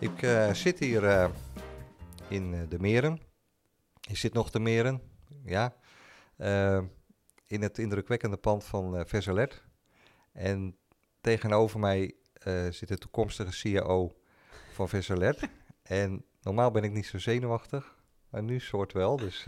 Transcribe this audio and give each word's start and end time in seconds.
Ik 0.00 0.22
eh, 0.22 0.52
zit 0.52 0.78
hier 0.78 1.04
eh, 1.08 1.30
in 2.28 2.54
eh, 2.54 2.60
de 2.68 2.78
Meren. 2.78 3.20
Je 4.00 4.16
zit 4.16 4.32
nog 4.32 4.50
te 4.50 4.58
Meren, 4.58 5.02
ja. 5.44 5.74
In 7.46 7.62
het 7.62 7.78
indrukwekkende 7.78 8.36
pand 8.36 8.64
van 8.64 9.06
Versalert. 9.06 9.64
En 10.32 10.76
tegenover 11.20 11.80
mij 11.80 12.14
zit 12.70 12.88
de 12.88 12.98
toekomstige 12.98 13.52
CEO 13.52 14.12
van 14.72 14.88
Versalert. 14.88 15.48
en 15.82 16.24
normaal 16.42 16.70
ben 16.70 16.84
ik 16.84 16.92
niet 16.92 17.06
zo 17.06 17.18
zenuwachtig, 17.18 17.96
maar 18.28 18.42
nu 18.42 18.60
soort 18.60 18.92
wel. 18.92 19.16
Dus, 19.16 19.44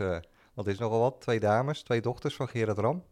want 0.53 0.67
er 0.67 0.73
is 0.73 0.79
nogal 0.79 0.99
wat. 0.99 1.21
Twee 1.21 1.39
dames, 1.39 1.83
twee 1.83 2.01
dochters 2.01 2.35
van 2.35 2.47
Gerard 2.47 2.77
Ram. 2.77 3.03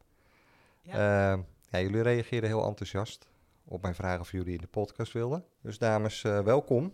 Ja. 0.82 1.32
Ja, 1.70 1.82
jullie 1.82 2.02
reageerden 2.02 2.50
heel 2.50 2.66
enthousiast 2.66 3.28
op 3.64 3.82
mijn 3.82 3.96
vragen 3.96 4.20
of 4.20 4.32
jullie 4.32 4.54
in 4.56 4.62
de 4.62 4.68
podcast 4.68 5.12
wilden. 5.14 5.46
Dus 5.62 5.78
dames, 5.78 6.22
welkom. 6.22 6.94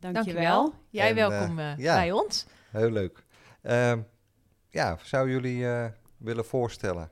Dankjewel. 0.00 0.74
Jij 0.90 1.08
En, 1.08 1.14
welkom 1.14 1.58
eh, 1.58 1.72
eh, 1.72 1.78
ja. 1.78 1.94
bij 1.94 2.12
ons. 2.12 2.46
Heel 2.70 2.90
leuk. 2.90 3.24
Ehm, 3.62 4.00
ja, 4.68 4.96
zou 5.02 5.30
jullie 5.30 5.66
eh, 5.66 5.86
willen 6.16 6.44
voorstellen? 6.44 7.10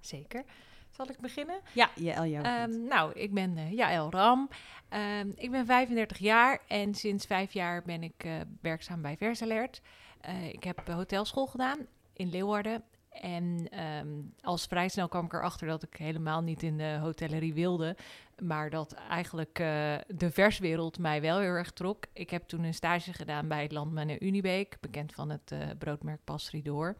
Zeker. 0.00 0.44
Zal 0.90 1.08
ik 1.10 1.20
beginnen? 1.20 1.60
Ja, 1.72 1.90
Jaël, 1.94 2.24
jou 2.24 2.44
Ehm, 2.44 2.84
nou, 2.86 3.12
ik 3.12 3.34
ben 3.34 3.56
eh 3.56 3.72
Jaël 3.72 4.10
Ram. 4.10 4.48
Ehm, 4.88 5.28
ik 5.34 5.50
ben 5.50 5.66
35 5.66 6.18
jaar 6.18 6.60
en 6.68 6.94
sinds 6.94 7.26
vijf 7.26 7.52
jaar 7.52 7.82
ben 7.82 8.02
ik 8.02 8.24
eh, 8.24 8.32
werkzaam 8.60 9.02
bij 9.02 9.16
Versalert. 9.16 9.80
Eh, 10.20 10.48
ik 10.48 10.64
heb 10.64 10.86
hotelschool 10.86 11.46
gedaan 11.46 11.86
in 12.12 12.30
Leeuwarden. 12.30 12.82
En 13.20 13.66
ehm, 13.70 14.08
als 14.40 14.66
vrij 14.66 14.88
snel 14.88 15.08
kwam 15.08 15.24
ik 15.24 15.32
erachter 15.32 15.66
dat 15.66 15.82
ik 15.82 15.96
helemaal 15.96 16.42
niet 16.42 16.62
in 16.62 16.76
de 16.76 16.98
hotellerie 17.00 17.54
wilde. 17.54 17.96
Maar 18.38 18.70
dat 18.70 18.92
eigenlijk 18.92 19.58
eh, 19.58 19.94
de 20.06 20.30
verswereld 20.30 20.98
mij 20.98 21.20
wel 21.20 21.38
heel 21.38 21.50
erg 21.50 21.70
trok. 21.70 22.04
Ik 22.12 22.30
heb 22.30 22.48
toen 22.48 22.64
een 22.64 22.74
stage 22.74 23.12
gedaan 23.12 23.48
bij 23.48 23.62
het 23.62 23.72
Landman 23.72 24.08
en 24.08 24.24
Unibeek, 24.24 24.76
bekend 24.80 25.12
van 25.12 25.30
het 25.30 25.52
eh, 25.52 25.58
broodmerk 25.78 26.24
Passerie 26.24 26.62
Door. 26.62 26.96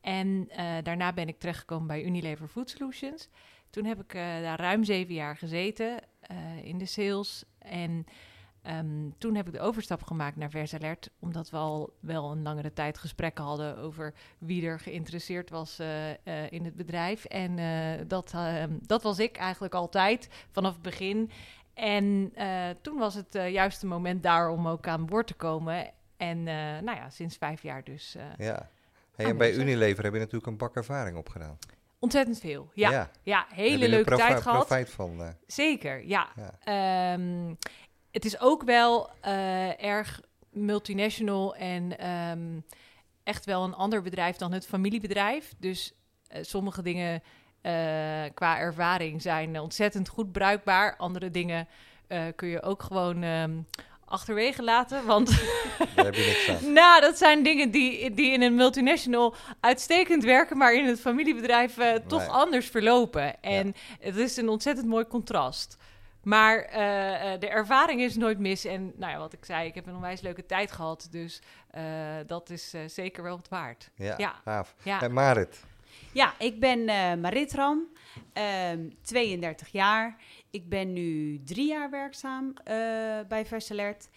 En 0.00 0.48
eh, 0.48 0.74
daarna 0.82 1.12
ben 1.12 1.28
ik 1.28 1.38
terechtgekomen 1.38 1.86
bij 1.86 2.04
Unilever 2.04 2.48
Food 2.48 2.70
Solutions. 2.70 3.28
Toen 3.70 3.84
heb 3.84 4.00
ik 4.00 4.12
daar 4.12 4.60
ruim 4.60 4.84
zeven 4.84 5.14
jaar 5.14 5.36
gezeten 5.36 5.98
in 6.62 6.78
de 6.78 6.86
sales. 6.86 7.44
En 7.58 8.06
ehm, 8.64 9.10
toen 9.18 9.34
heb 9.34 9.46
ik 9.46 9.52
de 9.52 9.60
overstap 9.60 10.02
gemaakt 10.02 10.36
naar 10.36 10.50
Versalert. 10.50 11.10
Omdat 11.18 11.50
we 11.50 11.56
al 11.56 11.92
wel 12.00 12.30
een 12.30 12.42
langere 12.42 12.72
tijd 12.72 12.98
gesprekken 12.98 13.44
hadden 13.44 13.78
over 13.78 14.14
wie 14.38 14.66
er 14.66 14.80
geïnteresseerd 14.80 15.50
was 15.50 15.78
eh, 15.78 16.10
eh, 16.10 16.16
in 16.52 16.64
het 16.64 16.76
bedrijf. 16.76 17.24
En 17.24 17.58
eh, 17.58 18.04
dat, 18.06 18.32
ehm, 18.34 18.70
dat 18.80 19.02
was 19.02 19.18
ik 19.18 19.36
eigenlijk 19.36 19.74
altijd 19.74 20.28
vanaf 20.50 20.72
het 20.72 20.82
begin. 20.82 21.30
En 21.74 22.32
toen 22.80 22.98
was 22.98 23.14
het 23.14 23.32
juiste 23.32 23.86
moment 23.86 24.22
daar 24.22 24.48
om 24.48 24.68
ook 24.68 24.86
aan 24.86 25.06
boord 25.06 25.26
te 25.26 25.34
komen. 25.34 25.90
En 26.16 26.42
nou 26.42 26.96
ja, 26.96 27.10
sinds 27.10 27.36
vijf 27.36 27.62
jaar 27.62 27.84
dus 27.84 28.16
Ja. 28.36 28.70
Hey, 29.14 29.26
en 29.26 29.36
bij. 29.36 29.54
Unilever 29.54 30.04
heb 30.04 30.12
je 30.12 30.18
natuurlijk 30.18 30.46
een 30.46 30.56
bak 30.56 30.76
ervaring 30.76 31.16
opgedaan. 31.16 31.58
ontzettend 31.98 32.38
veel. 32.38 32.70
Ja, 32.74 33.10
ja. 33.22 33.46
Hele 33.48 33.88
leuke 33.88 34.16
tijd 34.16 34.40
gehad. 34.40 34.56
profijt 34.56 34.90
van. 34.90 35.34
Zeker, 35.46 36.06
ja. 36.06 36.28
Ja. 36.36 37.12
Ehm, 37.14 37.54
het 38.14 38.24
is 38.24 38.40
ook 38.40 38.62
wel 38.62 39.10
eh, 39.20 39.84
erg 39.84 40.20
multinational 40.50 41.54
en 41.54 41.98
ehm, 41.98 42.60
echt 43.22 43.44
wel 43.44 43.64
een 43.64 43.74
ander 43.74 44.02
bedrijf 44.02 44.36
dan 44.36 44.52
het 44.52 44.66
familiebedrijf. 44.66 45.52
Dus 45.58 45.92
eh, 46.28 46.42
sommige 46.42 46.82
dingen 46.82 47.22
eh, 47.60 47.72
qua 48.34 48.58
ervaring 48.58 49.22
zijn 49.22 49.60
ontzettend 49.60 50.08
goed 50.08 50.32
bruikbaar. 50.32 50.96
Andere 50.96 51.30
dingen 51.30 51.68
eh, 52.06 52.22
kun 52.36 52.48
je 52.48 52.62
ook 52.62 52.82
gewoon 52.82 53.22
ehm, 53.22 53.52
achterwege 54.04 54.62
laten, 54.62 55.06
want 55.06 55.28
daar 55.94 56.04
heb 56.04 56.14
je 56.14 56.44
niks 56.46 56.64
aan. 56.64 56.72
nou, 56.82 57.00
dat 57.00 57.18
zijn 57.18 57.42
dingen 57.42 57.70
die, 57.70 58.14
die 58.14 58.30
in 58.32 58.42
een 58.42 58.54
multinational 58.54 59.34
uitstekend 59.60 60.24
werken, 60.24 60.56
maar 60.56 60.74
in 60.74 60.84
het 60.84 61.00
familiebedrijf 61.00 61.78
eh, 61.78 61.94
toch 61.94 62.20
Nee. 62.20 62.28
anders 62.28 62.66
verlopen. 62.66 63.42
En 63.42 63.74
het 64.00 64.16
is 64.16 64.36
een 64.36 64.48
ontzettend 64.48 64.86
mooi 64.86 65.06
contrast. 65.06 65.76
Maar 66.24 66.58
eh, 66.58 67.32
eh, 67.32 67.40
de 67.40 67.48
ervaring 67.48 68.00
is 68.00 68.16
nooit 68.16 68.38
mis. 68.38 68.64
En 68.64 68.92
nou 68.96 69.12
ja, 69.12 69.18
wat 69.18 69.32
ik 69.32 69.44
zei, 69.44 69.66
ik 69.68 69.74
heb 69.74 69.86
een 69.86 69.94
onwijs 69.94 70.20
leuke 70.20 70.46
tijd 70.46 70.72
gehad. 70.72 71.08
Dus 71.10 71.42
eh, 71.70 71.84
dat 72.26 72.50
is 72.50 72.74
eh, 72.74 72.80
zeker 72.86 73.22
wel 73.22 73.36
het 73.36 73.48
waard. 73.48 73.90
Ja, 73.94 74.14
Ja. 74.18 74.34
gaaf. 74.44 74.74
Ja. 74.82 75.02
En 75.02 75.12
Marit, 75.12 75.64
Ja, 76.12 76.34
ik 76.38 76.60
ben 76.60 76.88
eh 76.88 77.14
Marit 77.14 77.52
Ram, 77.54 77.86
ehm, 78.32 78.88
32 79.02 79.68
jaar. 79.68 80.16
Ik 80.50 80.68
ben 80.68 80.92
nu 80.92 81.40
drie 81.44 81.66
jaar 81.68 81.90
werkzaam 81.90 82.52
eh, 82.64 82.74
bij 83.28 83.46
Versalert. 83.46 84.08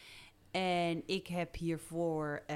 En 0.51 1.03
ik 1.05 1.27
heb 1.27 1.55
hiervoor 1.55 2.43
eh, 2.47 2.55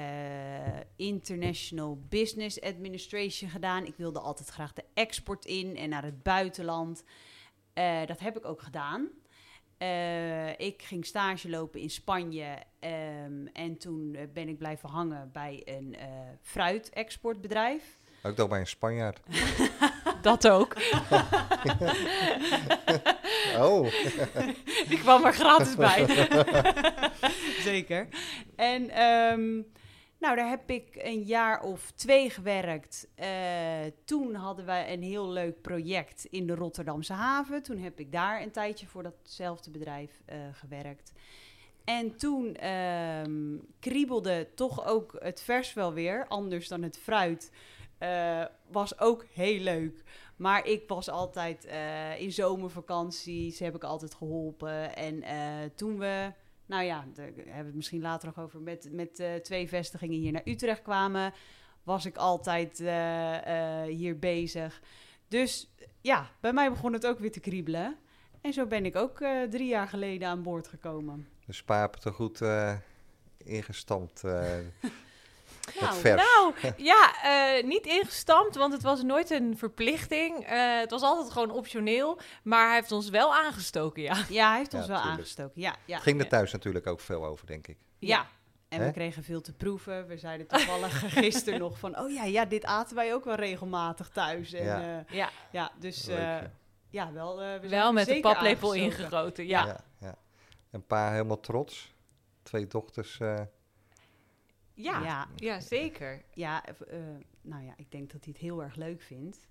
International 0.96 1.98
Business 2.08 2.60
Administration 2.60 3.50
gedaan. 3.50 3.86
Ik 3.86 3.94
wilde 3.96 4.20
altijd 4.20 4.48
graag 4.48 4.72
de 4.72 4.84
export 4.94 5.44
in 5.44 5.76
en 5.76 5.88
naar 5.88 6.02
het 6.04 6.22
buitenland. 6.22 7.04
Eh, 7.72 8.06
dat 8.06 8.20
heb 8.20 8.36
ik 8.36 8.44
ook 8.44 8.62
gedaan. 8.62 9.08
Eh, 9.82 10.58
ik 10.66 10.82
ging 10.82 11.06
stage 11.06 11.48
lopen 11.48 11.80
in 11.80 11.90
Spanje 11.90 12.58
ehm, 12.80 13.46
en 13.52 13.78
toen 13.78 14.14
eh, 14.14 14.22
ben 14.32 14.48
ik 14.48 14.58
blijven 14.58 14.88
hangen 14.88 15.30
bij 15.32 15.62
een 15.64 15.96
eh 15.98 16.06
fruitexportbedrijf. 16.42 17.82
ook 18.22 18.36
nog 18.36 18.48
bij 18.48 18.60
een 18.60 18.66
Spanjaard. 18.66 19.20
Dat 20.22 20.48
ook. 20.48 20.76
Oh, 23.58 23.86
Die 24.88 24.98
kwam 24.98 25.24
er 25.24 25.32
gratis 25.32 25.76
bij. 25.76 26.06
Zeker. 27.60 28.08
En 28.56 28.90
ehm, 28.90 29.62
nou, 30.22 30.36
daar 30.36 30.48
heb 30.48 30.70
ik 30.70 30.88
een 30.94 31.22
jaar 31.22 31.62
of 31.62 31.90
twee 31.90 32.30
gewerkt. 32.30 33.08
Eh, 33.14 33.28
toen 34.04 34.34
hadden 34.34 34.66
we 34.66 34.84
een 34.88 35.02
heel 35.02 35.28
leuk 35.28 35.60
project 35.60 36.24
in 36.24 36.46
de 36.46 36.54
Rotterdamse 36.54 37.12
haven. 37.12 37.62
Toen 37.62 37.78
heb 37.78 38.00
ik 38.00 38.12
daar 38.12 38.42
een 38.42 38.50
tijdje 38.50 38.86
voor 38.86 39.02
datzelfde 39.02 39.70
bedrijf 39.70 40.22
eh, 40.24 40.38
gewerkt. 40.52 41.12
En 41.84 42.16
toen 42.16 42.54
ehm, 42.54 43.56
kriebelde 43.80 44.48
toch 44.54 44.86
ook 44.86 45.16
het 45.18 45.42
vers 45.42 45.72
wel 45.74 45.92
weer, 45.92 46.26
anders 46.28 46.68
dan 46.68 46.82
het 46.82 46.98
fruit. 46.98 47.52
Eh, 47.98 48.44
was 48.70 48.98
ook 48.98 49.24
heel 49.32 49.60
leuk. 49.60 50.02
Maar 50.36 50.66
ik 50.66 50.88
was 50.88 51.08
altijd 51.08 51.68
in 52.18 52.32
zomervakanties, 52.32 53.58
heb 53.58 53.74
ik 53.74 53.84
altijd 53.84 54.14
geholpen. 54.14 54.96
En 54.96 55.22
toen 55.74 55.98
we, 55.98 56.32
nou 56.72 56.84
ja, 56.84 57.04
daar 57.14 57.24
hebben 57.26 57.44
we 57.44 57.64
het 57.64 57.74
misschien 57.74 58.00
later 58.00 58.26
nog 58.26 58.44
over, 58.44 58.60
met, 58.60 58.88
met 58.92 59.18
eh, 59.18 59.34
twee 59.34 59.68
vestigingen 59.68 60.18
hier 60.18 60.32
naar 60.32 60.42
Utrecht 60.44 60.82
kwamen, 60.82 61.32
was 61.82 62.06
ik 62.06 62.16
altijd 62.16 62.80
eh, 62.80 63.82
eh, 63.82 63.88
hier 63.88 64.18
bezig. 64.18 64.82
Dus 65.28 65.74
ja, 66.00 66.30
bij 66.40 66.52
mij 66.52 66.70
begon 66.70 66.92
het 66.92 67.06
ook 67.06 67.18
weer 67.18 67.32
te 67.32 67.40
kriebelen. 67.40 67.96
En 68.40 68.52
zo 68.52 68.66
ben 68.66 68.84
ik 68.84 68.96
ook 68.96 69.18
drie 69.50 69.68
jaar 69.68 69.88
geleden 69.88 70.28
aan 70.28 70.42
boord 70.42 70.68
gekomen. 70.68 71.28
de 71.46 71.52
spa 71.52 71.80
heb 71.80 71.96
je 71.98 72.08
er 72.08 72.14
goed 72.14 72.40
ingestampt. 73.36 74.22
Eh, 75.80 76.02
Nou. 76.02 76.16
Nou, 76.16 76.54
ja, 76.76 77.12
eh, 77.22 77.64
niet 77.64 77.86
ingestampt, 77.86 78.56
want 78.56 78.72
het 78.72 78.82
was 78.82 79.02
nooit 79.02 79.30
een 79.30 79.58
verplichting. 79.58 80.46
Eh, 80.46 80.78
het 80.78 80.90
was 80.90 81.02
altijd 81.02 81.32
gewoon 81.32 81.50
optioneel, 81.50 82.18
maar 82.42 82.66
hij 82.66 82.74
heeft 82.74 82.92
ons 82.92 83.08
wel 83.08 83.34
aangestoken, 83.34 84.02
ja. 84.02 84.16
Ja, 84.28 84.48
hij 84.48 84.58
heeft 84.58 84.72
Ja, 84.72 84.78
ons 84.78 84.86
wel 84.86 84.96
tuurlijk. 84.96 85.18
aangestoken. 85.18 85.60
Ja, 85.60 85.76
ja, 85.84 85.94
Het 85.94 86.02
ging 86.02 86.18
er 86.18 86.24
ja. 86.24 86.30
thuis 86.30 86.52
natuurlijk 86.52 86.86
ook 86.86 87.00
veel 87.00 87.24
over, 87.26 87.46
denk 87.46 87.66
ik. 87.66 87.78
Ja. 87.98 88.26
En 88.68 88.84
we 88.84 88.92
kregen 88.92 89.22
veel 89.22 89.40
te 89.40 89.52
proeven. 89.52 90.06
We 90.06 90.16
zeiden 90.18 90.46
toevallig 90.46 90.98
gisteren 91.18 91.58
nog 91.58 91.78
van... 91.78 91.98
oh 91.98 92.10
ja, 92.10 92.24
ja, 92.24 92.44
dit 92.44 92.64
aten 92.64 92.96
wij 92.96 93.14
ook 93.14 93.24
wel 93.24 93.34
regelmatig 93.34 94.08
thuis. 94.08 94.52
En, 94.52 94.64
Ja. 94.64 94.80
ja. 94.80 95.04
Ja, 95.08 95.30
ja, 95.50 95.72
dus 95.78 96.06
eh, 96.06 96.38
ja. 96.90 97.12
wel, 97.12 97.42
eh, 97.42 97.52
we 97.60 97.68
zijn 97.68 97.82
wel 97.82 97.92
met 97.92 98.06
de 98.06 98.20
paplepel 98.20 98.70
aangestoken. 98.72 99.04
ingegoten, 99.04 99.46
ja. 99.46 99.66
ja, 99.66 99.80
ja. 100.00 100.14
En 100.70 100.86
pa 100.86 101.10
helemaal 101.10 101.40
trots. 101.40 101.94
Twee 102.42 102.66
dochters. 102.66 103.18
Ja, 104.74 105.02
ja. 105.02 105.26
Ja. 105.36 105.60
zeker. 105.60 106.22
Ja, 106.32 106.64
eh, 106.64 106.98
eh, 106.98 107.04
nou 107.40 107.64
ja, 107.64 107.72
ik 107.76 107.90
denk 107.90 108.12
dat 108.12 108.24
hij 108.24 108.32
het 108.32 108.42
heel 108.42 108.62
erg 108.62 108.74
leuk 108.74 109.02
vindt. 109.02 109.48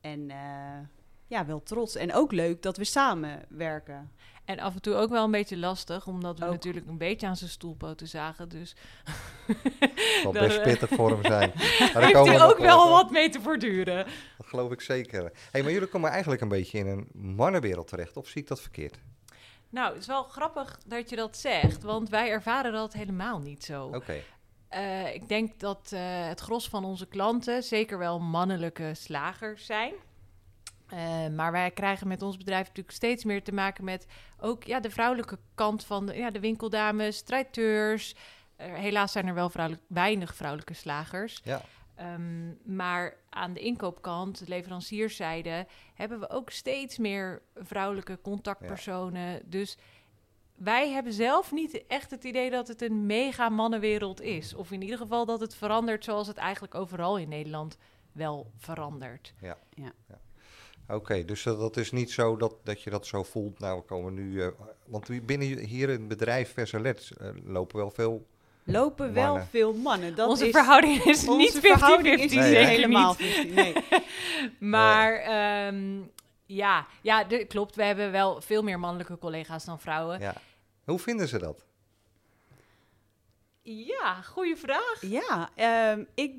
En 0.00 0.30
eh, 0.30 0.78
ja, 1.26 1.46
wel 1.46 1.62
trots. 1.62 1.96
En 1.96 2.14
ook 2.14 2.32
leuk 2.32 2.62
dat 2.62 2.76
we 2.76 2.84
samenwerken. 2.84 4.10
En 4.44 4.58
af 4.58 4.74
en 4.74 4.80
toe 4.82 4.94
ook 4.94 5.10
wel 5.10 5.24
een 5.24 5.30
beetje 5.30 5.56
lastig, 5.56 6.06
omdat 6.06 6.38
we 6.38 6.44
Ook. 6.44 6.50
natuurlijk 6.50 6.86
een 6.86 6.98
beetje 6.98 7.26
aan 7.26 7.36
zijn 7.36 7.50
stoelpoten 7.50 8.08
zagen. 8.08 8.48
Dus 8.48 8.76
Het 9.46 10.20
zal 10.22 10.32
best 10.46 10.62
pittig 10.62 10.88
voor 10.88 11.10
hem 11.10 11.24
zijn. 11.24 11.52
Maar 11.56 11.92
daar 11.92 12.02
heeft 12.02 12.14
komen 12.14 12.32
hij 12.34 12.44
ook 12.46 12.58
wel 12.58 12.84
op. 12.84 12.90
wat 12.90 13.10
mee 13.10 13.28
te 13.28 13.40
voortduren. 13.40 14.06
Dat 14.38 14.46
geloof 14.46 14.72
ik 14.72 14.80
zeker. 14.80 15.32
Hey, 15.50 15.62
maar 15.62 15.72
jullie 15.72 15.88
komen 15.88 16.10
eigenlijk 16.10 16.40
een 16.40 16.48
beetje 16.48 16.78
in 16.78 16.86
een 16.86 17.08
mannenwereld 17.12 17.88
terecht. 17.88 18.16
Of 18.16 18.28
zie 18.28 18.42
ik 18.42 18.48
dat 18.48 18.60
verkeerd? 18.60 18.98
Nou, 19.70 19.92
het 19.92 20.00
is 20.00 20.06
wel 20.06 20.22
grappig 20.22 20.78
dat 20.86 21.10
je 21.10 21.16
dat 21.16 21.36
zegt, 21.36 21.82
want 21.82 22.08
wij 22.08 22.30
ervaren 22.30 22.72
dat 22.72 22.92
helemaal 22.92 23.38
niet 23.38 23.64
zo. 23.64 23.86
Oké. 23.86 24.22
Eh, 24.68 25.14
ik 25.14 25.28
denk 25.28 25.60
dat 25.60 25.90
eh, 25.92 26.00
het 26.26 26.40
gros 26.40 26.68
van 26.68 26.84
onze 26.84 27.06
klanten 27.06 27.62
zeker 27.62 27.98
wel 27.98 28.20
mannelijke 28.20 28.94
slagers 28.94 29.66
zijn. 29.66 29.94
Eh, 30.88 31.28
maar 31.28 31.52
wij 31.52 31.70
krijgen 31.70 32.08
met 32.08 32.22
ons 32.22 32.36
bedrijf 32.36 32.66
natuurlijk 32.66 32.96
steeds 32.96 33.24
meer 33.24 33.42
te 33.42 33.54
maken 33.54 33.84
met 33.84 34.06
ook 34.40 34.64
ja, 34.64 34.80
de 34.80 34.90
vrouwelijke 34.90 35.38
kant 35.54 35.84
van 35.84 36.06
de, 36.06 36.14
ja, 36.14 36.30
de 36.30 36.40
winkeldames, 36.40 37.22
traiteurs. 37.22 38.14
Helaas 38.56 39.12
zijn 39.12 39.26
er 39.26 39.34
wel 39.34 39.50
vrouwelijk, 39.50 39.84
weinig 39.88 40.34
vrouwelijke 40.34 40.74
slagers. 40.74 41.40
Ja. 41.44 41.60
Ehm, 41.94 42.76
maar 42.76 43.16
aan 43.30 43.52
de 43.52 43.60
inkoopkant, 43.60 44.38
de 44.38 44.48
leverancierszijde, 44.48 45.66
hebben 45.94 46.20
we 46.20 46.30
ook 46.30 46.50
steeds 46.50 46.98
meer 46.98 47.42
vrouwelijke 47.54 48.18
contactpersonen. 48.22 49.42
Dus 49.44 49.76
wij 50.56 50.90
hebben 50.90 51.12
zelf 51.12 51.52
niet 51.52 51.86
echt 51.86 52.10
het 52.10 52.24
idee 52.24 52.50
dat 52.50 52.68
het 52.68 52.82
een 52.82 53.06
mega 53.06 53.48
mannenwereld 53.48 54.20
is. 54.20 54.54
Of 54.54 54.70
in 54.70 54.82
ieder 54.82 54.98
geval 54.98 55.26
dat 55.26 55.40
het 55.40 55.54
verandert 55.54 56.04
zoals 56.04 56.26
het 56.26 56.36
eigenlijk 56.36 56.74
overal 56.74 57.18
in 57.18 57.28
Nederland 57.28 57.76
wel 58.12 58.50
verandert. 58.56 59.34
Oké, 60.88 61.24
dus 61.24 61.42
dat, 61.42 61.58
dat 61.58 61.76
is 61.76 61.92
niet 61.92 62.10
zo 62.10 62.36
dat, 62.36 62.54
dat 62.62 62.82
je 62.82 62.90
dat 62.90 63.06
zo 63.06 63.22
voelt. 63.22 63.58
Nou, 63.58 63.78
we 63.78 63.84
komen 63.84 64.14
nu. 64.14 64.42
eh, 64.42 64.48
want 64.86 65.26
binnen 65.26 65.58
hier 65.58 65.88
in 65.88 65.98
het 65.98 66.08
bedrijf 66.08 66.52
Versalet 66.52 67.10
eh, 67.20 67.28
lopen 67.44 67.76
wel 67.76 67.90
veel. 67.90 68.26
Lopen 68.64 69.12
wel 69.12 69.40
veel 69.50 69.72
mannen. 69.74 70.14
Dat 70.14 70.28
onze 70.28 70.46
is, 70.46 70.50
verhouding 70.50 71.04
is 71.04 71.28
onze 71.28 71.36
niet 71.36 71.56
50-50. 71.56 71.60
verhouding 71.60 72.20
is 72.20 72.32
Nee, 72.32 72.64
helemaal 72.64 73.14
niet. 73.18 73.28
50, 73.28 73.54
nee. 73.54 73.74
Maar 74.58 75.14
ehm, 75.14 76.00
ja, 76.46 76.86
ja 77.02 77.24
de- 77.24 77.44
klopt. 77.44 77.76
We 77.76 77.82
hebben 77.84 78.12
wel 78.12 78.40
veel 78.40 78.62
meer 78.62 78.78
mannelijke 78.80 79.18
collega's 79.18 79.64
dan 79.64 79.80
vrouwen. 79.80 80.20
Ja. 80.20 80.34
Hoe 80.84 80.98
vinden 80.98 81.28
ze 81.28 81.38
dat? 81.38 81.64
Ja, 83.62 84.22
goede 84.22 84.56
vraag. 84.56 84.98
Ja, 85.00 85.50
ehm, 85.54 86.04
ik, 86.14 86.34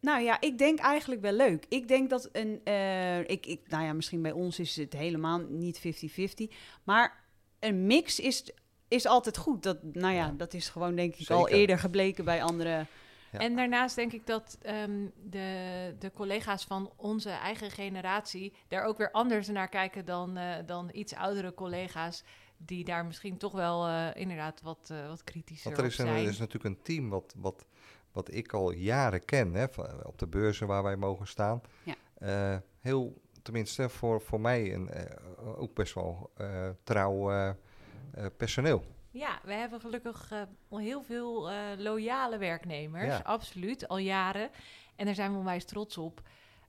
nou 0.00 0.22
ja, 0.22 0.40
ik 0.40 0.58
denk 0.58 0.78
eigenlijk 0.78 1.20
wel 1.20 1.32
leuk. 1.32 1.64
Ik 1.68 1.88
denk 1.88 2.10
dat 2.10 2.28
een, 2.32 2.60
eh, 2.64 3.18
ik, 3.20 3.46
ik, 3.46 3.60
nou 3.68 3.84
ja, 3.84 3.92
misschien 3.92 4.22
bij 4.22 4.32
ons 4.32 4.58
is 4.58 4.76
het 4.76 4.92
helemaal 4.92 5.38
niet 5.48 5.78
50-50, 5.78 6.54
maar 6.84 7.24
een 7.60 7.86
mix 7.86 8.20
is, 8.20 8.50
is 8.88 9.06
altijd 9.06 9.36
goed. 9.36 9.62
Dat, 9.62 9.78
nou 9.82 10.14
ja, 10.14 10.24
Ja. 10.26 10.34
dat 10.36 10.54
is 10.54 10.68
gewoon 10.68 10.94
denk 10.94 11.14
ik 11.14 11.30
al 11.30 11.48
eerder 11.48 11.78
gebleken 11.78 12.24
bij 12.24 12.42
andere. 12.42 12.86
Ja. 13.32 13.38
En 13.38 13.56
daarnaast 13.56 13.96
denk 13.96 14.12
ik 14.12 14.26
dat 14.26 14.58
ehm, 14.62 15.06
de, 15.24 15.94
de 15.98 16.12
collega's 16.12 16.64
van 16.64 16.92
onze 16.96 17.30
eigen 17.30 17.70
generatie 17.70 18.52
daar 18.68 18.84
ook 18.84 18.98
weer 18.98 19.10
anders 19.10 19.48
naar 19.48 19.68
kijken 19.68 20.04
dan, 20.04 20.36
eh, 20.36 20.56
dan 20.66 20.90
iets 20.92 21.14
oudere 21.14 21.54
collega's. 21.54 22.24
Die 22.56 22.84
daar 22.84 23.06
misschien 23.06 23.36
toch 23.36 23.52
wel 23.52 23.86
eh, 23.86 24.06
inderdaad 24.14 24.62
wat, 24.62 24.88
eh, 24.92 25.08
wat 25.08 25.24
kritischer 25.24 25.64
Want 25.64 25.76
er 25.76 25.84
op 25.84 25.90
is, 25.90 25.98
een, 25.98 26.06
zijn. 26.06 26.22
er 26.24 26.30
is 26.30 26.38
natuurlijk 26.38 26.74
een 26.74 26.82
team 26.82 27.08
wat, 27.08 27.34
wat, 27.36 27.66
wat 28.12 28.32
ik 28.34 28.52
al 28.52 28.70
jaren 28.72 29.24
ken. 29.24 29.54
Hè, 29.54 29.68
van- 29.68 30.04
op 30.06 30.18
de 30.18 30.26
beurzen 30.26 30.66
waar 30.66 30.82
wij 30.82 30.96
mogen 30.96 31.26
staan. 31.26 31.60
Ja. 31.82 31.94
Eh, 32.14 32.58
heel, 32.80 33.20
tenminste 33.42 33.88
voor, 33.88 34.20
voor 34.20 34.40
mij, 34.40 34.74
een, 34.74 34.90
ook 35.56 35.74
best 35.74 35.94
wel 35.94 36.30
eh, 36.36 36.68
trouw 36.84 37.54
personeel. 38.36 38.84
Ja, 39.10 39.38
we 39.44 39.52
hebben 39.52 39.80
gelukkig 39.80 40.30
eh, 40.32 40.42
heel 40.78 41.02
veel 41.02 41.50
eh, 41.50 41.56
loyale 41.76 42.38
werknemers, 42.38 43.06
Ja. 43.16 43.20
absoluut, 43.24 43.88
al 43.88 43.98
jaren. 43.98 44.50
En 44.96 45.04
daar 45.06 45.14
zijn 45.14 45.32
we 45.32 45.38
onwijs 45.38 45.64
trots 45.64 45.98
op. 45.98 46.22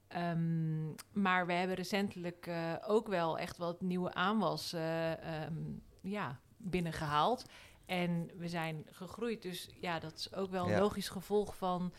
Ehm, 0.07 0.87
maar 1.11 1.45
we 1.45 1.53
hebben 1.53 1.75
recentelijk 1.75 2.47
eh, 2.47 2.73
ook 2.87 3.07
wel 3.07 3.37
echt 3.37 3.57
wat 3.57 3.81
nieuwe 3.81 4.13
aanwas 4.13 4.73
ehm, 4.73 5.53
ja, 6.01 6.39
binnengehaald. 6.57 7.45
En 7.85 8.29
we 8.37 8.47
zijn 8.47 8.85
gegroeid, 8.91 9.41
dus 9.41 9.69
ja, 9.79 9.99
dat 9.99 10.13
is 10.13 10.33
ook 10.33 10.49
wel 10.51 10.65
een 10.65 10.71
Ja. 10.71 10.79
logisch 10.79 11.09
gevolg 11.09 11.55
van 11.57 11.93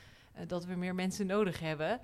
dat 0.46 0.64
we 0.64 0.74
meer 0.74 0.94
mensen 0.94 1.26
nodig 1.26 1.60
hebben. 1.60 2.00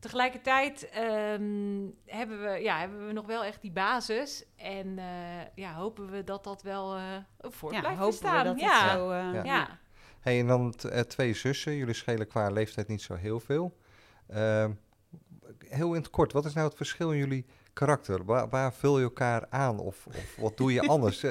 Tegelijkertijd 0.00 0.88
ehm, 0.88 1.86
hebben, 2.06 2.42
we, 2.42 2.58
ja, 2.62 2.78
hebben 2.78 3.06
we 3.06 3.12
nog 3.12 3.26
wel 3.26 3.44
echt 3.44 3.62
die 3.62 3.70
basis. 3.72 4.44
En 4.56 4.98
eh, 4.98 5.04
ja, 5.54 5.74
hopen 5.74 6.10
we 6.10 6.24
dat 6.24 6.44
dat 6.44 6.62
wel 6.62 6.96
eh 6.96 7.02
voort 7.40 7.74
Ja, 7.74 7.80
blijft 7.80 8.20
we 8.20 8.42
dat 8.44 8.60
ja. 8.60 8.82
het 8.82 8.90
zo... 8.92 9.10
eh, 9.10 9.32
Ja. 9.34 9.44
ja. 9.44 9.78
Hey, 10.20 10.38
en 10.40 10.46
dan 10.46 10.70
t- 10.76 11.08
twee 11.10 11.34
zussen. 11.34 11.74
Jullie 11.74 11.94
schelen 11.94 12.26
qua 12.28 12.50
leeftijd 12.50 12.88
niet 12.88 13.02
zo 13.02 13.14
heel 13.14 13.40
veel. 13.40 13.76
Ehm, 14.28 14.70
heel 15.68 15.88
in 15.94 16.00
het 16.00 16.10
kort, 16.10 16.32
wat 16.32 16.44
is 16.44 16.54
nou 16.54 16.66
het 16.68 16.76
verschil 16.76 17.12
in 17.12 17.18
jullie 17.18 17.46
karakter? 17.72 18.24
Waar, 18.24 18.48
waar 18.48 18.72
vul 18.74 18.98
je 18.98 19.04
elkaar 19.04 19.46
aan? 19.50 19.78
Of, 19.78 20.06
of 20.06 20.36
wat 20.36 20.56
doe 20.56 20.72
je 20.72 20.80
anders? 20.94 21.24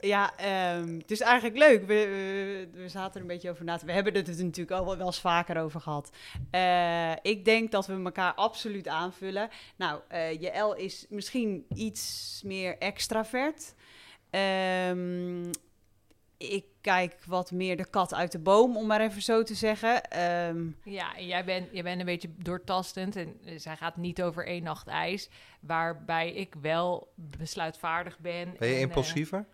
Ja, 0.00 0.36
ehm, 0.36 0.98
het 0.98 1.10
is 1.10 1.20
eigenlijk 1.20 1.58
leuk. 1.58 1.86
We, 1.86 2.68
we, 2.72 2.88
zaten 2.88 3.14
er 3.14 3.20
een 3.20 3.26
beetje 3.26 3.50
over 3.50 3.64
na. 3.64 3.78
We 3.84 3.92
hebben 3.92 4.14
het 4.14 4.28
er 4.28 4.44
natuurlijk 4.44 4.80
al 4.80 4.96
wel, 4.96 5.06
eens 5.06 5.20
vaker 5.20 5.60
over 5.60 5.80
gehad. 5.80 6.10
Eh, 6.50 7.12
ik 7.22 7.44
denk 7.44 7.70
dat 7.70 7.86
we 7.86 8.02
elkaar 8.04 8.34
absoluut 8.34 8.88
aanvullen. 8.88 9.48
Nou, 9.76 10.00
eh 10.08 10.40
JL 10.40 10.72
is 10.72 11.06
misschien 11.08 11.66
iets 11.74 12.40
meer 12.44 12.78
extravert. 12.78 13.74
Ehm, 14.30 15.50
ik 16.36 16.64
kijk 16.80 17.16
wat 17.26 17.50
meer 17.50 17.76
de 17.76 17.90
kat 17.90 18.14
uit 18.14 18.32
de 18.32 18.38
boom, 18.38 18.76
om 18.76 18.86
maar 18.86 19.00
even 19.00 19.22
zo 19.22 19.42
te 19.42 19.54
zeggen. 19.54 20.02
Ehm, 20.02 20.66
Ja, 20.82 21.16
en 21.16 21.26
jij 21.26 21.44
bent, 21.44 21.68
jij 21.72 21.82
bent 21.82 22.00
een 22.00 22.06
beetje 22.06 22.30
doortastend 22.36 23.16
en 23.16 23.36
zij 23.56 23.76
gaat 23.76 23.96
niet 23.96 24.22
over 24.22 24.46
één 24.46 24.62
nacht 24.62 24.86
ijs. 24.86 25.28
Waarbij 25.60 26.32
ik 26.32 26.54
wel 26.60 27.12
besluitvaardig 27.14 28.18
ben. 28.18 28.44
ben 28.44 28.68
je 28.68 28.74
en, 28.74 28.80
eh, 28.80 28.80
impulsiever? 28.80 29.46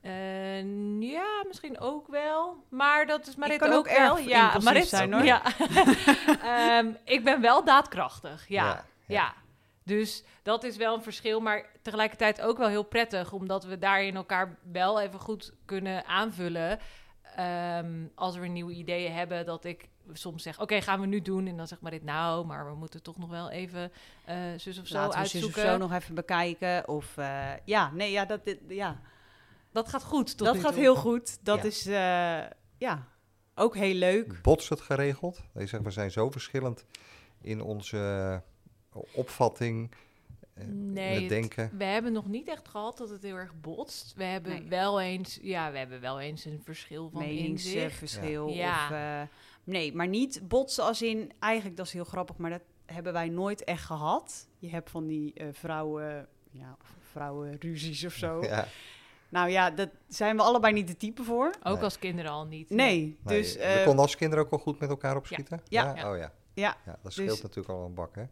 eh, 0.00 1.00
ja, 1.00 1.44
misschien 1.46 1.80
ook 1.80 2.06
wel. 2.08 2.64
Maar 2.68 3.06
dat 3.06 3.26
is 3.26 3.36
Marit 3.36 3.58
kan 3.58 3.70
ook, 3.72 3.76
ook 3.78 3.86
erg 3.86 3.98
wel. 4.14 4.18
Ja, 4.18 4.58
Marit, 4.62 4.86
zijn, 4.88 5.12
hoor. 5.12 5.24
Ja. 5.24 5.42
Ehm, 6.42 6.90
ik 7.04 7.24
ben 7.24 7.40
wel 7.40 7.64
daadkrachtig, 7.64 8.48
ja. 8.48 8.64
Ja, 8.64 8.72
ja. 8.74 8.84
ja. 9.06 9.34
Dus 9.86 10.24
dat 10.42 10.64
is 10.64 10.76
wel 10.76 10.94
een 10.94 11.02
verschil, 11.02 11.40
maar 11.40 11.66
tegelijkertijd 11.82 12.40
ook 12.40 12.58
wel 12.58 12.68
heel 12.68 12.82
prettig, 12.82 13.32
omdat 13.32 13.64
we 13.64 13.78
daarin 13.78 14.16
elkaar 14.16 14.58
wel 14.72 15.00
even 15.00 15.20
goed 15.20 15.52
kunnen 15.64 16.04
aanvullen. 16.06 16.78
Ehm, 17.36 18.04
als 18.14 18.36
we 18.36 18.46
nieuwe 18.46 18.72
ideeën 18.72 19.12
hebben, 19.12 19.46
dat 19.46 19.64
ik 19.64 19.88
soms 20.12 20.42
zeg: 20.42 20.60
Oké, 20.60 20.80
gaan 20.80 21.00
we 21.00 21.06
nu 21.06 21.22
doen? 21.22 21.46
En 21.46 21.56
dan 21.56 21.66
zegt 21.66 21.80
Marit: 21.80 22.04
Nou, 22.04 22.46
maar 22.46 22.66
we 22.70 22.74
moeten 22.74 23.02
toch 23.02 23.18
nog 23.18 23.28
wel 23.30 23.50
even 23.50 23.92
eh 24.24 24.36
zus 24.56 24.78
of 24.78 24.86
zo 24.86 24.94
laten 24.94 25.20
we 25.20 25.26
zus 25.28 25.40
of 25.40 25.44
uitzoeken. 25.46 25.72
zo 25.72 25.76
nog 25.78 25.92
even 25.92 26.14
bekijken. 26.14 26.88
Of 26.88 27.16
eh, 27.16 27.50
ja, 27.64 27.90
nee, 27.90 28.10
ja, 28.12 28.24
dat, 28.24 28.44
dit- 28.44 28.60
ja. 28.68 29.00
Dat 29.72 29.88
gaat 29.88 30.04
goed. 30.04 30.36
Tot 30.36 30.46
dat 30.46 30.54
nu 30.56 30.60
gaat 30.62 30.72
toe. 30.72 30.80
heel 30.80 30.94
goed. 30.96 31.38
Dat 31.44 31.58
Ja. 31.62 31.64
is 31.64 31.86
eh, 31.86 32.56
ja, 32.78 33.08
ook 33.54 33.76
heel 33.76 33.94
leuk. 33.94 34.42
Bots 34.42 34.68
het 34.68 34.80
geregeld? 34.80 35.40
Je 35.54 35.66
zegt, 35.66 35.82
we 35.82 35.90
zijn 35.90 36.10
zo 36.10 36.30
verschillend 36.30 36.84
in 37.40 37.60
onze 37.62 38.42
opvatting, 39.12 39.90
eh, 40.54 40.62
in 40.64 40.92
Nee, 40.92 41.28
denken. 41.28 41.70
We 41.78 41.84
hebben 41.84 42.12
nog 42.12 42.26
niet 42.26 42.48
echt 42.48 42.68
gehad 42.68 42.98
dat 42.98 43.10
het 43.10 43.22
heel 43.22 43.36
erg 43.36 43.52
botst. 43.60 44.14
We 44.16 44.24
hebben 44.24 44.52
Nee. 44.52 44.68
wel 44.68 45.00
eens, 45.00 45.38
ja, 45.42 45.72
we 45.72 45.78
hebben 45.78 46.00
wel 46.00 46.20
eens 46.20 46.44
een 46.44 46.60
verschil 46.64 47.10
van 47.10 47.22
inzicht. 47.22 47.74
meningsverschil. 47.74 48.48
Ja. 48.48 48.84
Of, 48.84 48.90
eh, 48.90 49.22
nee, 49.64 49.94
maar 49.94 50.08
niet 50.08 50.40
botsen 50.48 50.84
als 50.84 51.02
in... 51.02 51.32
Eigenlijk, 51.38 51.76
dat 51.76 51.86
is 51.86 51.92
heel 51.92 52.04
grappig, 52.04 52.36
maar 52.36 52.50
dat 52.50 52.62
hebben 52.86 53.12
wij 53.12 53.28
nooit 53.28 53.64
echt 53.64 53.84
gehad. 53.84 54.48
Je 54.58 54.68
hebt 54.68 54.90
van 54.90 55.06
die 55.06 55.32
eh, 55.34 55.46
vrouwen... 55.52 56.28
Ja, 56.50 56.76
vrouwenruzies 57.10 58.04
of 58.04 58.12
zo. 58.12 58.42
Ja, 58.42 58.66
Nou 59.28 59.50
ja, 59.50 59.70
dat 59.70 59.88
zijn 60.08 60.36
we 60.36 60.42
allebei 60.42 60.72
niet 60.72 60.86
de 60.88 60.96
type 60.96 61.24
voor. 61.24 61.54
Ook 61.62 61.74
Nee. 61.74 61.82
als 61.82 61.98
kinderen 61.98 62.30
al 62.30 62.44
niet. 62.46 62.70
Nee, 62.70 63.16
nee, 63.24 63.38
dus... 63.42 63.56
we 63.56 63.82
konden 63.84 64.02
als 64.02 64.16
kinderen 64.16 64.44
ook 64.44 64.50
wel 64.50 64.58
goed 64.58 64.78
met 64.78 64.88
elkaar 64.88 65.16
opschieten? 65.16 65.60
Ja. 65.68 65.94
Ja. 65.96 66.10
Oh 66.10 66.16
ja. 66.18 66.32
Ja, 66.56 66.76
Ja, 66.86 66.98
dat 67.02 67.12
scheelt 67.12 67.28
dus- 67.28 67.42
natuurlijk 67.42 67.68
al 67.78 67.84
een 67.84 67.94
bak, 67.94 68.14
hè? 68.14 68.24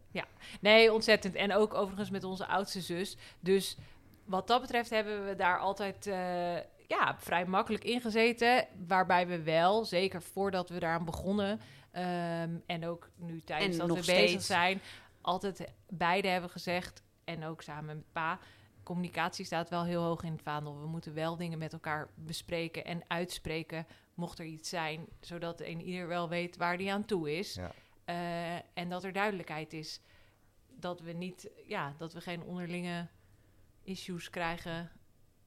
Nee, 0.61 0.93
ontzettend. 0.93 1.35
En 1.35 1.53
ook 1.53 1.73
overigens 1.73 2.09
met 2.09 2.23
onze 2.23 2.45
oudste 2.47 2.81
zus. 2.81 3.17
Dus 3.39 3.77
wat 4.23 4.47
dat 4.47 4.61
betreft 4.61 4.89
hebben 4.89 5.25
we 5.25 5.35
daar 5.35 5.59
altijd 5.59 6.07
eh, 6.07 6.55
ja, 6.87 7.15
vrij 7.17 7.45
makkelijk 7.45 7.83
in 7.83 8.01
gezeten. 8.01 8.67
Waarbij 8.87 9.27
we 9.27 9.41
wel, 9.43 9.85
zeker 9.85 10.21
voordat 10.21 10.69
we 10.69 10.79
daaraan 10.79 11.05
begonnen... 11.05 11.59
ehm, 11.91 12.55
en 12.65 12.85
ook 12.85 13.09
nu 13.15 13.41
tijdens 13.41 13.77
En 13.77 13.87
dat 13.87 13.97
we 13.97 14.05
bezig 14.05 14.29
steeds. 14.29 14.45
zijn... 14.45 14.81
altijd 15.21 15.71
beide 15.89 16.27
hebben 16.27 16.49
gezegd, 16.49 17.03
en 17.23 17.45
ook 17.45 17.61
samen 17.61 17.95
met 17.95 18.11
pa... 18.11 18.39
communicatie 18.83 19.45
staat 19.45 19.69
wel 19.69 19.83
heel 19.83 20.03
hoog 20.03 20.23
in 20.23 20.31
het 20.31 20.41
vaandel. 20.41 20.79
We 20.81 20.87
moeten 20.87 21.13
wel 21.13 21.35
dingen 21.37 21.57
met 21.57 21.73
elkaar 21.73 22.09
bespreken 22.15 22.85
en 22.85 23.03
uitspreken... 23.07 23.87
mocht 24.13 24.39
er 24.39 24.45
iets 24.45 24.69
zijn, 24.69 25.05
zodat 25.21 25.61
een 25.61 25.81
ieder 25.81 26.07
wel 26.07 26.29
weet 26.29 26.57
waar 26.57 26.77
die 26.77 26.91
aan 26.91 27.05
toe 27.05 27.37
is... 27.37 27.53
Ja. 27.53 27.71
Eh, 28.05 28.55
en 28.55 28.89
dat 28.89 29.03
er 29.03 29.13
duidelijkheid 29.13 29.73
is. 29.73 30.01
dat 30.79 31.01
we 31.01 31.11
niet, 31.11 31.49
ja, 31.67 31.93
dat 31.97 32.13
we 32.13 32.21
geen 32.21 32.43
onderlinge 32.43 33.07
issues 33.83 34.29
krijgen. 34.29 34.91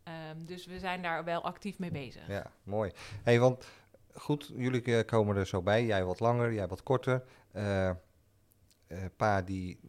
Ehm, 0.03 0.45
dus 0.45 0.67
we 0.67 0.79
zijn 0.79 1.03
daar 1.03 1.25
wel 1.25 1.45
actief 1.45 1.79
mee 1.79 1.91
bezig. 1.91 2.27
Ja, 2.27 2.53
mooi. 2.63 2.93
hey, 3.23 3.41
want 3.41 3.67
goed, 4.13 4.53
jullie 4.57 4.83
eh, 4.83 5.05
komen 5.07 5.37
er 5.37 5.47
zo 5.47 5.63
bij. 5.63 5.85
Jij 5.85 6.05
wat 6.05 6.21
langer, 6.21 6.53
jij 6.53 6.69
wat 6.69 6.83
korter. 6.83 7.25
Eh, 7.53 7.89
eh, 7.89 7.97
pa 9.17 9.43
die 9.43 9.81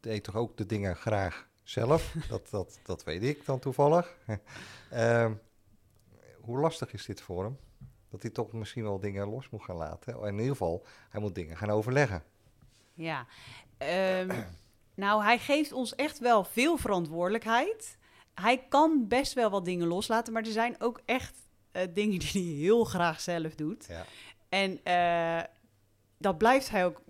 deed 0.00 0.24
toch 0.24 0.36
ook 0.36 0.56
de 0.56 0.66
dingen 0.66 0.96
graag 0.96 1.48
zelf. 1.62 2.14
dat, 2.28 2.50
dat, 2.50 2.80
dat 2.84 3.04
weet 3.04 3.22
ik 3.22 3.44
dan 3.44 3.58
toevallig. 3.58 4.16
Ehm, 4.90 5.32
hoe 6.40 6.58
lastig 6.58 6.92
is 6.92 7.06
dit 7.06 7.20
voor 7.20 7.44
hem? 7.44 7.58
Dat 8.16 8.24
hij 8.24 8.34
toch 8.34 8.52
misschien 8.52 8.82
wel 8.82 9.00
dingen 9.00 9.28
los 9.28 9.50
moet 9.50 9.62
gaan 9.62 9.76
laten. 9.76 10.22
In 10.22 10.32
ieder 10.32 10.50
geval, 10.50 10.84
hij 11.10 11.20
moet 11.20 11.34
dingen 11.34 11.56
gaan 11.56 11.70
overleggen. 11.70 12.22
Ja, 12.94 13.26
ehm, 13.78 14.42
nou, 14.94 15.22
hij 15.22 15.38
geeft 15.38 15.72
ons 15.72 15.94
echt 15.94 16.18
wel 16.18 16.44
veel 16.44 16.76
verantwoordelijkheid. 16.76 17.98
Hij 18.34 18.66
kan 18.68 19.08
best 19.08 19.32
wel 19.32 19.50
wat 19.50 19.64
dingen 19.64 19.86
loslaten, 19.86 20.32
maar 20.32 20.42
er 20.42 20.52
zijn 20.52 20.76
ook 20.78 21.00
echt 21.04 21.34
eh, 21.72 21.82
dingen 21.94 22.18
die 22.24 22.30
hij 22.32 22.60
heel 22.60 22.84
graag 22.84 23.20
zelf 23.20 23.54
doet. 23.54 23.86
Ja. 23.88 24.04
En 24.48 24.80
eh, 24.84 25.44
dat 26.18 26.38
blijft 26.38 26.70
hij 26.70 26.86
ook 26.86 27.00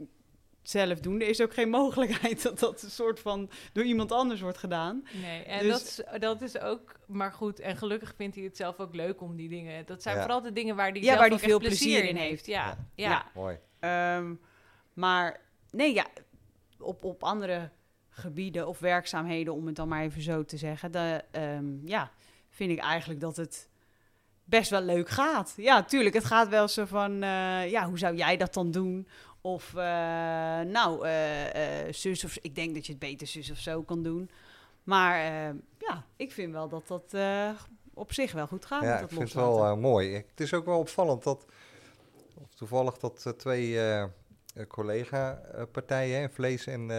zelf 0.69 1.01
doen. 1.01 1.21
Er 1.21 1.29
is 1.29 1.41
ook 1.41 1.55
geen 1.55 1.69
mogelijkheid 1.81 2.43
dat 2.43 2.59
dat 2.59 2.83
een 2.83 2.91
soort 2.91 3.21
van 3.21 3.51
door 3.73 3.85
iemand 3.85 4.13
anders 4.13 4.41
wordt 4.41 4.59
gedaan. 4.59 5.07
Nee, 5.23 5.43
en 5.43 5.63
Dus- 5.63 5.71
dat, 5.73 5.83
is, 6.13 6.21
dat 6.21 6.43
is 6.43 6.59
ook 6.59 6.95
maar 7.07 7.33
goed. 7.33 7.61
En 7.61 7.77
gelukkig 7.77 8.15
vindt 8.17 8.35
hij 8.37 8.45
het 8.45 8.57
zelf 8.57 8.79
ook 8.79 8.95
leuk 8.95 9.21
om 9.21 9.37
die 9.37 9.49
dingen. 9.49 9.87
Dat 9.87 10.03
zijn 10.03 10.15
Ja. 10.17 10.21
vooral 10.23 10.43
de 10.43 10.53
dingen 10.53 10.77
waar 10.77 10.91
hij 10.91 11.01
Ja, 11.01 11.17
zelf 11.17 11.29
waar 11.29 11.39
veel 11.39 11.59
plezier 11.59 12.05
in 12.05 12.17
heeft. 12.17 12.47
Ja. 12.47 12.79
ja. 12.95 13.09
Ja. 13.11 13.25
Mooi. 13.35 13.59
Ehm, 13.81 14.35
maar 14.93 15.41
nee, 15.71 15.95
ja, 15.95 16.07
op, 16.79 17.05
op 17.05 17.23
andere 17.23 17.71
gebieden 18.09 18.69
of 18.69 18.79
werkzaamheden, 18.79 19.55
om 19.55 19.67
het 19.67 19.77
dan 19.77 19.89
maar 19.89 20.03
even 20.03 20.23
zo 20.23 20.45
te 20.45 20.57
zeggen, 20.57 20.93
de, 20.93 21.25
ehm, 21.31 21.87
ja, 21.87 22.11
vind 22.51 22.71
ik 22.71 22.79
eigenlijk 22.79 23.21
dat 23.21 23.37
het 23.37 23.69
best 24.45 24.71
wel 24.71 24.83
leuk 24.83 25.09
gaat. 25.09 25.55
Ja, 25.57 25.83
tuurlijk, 25.85 26.15
het 26.15 26.25
gaat 26.25 26.49
wel 26.49 26.69
zo 26.69 26.85
van, 26.85 27.23
eh, 27.23 27.71
ja, 27.71 27.89
hoe 27.89 27.99
zou 27.99 28.17
jij 28.17 28.37
dat 28.37 28.55
dan 28.55 28.71
doen? 28.71 29.09
Of, 29.47 29.75
eh, 29.75 29.83
nou, 30.61 31.07
eh, 31.07 31.87
eh, 31.87 31.93
zus 31.93 32.25
of 32.25 32.39
ik 32.43 32.55
denk 32.55 32.75
dat 32.75 32.87
je 32.87 32.93
het 32.93 33.01
beter 33.01 33.27
zus 33.27 33.51
of 33.51 33.59
zo 33.59 33.83
kan 33.83 34.03
doen. 34.03 34.31
Maar 34.83 35.19
ja, 35.79 36.07
ik 36.17 36.33
vind 36.33 36.53
wel 36.53 36.69
dat 36.69 36.87
dat 36.87 37.15
op 37.95 38.13
zich 38.13 38.33
wel 38.33 38.47
goed 38.47 38.67
gaat. 38.67 38.83
Ja, 38.83 38.89
met 38.89 38.95
ik 38.95 39.01
dat 39.01 39.19
vind 39.19 39.33
het 39.33 39.43
wel 39.43 39.77
mooi. 39.77 40.13
Het 40.15 40.41
is 40.41 40.55
ook 40.55 40.65
wel 40.65 40.79
opvallend 40.79 41.23
dat, 41.23 41.47
of 42.35 42.55
toevallig 42.55 42.99
dat 42.99 43.35
twee 43.37 43.79
collega-partijen, 44.69 46.31
vlees 46.31 46.67
en, 46.67 46.91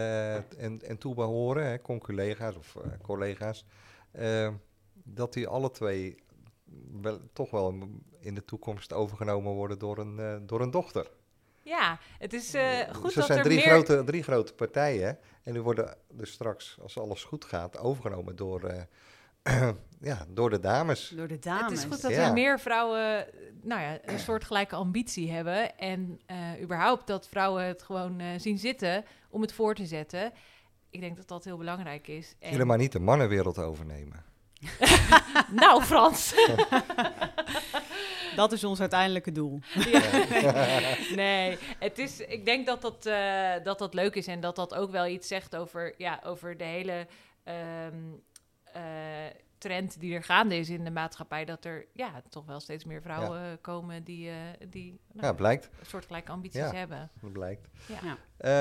en, 0.58 0.80
en 0.82 0.98
toebehoren, 0.98 1.66
hè, 1.66 1.80
conculega's 1.80 2.56
of 2.56 2.76
collega's, 3.02 3.64
dat 4.92 5.32
die 5.32 5.48
alle 5.48 5.70
twee 5.70 6.22
wel, 7.00 7.20
toch 7.32 7.50
wel 7.50 7.74
in 8.20 8.34
de 8.34 8.44
toekomst 8.44 8.92
overgenomen 8.92 9.52
worden 9.52 9.78
door 9.78 9.98
een, 9.98 10.46
door 10.46 10.60
een 10.60 10.70
dochter. 10.70 11.10
Ja, 11.68 11.98
het 12.18 12.32
is 12.32 12.54
eh, 12.54 12.78
goed 12.92 13.12
Ze 13.12 13.18
dat 13.18 13.26
zijn 13.26 13.38
er 13.38 13.44
drie, 13.44 13.56
meer... 13.56 13.66
grote, 13.66 14.02
drie 14.04 14.22
grote 14.22 14.54
partijen 14.54 15.18
en 15.42 15.52
die 15.52 15.62
worden 15.62 15.96
dus 16.10 16.30
straks, 16.32 16.76
als 16.82 16.98
alles 16.98 17.24
goed 17.24 17.44
gaat, 17.44 17.78
overgenomen 17.78 18.36
door, 18.36 18.62
eh, 19.42 19.68
ja, 20.10 20.26
door 20.28 20.50
de 20.50 20.60
dames. 20.60 21.08
Door 21.16 21.28
de 21.28 21.38
dames. 21.38 21.62
Het 21.62 21.72
is 21.78 21.84
goed 21.84 22.02
dat 22.02 22.10
Ja. 22.10 22.26
er 22.26 22.32
meer 22.32 22.60
vrouwen 22.60 23.26
nou 23.62 23.80
ja, 23.80 23.98
een 24.04 24.18
soortgelijke 24.18 24.74
ambitie 24.76 25.30
hebben. 25.32 25.78
En 25.78 26.20
eh, 26.26 26.36
überhaupt 26.62 27.06
dat 27.06 27.28
vrouwen 27.28 27.64
het 27.64 27.82
gewoon 27.82 28.20
eh, 28.20 28.26
zien 28.36 28.58
zitten 28.58 29.04
om 29.30 29.40
het 29.40 29.52
voor 29.52 29.74
te 29.74 29.86
zetten. 29.86 30.32
Ik 30.90 31.00
denk 31.00 31.16
dat 31.16 31.28
dat 31.28 31.44
heel 31.44 31.56
belangrijk 31.56 32.08
is. 32.08 32.34
En- 32.38 32.50
Jullie 32.50 32.64
maar 32.66 32.78
niet 32.78 32.92
de 32.92 33.00
mannenwereld 33.00 33.58
overnemen. 33.58 34.24
Nou, 35.60 35.82
Frans. 35.82 36.34
Dat 38.38 38.52
is 38.52 38.64
ons 38.64 38.80
uiteindelijke 38.80 39.32
doel. 39.32 39.58
nee, 41.14 41.58
het 41.78 41.98
is, 41.98 42.20
ik 42.20 42.44
denk 42.44 42.66
dat 42.66 42.82
dat, 42.82 43.06
eh, 43.06 43.52
dat 43.64 43.78
dat 43.78 43.94
leuk 43.94 44.14
is 44.14 44.26
en 44.26 44.40
dat 44.40 44.56
dat 44.56 44.74
ook 44.74 44.90
wel 44.90 45.06
iets 45.06 45.28
zegt 45.28 45.56
over, 45.56 45.94
ja, 45.96 46.20
over 46.24 46.56
de 46.56 46.64
hele 46.64 47.06
ehm, 47.44 47.94
eh, 48.72 48.82
trend 49.58 50.00
die 50.00 50.14
er 50.14 50.22
gaande 50.22 50.56
is 50.56 50.68
in 50.68 50.84
de 50.84 50.90
maatschappij. 50.90 51.44
Dat 51.44 51.64
er 51.64 51.86
ja, 51.92 52.22
toch 52.28 52.46
wel 52.46 52.60
steeds 52.60 52.84
meer 52.84 53.02
vrouwen 53.02 53.60
komen 53.60 54.04
die, 54.04 54.28
eh, 54.30 54.36
die 54.68 55.00
nou, 55.12 55.26
Ja, 55.26 55.32
blijkt. 55.32 55.70
een 55.80 55.86
soortgelijke 55.86 56.32
ambities 56.32 56.60
Ja. 56.60 56.72
hebben. 56.74 57.10
Dat 57.20 57.32
blijkt. 57.32 57.68
Ja. 57.86 57.98
Ja. 58.02 58.16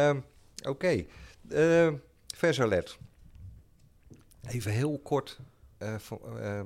Ehm, 0.10 0.20
Oké. 0.70 1.06
Ehm, 1.50 1.96
Versalert. 2.36 2.98
Even 4.48 4.72
heel 4.72 5.00
kort. 5.00 5.40
eh 5.78 5.96
ehm, 6.40 6.66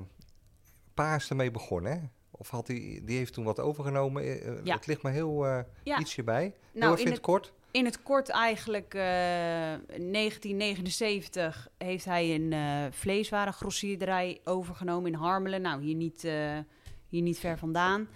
pa 0.94 1.15
is 1.15 1.30
ermee 1.30 1.51
begonnen, 1.51 1.91
hè? 1.91 2.00
Of 2.41 2.50
had 2.50 2.67
hij, 2.67 3.01
die 3.03 3.17
heeft 3.17 3.33
toen 3.33 3.43
wat 3.43 3.60
overgenomen? 3.60 4.24
Eh, 4.24 4.48
eh, 4.48 4.53
Ja. 4.63 4.75
Het 4.75 4.88
ligt 4.88 5.03
me 5.03 5.10
heel 5.10 5.45
eh, 5.45 5.60
Ja. 5.83 6.00
ietsje 6.00 6.24
bij. 6.24 6.53
Nou, 6.71 7.00
in 7.00 7.07
het 7.07 7.19
kort. 7.19 7.53
In 7.71 7.86
het 7.86 8.03
kort 8.03 8.29
eigenlijk, 8.29 8.93
eh 8.93 9.01
1979 9.01 11.67
heeft 11.77 12.05
hij 12.05 12.36
een 12.36 12.53
eh 12.53 12.86
vleeswarengrossierderij 12.91 14.39
overgenomen 14.43 15.12
in 15.12 15.17
Harmelen. 15.17 15.62
Nou, 15.62 15.81
hier 15.81 15.95
niet, 15.95 16.21
hier 17.07 17.21
niet 17.21 17.39
ver 17.39 17.57
vandaan. 17.57 18.07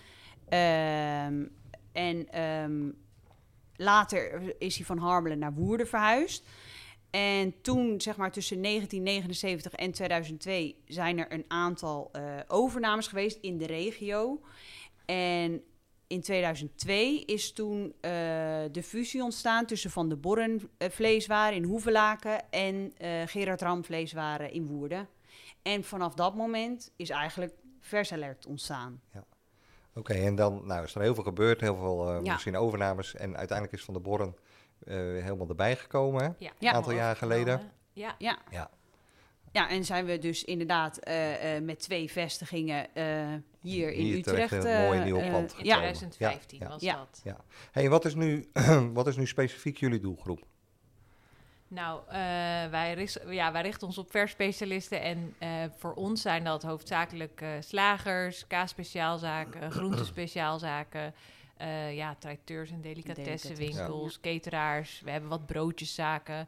Ehm, 0.50 1.46
en 1.92 2.30
ehm, 2.30 2.90
later 3.76 4.54
is 4.58 4.76
hij 4.76 4.86
van 4.86 4.98
Harmelen 4.98 5.40
naar 5.40 5.54
Woerden 5.54 5.88
verhuisd. 5.88 6.46
En 7.16 7.62
toen, 7.62 8.02
zeg 8.02 8.18
maar 8.18 8.32
tussen 8.32 8.62
1979 8.62 9.74
en 9.74 9.92
2002, 9.92 10.82
zijn 10.88 11.18
er 11.18 11.34
een 11.34 11.46
aantal 11.48 12.10
eh, 12.12 12.24
overnames 12.48 13.08
geweest 13.08 13.38
in 13.42 13.58
de 13.58 13.66
regio. 13.66 14.42
En 15.06 15.64
in 16.08 16.22
2002 16.22 17.26
is 17.26 17.54
toen 17.54 17.94
eh, 18.02 18.12
de 18.72 18.84
fusie 18.84 19.24
ontstaan 19.24 19.66
tussen 19.66 19.92
Van 19.92 20.10
de 20.10 20.16
Borren 20.16 20.70
eh, 20.78 20.90
vleeswaren 20.90 21.56
in 21.56 21.64
Hoevelaken 21.64 22.52
en 22.52 22.94
Gerard 23.26 23.62
Ram 23.62 23.84
vleeswaren 23.84 24.52
in 24.52 24.68
Woerden. 24.68 25.08
En 25.62 25.84
vanaf 25.84 26.14
dat 26.14 26.36
moment 26.36 26.92
is 26.96 27.10
eigenlijk 27.10 27.54
Versalert 27.80 28.46
ontstaan. 28.46 29.02
Oké, 29.94 30.14
en 30.14 30.36
dan 30.36 30.66
nou, 30.66 30.84
is 30.84 30.96
er 30.96 31.02
heel 31.02 31.16
veel 31.16 31.24
gebeurd. 31.24 31.62
Heel 31.62 31.76
veel 31.76 32.24
Ja. 32.24 32.32
misschien 32.32 32.58
overnames. 32.58 33.16
En 33.16 33.38
uiteindelijk 33.38 33.78
is 33.78 33.86
Van 33.86 33.94
de 33.94 34.00
Borren 34.00 34.36
helemaal 34.86 35.50
erbij 35.50 35.76
gekomen. 35.76 36.36
Ja, 36.40 36.52
Ja. 36.60 36.72
Aantal 36.72 36.94
jaar 36.94 37.16
geleden. 37.16 37.72
Ja, 37.94 38.16
Ja. 38.18 38.38
Ja. 38.52 38.70
Ja, 39.52 39.70
en 39.70 39.86
zijn 39.86 40.06
we 40.06 40.18
dus 40.20 40.44
inderdaad 40.44 40.98
eh, 40.98 41.56
eh, 41.56 41.64
met 41.64 41.80
twee 41.80 42.12
vestigingen 42.12 42.96
eh, 42.96 43.06
hier 43.62 43.92
in 43.92 44.04
Hier 44.04 44.24
terecht 44.24 44.54
Utrecht. 44.54 44.94
eh, 44.94 45.04
nieuwe 45.04 45.22
eh, 45.22 45.32
pand 45.32 45.44
in 45.44 45.50
gekomen. 45.50 45.66
ja, 45.66 45.76
2015 45.76 46.60
Ja, 46.60 46.68
was 46.68 46.82
ja. 46.82 46.96
dat. 46.96 47.22
Hey, 47.72 47.84
en 47.84 47.90
wat 47.90 48.06
is, 48.06 48.16
nu, 48.16 48.50
wat 48.94 49.08
is 49.08 49.16
nu 49.18 49.28
specifiek 49.28 49.78
jullie 49.78 50.00
doelgroep? 50.00 50.46
Nou, 51.68 52.02
eh, 52.08 52.16
wij, 52.70 53.08
ja, 53.30 53.52
wij 53.52 53.62
richten 53.62 53.88
ons 53.88 53.98
op 53.98 54.12
versspecialisten. 54.12 55.02
En 55.02 55.36
eh, 55.40 55.50
voor 55.78 55.94
ons 55.94 56.22
zijn 56.22 56.44
dat 56.44 56.64
hoofdzakelijk 56.64 57.42
eh, 57.42 57.50
slagers, 57.60 58.48
kaasspeciaalzaken, 58.48 59.72
groentespeciaalzaken. 59.72 61.14
Eh 61.58 61.96
ja, 61.96 62.16
traiteurs 62.16 62.72
en 62.72 62.82
delicatessenwinkels, 62.82 64.20
cateraars. 64.20 65.02
We 65.02 65.12
hebben 65.12 65.30
wat 65.30 65.46
broodjeszaken, 65.46 66.48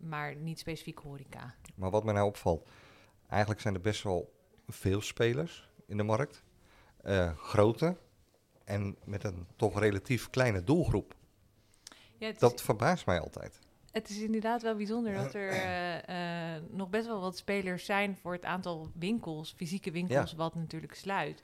maar 0.00 0.36
niet 0.36 0.58
specifiek 0.58 0.98
horeca. 0.98 1.54
Maar 1.74 1.90
wat 1.90 2.04
me 2.04 2.12
nou 2.12 2.26
opvalt, 2.26 2.68
eigenlijk 3.28 3.60
zijn 3.60 3.74
er 3.74 3.80
best 3.80 4.02
wel 4.02 4.32
veel 4.68 5.00
spelers 5.00 5.68
in 5.86 5.96
de 5.96 6.02
markt. 6.02 6.42
Eh, 7.02 7.36
grote 7.36 7.96
en 8.64 8.96
met 9.04 9.24
een 9.24 9.46
toch 9.56 9.78
relatief 9.78 10.30
kleine 10.30 10.64
doelgroep. 10.64 11.14
Ja, 12.18 12.26
het, 12.26 12.34
is, 12.34 12.40
Dat 12.40 12.62
verbaast 12.62 13.06
mij 13.06 13.20
altijd. 13.20 13.58
het 13.90 14.08
is 14.08 14.18
inderdaad 14.20 14.62
wel 14.62 14.76
bijzonder 14.76 15.14
dat 15.14 15.34
er 15.34 15.50
eh, 15.50 16.62
nog 16.70 16.90
best 16.90 17.06
wel 17.06 17.20
wat 17.20 17.36
spelers 17.36 17.84
zijn 17.84 18.16
voor 18.16 18.32
het 18.32 18.44
aantal 18.44 18.90
winkels, 18.94 19.54
fysieke 19.56 19.90
winkels, 19.90 20.32
wat 20.32 20.54
natuurlijk 20.54 20.94
sluit. 20.94 21.42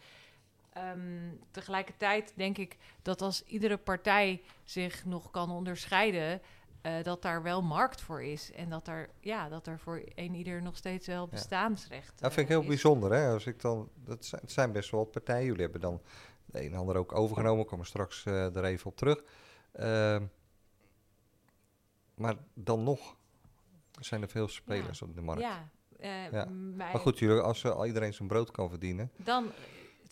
Ehm, 0.79 1.35
tegelijkertijd 1.51 2.33
denk 2.37 2.59
ik 2.59 2.77
dat 3.03 3.23
als 3.23 3.45
iedere 3.45 3.77
partij 3.77 4.43
zich 4.65 5.05
nog 5.05 5.31
kan 5.31 5.51
onderscheiden, 5.51 6.41
eh, 6.81 7.03
dat 7.03 7.23
daar 7.23 7.43
wel 7.43 7.63
markt 7.63 8.01
voor 8.01 8.23
is. 8.23 8.53
En 8.53 8.69
dat 8.71 8.89
er, 8.89 9.09
ja, 9.21 9.49
dat 9.49 9.67
er 9.67 9.79
voor 9.79 10.03
een 10.15 10.35
ieder 10.35 10.63
nog 10.63 10.77
steeds 10.77 11.07
wel 11.07 11.29
bestaansrecht 11.29 12.19
Dat 12.21 12.33
vind 12.33 12.47
ik 12.49 12.53
eh, 12.53 12.59
heel 12.61 12.61
is. 12.61 12.67
bijzonder. 12.69 13.13
Hè? 13.13 13.33
Als 13.33 13.47
ik 13.47 13.61
dan, 13.61 13.89
dat 14.05 14.25
zijn, 14.25 14.41
het 14.41 14.53
zijn 14.53 14.73
best 14.73 14.91
wel 14.91 15.01
wat 15.01 15.11
partijen. 15.11 15.45
Jullie 15.45 15.63
hebben 15.63 15.81
dan 15.81 16.01
de 16.47 16.65
een 16.65 16.73
en 16.73 16.79
ander 16.79 16.97
ook 16.97 17.13
overgenomen. 17.15 17.61
Ik 17.63 17.67
kom 17.67 17.81
er 17.81 17.87
straks 17.87 18.25
eh, 18.27 18.57
er 18.57 18.65
even 18.65 18.87
op 18.87 18.97
terug. 18.97 19.23
Ehm, 19.73 20.25
maar 22.15 22.35
dan 22.55 22.83
nog 22.83 23.17
zijn 24.01 24.23
er 24.23 24.29
veel 24.29 24.49
spelers 24.49 25.03
op 25.03 25.15
de 25.15 25.21
markt. 25.21 25.43
Ja, 25.43 25.71
Maar 26.77 26.99
goed, 26.99 27.19
jullie, 27.19 27.41
als 27.41 27.65
al 27.65 27.87
iedereen 27.87 28.15
zijn 28.15 28.29
brood 28.29 28.51
kan 28.51 28.69
verdienen. 28.69 29.11
dan 29.17 29.51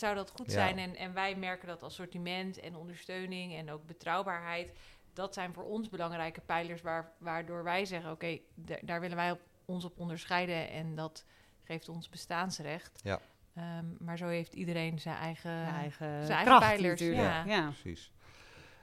zou 0.01 0.15
dat 0.15 0.31
goed 0.31 0.47
Ja. 0.47 0.53
zijn. 0.53 0.79
En, 0.79 0.97
en 0.97 1.13
wij 1.15 1.35
merken 1.37 1.69
dat 1.69 1.83
assortiment 1.83 2.59
en 2.61 2.77
ondersteuning 2.77 3.55
en 3.55 3.71
ook 3.71 3.87
betrouwbaarheid. 3.87 4.73
dat 5.13 5.35
zijn 5.35 5.53
voor 5.53 5.65
ons 5.65 5.89
belangrijke 5.89 6.41
pijlers 6.41 6.83
waar, 6.83 7.13
waardoor 7.19 7.65
wij 7.65 7.85
zeggen: 7.85 8.11
oké, 8.11 8.39
da- 8.55 8.79
daar 8.83 9.01
willen 9.01 9.17
wij 9.17 9.31
op, 9.31 9.41
ons 9.65 9.85
op 9.85 9.99
onderscheiden 9.99 10.71
en 10.71 10.95
dat 10.95 11.25
geeft 11.63 11.89
ons 11.89 12.09
bestaansrecht. 12.09 13.01
Ja. 13.03 13.21
Ehm, 13.55 13.85
maar 13.99 14.19
zo 14.19 14.27
heeft 14.27 14.55
iedereen 14.55 14.99
zijn 14.99 15.17
eigen. 15.17 15.51
Zijn 15.51 15.75
eigen, 15.75 16.07
zijn 16.09 16.29
eigen 16.39 16.45
kracht 16.45 16.67
pijlers, 16.67 17.01
natuurlijk. 17.01 17.29
ja. 17.29 17.45
Ja. 17.45 17.65
Precies. 17.81 18.13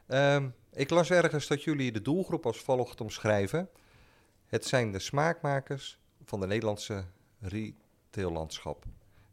Ehm, 0.07 0.49
ik 0.71 0.89
las 0.89 1.09
ergens 1.11 1.47
dat 1.47 1.63
jullie 1.63 1.91
de 1.91 2.01
doelgroep 2.01 2.45
als 2.45 2.57
volgt 2.59 3.01
omschrijven. 3.01 3.69
Het 4.45 4.65
zijn 4.65 4.91
de 4.91 4.99
smaakmakers 4.99 5.99
van 6.25 6.39
de 6.39 6.47
Nederlandse 6.47 7.05
retaillandschap. 7.39 8.83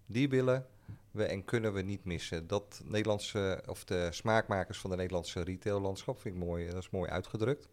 Die 0.06 0.28
willen 0.28 0.66
we 1.10 1.24
en 1.24 1.44
kunnen 1.44 1.72
we 1.72 1.82
niet 1.82 2.04
missen. 2.04 2.46
Dat 2.46 2.82
Nederlandse, 2.84 3.62
of 3.66 3.84
de 3.84 4.08
smaakmakers 4.10 4.78
van 4.78 4.90
de 4.90 4.96
Nederlandse 4.96 5.42
retaillandschap, 5.42 6.20
vind 6.20 6.34
ik 6.34 6.40
mooi, 6.40 6.66
dat 6.66 6.82
is 6.82 6.90
mooi 6.90 7.10
uitgedrukt. 7.10 7.68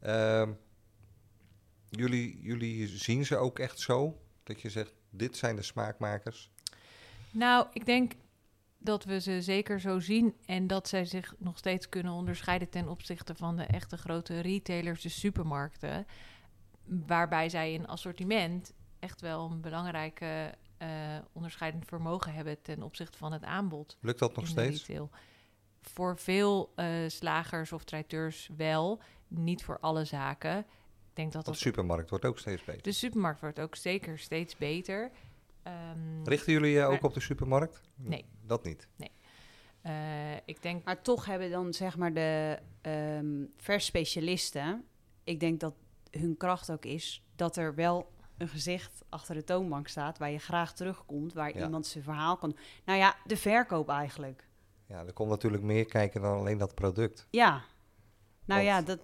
Ehm, 0.00 0.52
jullie, 1.88 2.40
jullie 2.40 2.88
zien 2.88 3.26
ze 3.26 3.36
ook 3.36 3.58
echt 3.58 3.78
zo? 3.78 4.20
Dat 4.42 4.60
je 4.60 4.70
zegt, 4.70 4.94
dit 5.10 5.36
zijn 5.36 5.56
de 5.56 5.62
smaakmakers? 5.62 6.50
Nou, 7.30 7.66
ik 7.72 7.86
denk 7.86 8.12
dat 8.78 9.04
we 9.04 9.20
ze 9.20 9.42
zeker 9.42 9.80
zo 9.80 10.00
zien 10.00 10.34
en 10.46 10.66
dat 10.66 10.88
zij 10.88 11.04
zich 11.04 11.34
nog 11.38 11.58
steeds 11.58 11.88
kunnen 11.88 12.12
onderscheiden 12.12 12.68
ten 12.68 12.88
opzichte 12.88 13.34
van 13.34 13.56
de 13.56 13.62
echte 13.62 13.96
grote 13.96 14.40
retailers, 14.40 15.02
de 15.02 15.08
supermarkten. 15.08 16.06
Waarbij 16.84 17.48
zij 17.48 17.72
in 17.72 17.86
assortiment 17.86 18.72
echt 18.98 19.20
wel 19.20 19.50
een 19.50 19.60
belangrijke 19.60 20.54
eh, 20.78 20.88
onderscheidend 21.32 21.84
vermogen 21.84 22.32
hebben 22.32 22.62
ten 22.62 22.82
opzichte 22.82 23.18
van 23.18 23.32
het 23.32 23.44
aanbod. 23.44 23.96
Lukt 24.00 24.18
dat 24.18 24.36
nog 24.36 24.46
steeds? 24.46 24.86
retail. 24.86 25.10
Voor 25.82 26.18
veel 26.18 26.72
eh, 26.74 26.86
slagers 27.06 27.72
of 27.72 27.84
traiteurs 27.84 28.50
wel, 28.56 29.00
niet 29.28 29.64
voor 29.64 29.78
alle 29.80 30.04
zaken. 30.04 30.58
Ik 30.58 30.64
denk 31.24 31.32
dat 31.32 31.44
Want 31.44 31.44
dat 31.44 31.54
de 31.54 31.60
supermarkt 31.60 32.10
wordt 32.10 32.24
ook 32.24 32.38
steeds 32.38 32.64
beter. 32.64 32.82
de 32.82 32.92
supermarkt 32.92 33.40
wordt 33.40 33.60
ook 33.60 33.76
zeker 33.76 34.18
steeds 34.18 34.56
beter. 34.56 35.10
Ehm, 35.62 36.24
Richten 36.24 36.52
jullie 36.52 36.70
je 36.72 36.82
ook 36.84 37.02
op 37.02 37.14
de 37.14 37.20
supermarkt? 37.20 37.80
Nee. 37.94 38.24
Dat 38.42 38.64
niet. 38.64 38.88
eh, 39.82 40.36
ik 40.44 40.62
denk 40.62 40.84
Maar 40.84 41.02
toch 41.02 41.24
hebben 41.24 41.50
dan 41.50 41.72
zeg 41.74 41.96
maar 41.96 42.14
de 42.14 42.58
ehm 42.80 43.44
versspecialisten, 43.56 44.84
ik 45.24 45.40
denk 45.40 45.60
dat 45.60 45.74
hun 46.10 46.36
kracht 46.36 46.70
ook 46.70 46.84
is 46.84 47.22
dat 47.36 47.56
er 47.56 47.74
wel 47.74 48.10
een 48.38 48.48
gezicht 48.48 49.02
achter 49.08 49.34
de 49.34 49.44
toonbank 49.44 49.88
staat 49.88 50.18
waar 50.18 50.30
je 50.30 50.38
graag 50.38 50.72
terugkomt, 50.74 51.32
waar 51.32 51.56
Ja. 51.56 51.64
iemand 51.64 51.86
zijn 51.86 52.04
verhaal 52.04 52.36
kan. 52.36 52.56
Nou 52.84 52.98
ja, 52.98 53.16
de 53.26 53.36
verkoop 53.36 53.88
eigenlijk. 53.88 54.46
Ja, 54.86 55.04
er 55.04 55.12
komt 55.12 55.30
natuurlijk 55.30 55.62
meer 55.62 55.84
kijken 55.84 56.20
dan 56.20 56.38
alleen 56.38 56.58
dat 56.58 56.74
product. 56.74 57.26
Ja. 57.30 57.50
Nou 58.44 58.64
Want- 58.64 58.64
ja, 58.64 58.82
dat, 58.82 58.98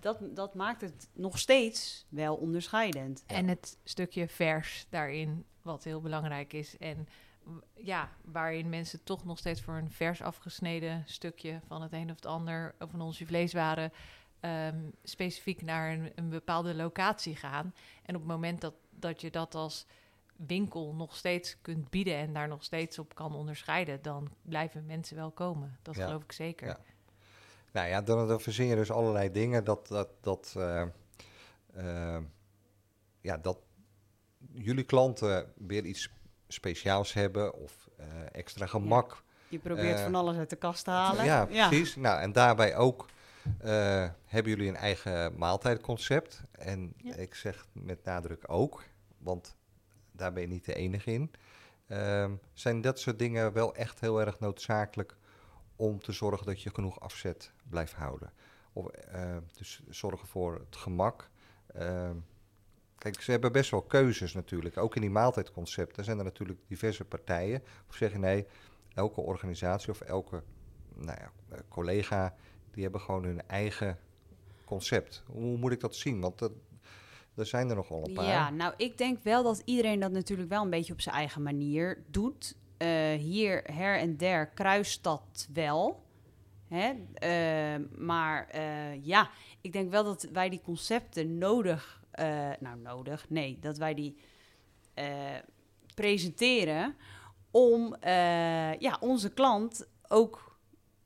dat, 0.00 0.36
dat 0.36 0.54
maakt 0.54 0.80
het 0.80 1.08
nog 1.12 1.38
steeds 1.38 2.06
wel 2.08 2.36
onderscheidend. 2.36 3.22
En 3.26 3.48
het 3.48 3.78
stukje 3.84 4.28
vers 4.28 4.86
daarin, 4.90 5.44
wat 5.62 5.84
heel 5.84 6.00
belangrijk 6.00 6.52
is. 6.52 6.76
En 6.78 7.08
ja, 7.74 8.10
waarin 8.24 8.68
mensen 8.68 9.02
toch 9.04 9.24
nog 9.24 9.38
steeds 9.38 9.60
voor 9.62 9.74
een 9.74 9.90
vers 9.90 10.22
afgesneden 10.22 11.02
stukje 11.06 11.60
van 11.66 11.82
het 11.82 11.92
een 11.92 12.10
of 12.10 12.16
het 12.16 12.26
ander, 12.26 12.74
of 12.78 12.90
van 12.90 13.00
onze 13.00 13.26
vleeswaren, 13.26 13.92
ehm, 14.44 14.78
specifiek 15.02 15.62
naar 15.62 15.92
een, 15.92 16.12
een 16.14 16.28
bepaalde 16.28 16.74
locatie 16.74 17.36
gaan. 17.36 17.74
En 18.02 18.14
op 18.14 18.20
het 18.20 18.30
moment 18.30 18.60
dat, 18.60 18.74
dat 18.90 19.20
je 19.20 19.30
dat 19.30 19.54
als 19.54 19.86
winkel 20.36 20.94
nog 20.94 21.16
steeds 21.16 21.56
kunt 21.62 21.90
bieden 21.90 22.14
en 22.16 22.32
daar 22.32 22.48
nog 22.48 22.64
steeds 22.64 22.98
op 22.98 23.14
kan 23.14 23.34
onderscheiden, 23.34 24.02
dan 24.02 24.30
blijven 24.42 24.86
mensen 24.86 25.16
wel 25.16 25.30
komen. 25.30 25.78
Dat 25.82 25.94
Ja. 25.96 26.04
geloof 26.04 26.22
ik 26.22 26.32
zeker. 26.32 26.66
Ja. 26.66 26.78
Nou 27.72 27.88
ja, 27.88 28.02
dan, 28.02 28.28
dan 28.28 28.40
verzin 28.40 28.66
je 28.66 28.74
dus 28.74 28.90
allerlei 28.90 29.30
dingen 29.30 29.64
dat, 29.64 29.88
dat, 29.88 30.08
dat, 30.20 30.54
eh, 30.56 30.82
eh, 31.74 32.22
ja, 33.20 33.36
dat 33.36 33.58
jullie 34.52 34.84
klanten 34.84 35.52
weer 35.56 35.84
iets 35.84 36.08
speciaals 36.48 37.12
hebben 37.12 37.54
of 37.54 37.88
eh, 37.96 38.06
extra 38.32 38.66
gemak. 38.66 39.22
Je 39.48 39.58
probeert 39.58 40.00
van 40.00 40.14
alles 40.14 40.36
uit 40.36 40.50
de 40.50 40.56
kast 40.56 40.84
te 40.84 40.90
halen. 40.90 41.24
Ja, 41.24 41.44
precies. 41.44 41.96
Nou, 41.96 42.20
en 42.20 42.32
daarbij 42.32 42.76
ook 42.76 43.06
eh, 43.58 44.08
hebben 44.24 44.52
jullie 44.52 44.68
een 44.68 44.76
eigen 44.76 45.38
maaltijdconcept. 45.38 46.42
En 46.50 46.94
Ja. 46.96 47.14
ik 47.14 47.34
zeg 47.34 47.66
met 47.72 48.04
nadruk 48.04 48.44
ook, 48.46 48.84
want 49.18 49.56
daar 50.12 50.32
ben 50.32 50.42
je 50.42 50.48
niet 50.48 50.64
de 50.64 50.74
enige 50.74 51.12
in. 51.12 51.30
Ehm, 51.86 52.32
zijn 52.52 52.80
dat 52.80 53.00
soort 53.00 53.18
dingen 53.18 53.52
wel 53.52 53.74
echt 53.74 54.00
heel 54.00 54.20
erg 54.20 54.40
noodzakelijk 54.40 55.16
om 55.76 55.98
te 55.98 56.12
zorgen 56.12 56.46
dat 56.46 56.62
je 56.62 56.70
genoeg 56.74 57.00
afzet 57.00 57.52
blijft 57.68 57.92
houden? 57.92 58.32
Of, 58.72 58.86
eh, 58.86 59.36
dus 59.56 59.82
zorgen 59.88 60.28
voor 60.28 60.54
het 60.54 60.76
gemak. 60.76 61.30
Ehm, 61.66 62.16
kijk, 62.98 63.20
ze 63.22 63.30
hebben 63.30 63.52
best 63.52 63.70
wel 63.70 63.82
keuzes 63.82 64.32
natuurlijk. 64.32 64.76
Ook 64.76 64.94
in 64.94 65.00
die 65.00 65.10
maaltijdconcepten 65.10 66.04
zijn 66.04 66.18
er 66.18 66.24
natuurlijk 66.24 66.60
diverse 66.68 67.04
partijen. 67.04 67.62
Of 67.88 67.94
zeg 67.94 68.12
je 68.12 68.18
nee, 68.18 68.46
elke 68.94 69.20
organisatie 69.20 69.90
of 69.90 70.00
elke 70.00 70.42
nou 70.94 71.18
ja, 71.20 71.30
eh, 71.48 71.58
collega, 71.68 72.34
die 72.74 72.82
hebben 72.82 73.00
gewoon 73.00 73.24
hun 73.24 73.48
eigen 73.48 73.98
concept. 74.64 75.22
Hoe 75.26 75.58
moet 75.58 75.72
ik 75.72 75.80
dat 75.80 75.96
zien? 75.96 76.20
Want 76.20 76.38
dat, 76.38 76.52
er 77.34 77.46
zijn 77.46 77.68
er 77.68 77.76
nogal 77.76 78.06
een 78.06 78.14
paar. 78.14 78.24
Ja, 78.24 78.50
nou, 78.50 78.74
ik 78.76 78.98
denk 78.98 79.22
wel 79.22 79.42
dat 79.42 79.62
iedereen 79.64 80.00
dat 80.00 80.12
natuurlijk 80.12 80.48
wel 80.48 80.62
een 80.62 80.70
beetje 80.70 80.92
op 80.92 81.00
zijn 81.00 81.14
eigen 81.14 81.42
manier 81.42 82.02
doet. 82.10 82.56
Eh, 82.76 83.12
hier 83.12 83.62
her 83.72 83.98
en 83.98 84.16
der 84.16 84.46
kruist 84.46 85.02
dat 85.02 85.48
wel. 85.52 86.02
Hè? 86.68 86.92
Eh, 87.14 87.84
maar 87.98 88.48
eh, 88.48 89.04
ja, 89.04 89.30
ik 89.60 89.72
denk 89.72 89.90
wel 89.90 90.04
dat 90.04 90.28
wij 90.32 90.48
die 90.48 90.60
concepten 90.60 91.38
nodig, 91.38 92.02
nou 92.60 92.78
nodig, 92.82 93.26
nee, 93.28 93.58
dat 93.60 93.78
wij 93.78 93.94
die 93.94 94.16
presenteren 95.94 96.96
om 97.50 97.96
ja, 98.78 98.96
onze 99.00 99.32
klant 99.32 99.88
ook 100.08 100.43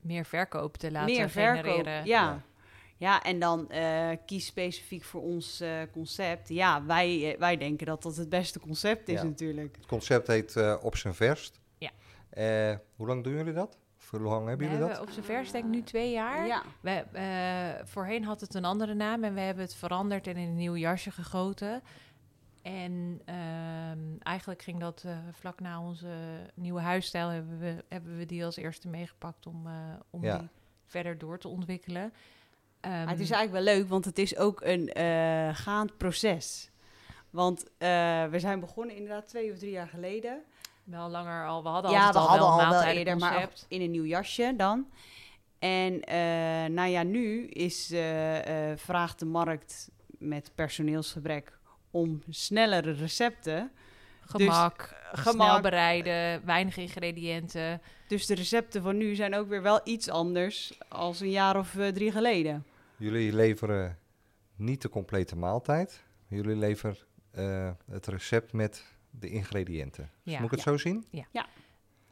Meer 0.08 0.24
verkoop 0.24 0.76
te 0.76 0.90
laten 0.90 1.14
meer 1.14 1.30
verkoop. 1.30 1.64
genereren. 1.64 2.04
Ja. 2.06 2.22
Ja. 2.22 2.42
ja. 2.96 3.22
en 3.22 3.38
dan 3.38 3.70
eh, 3.70 4.08
kies 4.26 4.46
specifiek 4.46 5.04
voor 5.04 5.22
ons 5.22 5.60
eh, 5.60 5.70
concept. 5.92 6.48
Ja, 6.48 6.84
wij, 6.84 7.32
eh, 7.32 7.38
wij 7.38 7.56
denken 7.56 7.86
dat 7.86 8.02
dat 8.02 8.16
het 8.16 8.28
beste 8.28 8.60
concept 8.60 9.08
is 9.08 9.14
Ja. 9.20 9.24
natuurlijk. 9.24 9.76
Het 9.76 9.86
concept 9.86 10.26
heet 10.26 10.56
eh, 10.56 10.76
Op 10.82 10.96
zijn 10.96 11.14
verst. 11.14 11.60
Ja. 11.78 11.90
Eh, 12.30 12.76
hoe 12.96 13.06
lang 13.06 13.24
doen 13.24 13.34
jullie 13.34 13.52
dat? 13.52 13.78
Of 13.98 14.10
hoe 14.10 14.20
lang 14.20 14.48
hebben 14.48 14.66
We 14.68 14.72
jullie 14.74 14.88
dat? 14.88 15.00
op 15.00 15.10
zijn 15.10 15.24
vers 15.24 15.50
denk 15.50 15.64
ik 15.64 15.70
nu 15.70 15.82
twee 15.82 16.10
jaar. 16.12 16.46
Ja. 16.46 16.62
We, 16.80 16.90
eh, 17.12 17.84
voorheen 17.86 18.24
had 18.24 18.40
het 18.40 18.54
een 18.54 18.64
andere 18.64 18.94
naam 18.94 19.24
en 19.24 19.34
we 19.34 19.40
hebben 19.40 19.64
het 19.64 19.74
veranderd 19.74 20.26
en 20.26 20.36
in 20.36 20.48
een 20.48 20.56
nieuw 20.56 20.76
jasje 20.76 21.10
gegoten. 21.10 21.82
En 22.62 23.20
ehm, 23.24 23.98
eigenlijk 24.22 24.62
ging 24.62 24.80
dat 24.80 25.02
eh, 25.06 25.18
vlak 25.32 25.60
na 25.60 25.80
onze 25.80 26.08
nieuwe 26.54 26.80
huisstijl 26.80 27.28
hebben 27.28 27.58
we, 27.58 27.84
hebben 27.88 28.16
we 28.16 28.26
die 28.26 28.44
als 28.44 28.56
eerste 28.56 28.88
meegepakt 28.88 29.46
om, 29.46 29.66
eh, 29.66 29.72
om 30.10 30.24
Ja. 30.24 30.38
die 30.38 30.48
verder 30.86 31.18
door 31.18 31.38
te 31.38 31.48
ontwikkelen. 31.48 32.12
Maar 32.80 32.92
Ehm, 32.92 33.08
het 33.08 33.20
is 33.20 33.30
eigenlijk 33.30 33.64
wel 33.64 33.74
leuk, 33.74 33.88
want 33.88 34.04
het 34.04 34.18
is 34.18 34.36
ook 34.36 34.60
een 34.60 34.92
eh, 34.92 35.48
gaand 35.52 35.96
proces. 35.96 36.70
Want 37.30 37.64
eh, 37.78 37.88
we 38.26 38.38
zijn 38.38 38.60
begonnen 38.60 38.96
inderdaad 38.96 39.28
twee 39.28 39.52
of 39.52 39.58
drie 39.58 39.70
jaar 39.70 39.88
geleden. 39.88 40.42
wel 40.84 41.08
langer 41.08 41.46
al. 41.46 41.62
We 41.62 41.68
hadden 41.68 41.90
ja, 41.90 42.12
we 42.12 42.18
al 42.18 42.26
hadden 42.26 42.46
wel 42.46 42.56
al 42.56 42.62
een 42.62 42.70
wel 42.70 42.82
eerder, 42.82 43.16
maar 43.16 43.48
in 43.68 43.80
een 43.80 43.90
nieuw 43.90 44.04
jasje 44.04 44.54
dan. 44.56 44.86
En 45.58 46.02
eh, 46.02 46.70
nou 46.70 46.88
ja, 46.88 47.02
nu 47.02 47.46
is, 47.46 47.90
eh, 47.90 48.70
eh, 48.70 48.78
vraagt 48.78 49.18
de 49.18 49.24
markt 49.26 49.90
met 50.18 50.50
personeelsgebrek 50.54 51.57
om 51.90 52.22
snellere 52.28 52.92
recepten. 52.92 53.70
Gemak, 54.20 54.94
snel 55.12 55.24
gemak. 55.24 55.62
bereiden, 55.62 56.46
weinig 56.46 56.76
ingrediënten. 56.76 57.80
Dus 58.08 58.26
de 58.26 58.34
recepten 58.34 58.82
van 58.82 58.96
nu 58.96 59.14
zijn 59.14 59.34
ook 59.34 59.48
weer 59.48 59.62
wel 59.62 59.80
iets 59.84 60.08
anders 60.08 60.78
als 60.88 61.20
een 61.20 61.30
jaar 61.30 61.58
of 61.58 61.76
eh, 61.76 61.88
drie 61.88 62.12
geleden. 62.12 62.64
Jullie 62.96 63.32
leveren 63.32 63.98
niet 64.56 64.82
de 64.82 64.88
complete 64.88 65.36
maaltijd. 65.36 66.04
Jullie 66.28 66.56
leveren 66.56 66.96
eh, 67.30 67.70
het 67.90 68.06
recept 68.06 68.52
met 68.52 68.84
de 69.10 69.28
ingrediënten. 69.30 70.10
Dus 70.24 70.32
Ja. 70.32 70.40
moet 70.40 70.50
ik 70.52 70.58
het 70.58 70.66
zo 70.66 70.76
zien? 70.76 71.06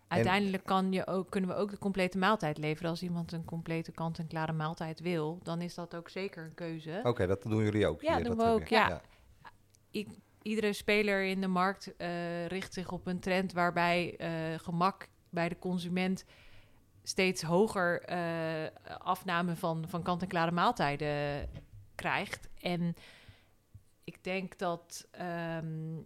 Uiteindelijk 0.08 0.64
kan 0.64 0.92
je 0.92 1.06
ook, 1.06 1.30
kunnen 1.30 1.50
we 1.50 1.56
ook 1.56 1.70
de 1.70 1.78
complete 1.78 2.18
maaltijd 2.18 2.58
leveren. 2.58 2.90
Als 2.90 3.02
iemand 3.02 3.32
een 3.32 3.44
complete 3.44 3.92
kant-en-klare 3.92 4.52
maaltijd 4.52 5.00
wil, 5.00 5.40
dan 5.42 5.60
is 5.60 5.74
dat 5.74 5.94
ook 5.94 6.08
zeker 6.08 6.44
een 6.44 6.54
keuze. 6.54 7.00
Oké, 7.02 7.26
dat 7.26 7.42
doen 7.42 7.64
jullie 7.64 7.86
ook 7.86 8.02
Ja, 8.02 8.14
hier. 8.14 8.24
doen 8.24 8.36
dat 8.36 8.46
we 8.46 8.52
ook, 8.52 8.66
ja. 8.66 9.00
Iedere 10.46 10.72
speler 10.72 11.24
in 11.24 11.40
de 11.40 11.46
markt 11.46 11.96
eh, 11.96 12.46
richt 12.46 12.72
zich 12.72 12.92
op 12.92 13.06
een 13.06 13.20
trend 13.20 13.52
waarbij 13.52 14.16
eh, 14.16 14.58
gemak 14.58 15.08
bij 15.30 15.48
de 15.48 15.58
consument 15.58 16.24
steeds 17.02 17.42
hoger 17.42 18.02
eh, 18.02 18.70
afname 18.98 19.56
van, 19.56 19.84
van 19.88 20.02
kant-en-klare 20.02 20.50
maaltijden 20.50 21.48
krijgt. 21.94 22.48
En 22.60 22.94
ik 24.04 24.24
denk 24.24 24.58
dat, 24.58 25.08
ehm, 25.10 26.00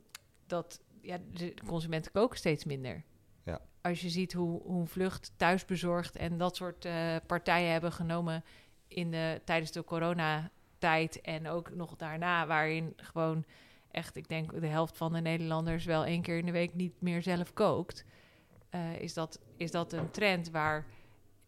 dat 0.46 0.80
ja, 1.00 1.18
de 1.32 1.54
consumenten 1.66 2.12
koken 2.12 2.38
steeds 2.38 2.64
minder. 2.64 3.04
Ja. 3.44 3.60
Als 3.80 4.00
je 4.00 4.08
ziet 4.08 4.32
hoe, 4.32 4.62
hoe 4.62 4.86
vlucht 4.86 5.32
thuisbezorgd 5.36 6.16
en 6.16 6.38
dat 6.38 6.56
soort 6.56 6.88
partijen 7.26 7.72
hebben 7.72 7.92
genomen 7.92 8.44
in 8.88 9.10
de, 9.10 9.40
tijdens 9.44 9.72
de 9.72 9.84
coronatijd 9.84 11.20
en 11.20 11.48
ook 11.48 11.74
nog 11.74 11.96
daarna, 11.96 12.46
waarin 12.46 12.92
gewoon 12.96 13.44
echt, 13.90 14.16
ik 14.16 14.28
denk 14.28 14.60
de 14.60 14.66
helft 14.66 14.96
van 14.96 15.12
de 15.12 15.20
Nederlanders 15.20 15.84
wel 15.84 16.04
één 16.04 16.22
keer 16.22 16.38
in 16.38 16.46
de 16.46 16.52
week 16.52 16.74
niet 16.74 17.00
meer 17.00 17.22
zelf 17.22 17.52
kookt, 17.52 18.04
eh, 18.70 19.00
is, 19.00 19.14
dat, 19.14 19.40
is 19.56 19.70
dat 19.70 19.92
een 19.92 20.10
trend 20.10 20.50
waar 20.50 20.86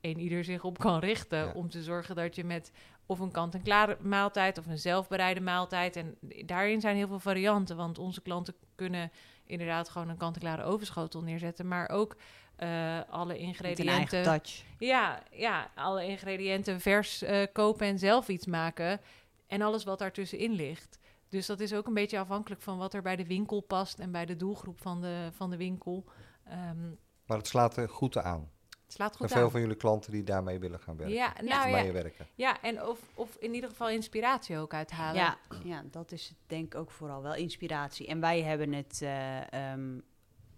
een 0.01 0.19
ieder 0.19 0.45
zich 0.45 0.65
op 0.65 0.79
kan 0.79 0.99
richten 0.99 1.39
Ja. 1.39 1.53
om 1.53 1.69
te 1.71 1.83
zorgen 1.83 2.17
dat 2.17 2.35
je 2.35 2.45
met 2.45 2.73
of 3.07 3.19
een 3.19 3.31
kant-en-klare 3.31 3.97
maaltijd 4.01 4.59
of 4.59 4.67
een 4.67 4.79
zelfbereide 4.79 5.41
maaltijd. 5.41 5.97
En 5.97 6.17
daarin 6.47 6.81
zijn 6.81 6.97
heel 6.97 7.07
veel 7.09 7.19
varianten, 7.19 7.77
want 7.77 7.99
onze 7.99 8.23
klanten 8.23 8.55
kunnen 8.75 9.11
inderdaad 9.47 9.89
gewoon 9.89 10.09
een 10.09 10.17
kant-en-klare 10.17 10.63
ovenschotel 10.63 11.23
neerzetten, 11.23 11.69
maar 11.69 11.89
ook 11.89 12.17
eh, 12.57 13.01
alle 13.11 13.39
ingrediënten. 13.39 14.23
touch. 14.23 14.65
Ja, 14.79 15.23
ja, 15.31 15.71
alle 15.75 16.07
ingrediënten 16.07 16.81
vers 16.81 17.23
eh, 17.23 17.47
kopen 17.53 17.87
en 17.87 17.99
zelf 17.99 18.29
iets 18.29 18.47
maken. 18.47 19.01
En 19.47 19.63
alles 19.63 19.85
wat 19.85 19.99
daartussenin 19.99 20.53
ligt. 20.53 20.99
Dus 21.33 21.47
dat 21.47 21.61
is 21.61 21.75
ook 21.75 21.87
een 21.87 21.95
beetje 21.95 22.19
afhankelijk 22.19 22.63
van 22.63 22.79
wat 22.79 22.95
er 22.95 23.03
bij 23.03 23.17
de 23.17 23.27
winkel 23.27 23.61
past 23.61 23.99
en 23.99 24.13
bij 24.13 24.27
de 24.27 24.37
doelgroep 24.37 24.81
van 24.81 25.01
de, 25.01 25.29
van 25.33 25.51
de 25.51 25.57
winkel. 25.57 26.05
Ehm, 26.45 26.89
Maar 27.27 27.37
het 27.37 27.47
slaat 27.47 27.77
er 27.77 27.89
goed 27.89 28.17
aan. 28.19 28.51
het 28.85 28.93
slaat 28.93 29.11
Er 29.13 29.17
goed 29.17 29.27
zijn 29.29 29.31
veel 29.39 29.43
aan. 29.45 29.51
van 29.51 29.61
jullie 29.61 29.77
klanten 29.77 30.13
die 30.13 30.23
daarmee 30.23 30.59
willen 30.59 30.81
gaan 30.81 30.97
werken. 30.97 31.17
Ja, 31.17 31.33
Of 31.41 31.49
nou 31.49 31.93
werken. 31.93 32.27
ja, 32.35 32.63
en 32.63 32.83
of, 32.87 33.01
of 33.15 33.37
in 33.37 33.55
ieder 33.55 33.71
geval 33.71 33.89
inspiratie 33.89 34.59
ook 34.59 34.75
uithalen. 34.75 35.21
Ja, 35.21 35.39
ja, 35.65 35.85
dat 35.91 36.13
is 36.13 36.29
het 36.29 36.37
denk 36.47 36.75
ik 36.75 36.81
ook 36.81 36.91
vooral 36.91 37.23
wel 37.23 37.35
inspiratie. 37.35 38.07
En 38.07 38.21
wij 38.21 38.43
hebben 38.43 38.73
het 38.73 39.03
eh, 39.03 39.53
ehm, 39.73 39.99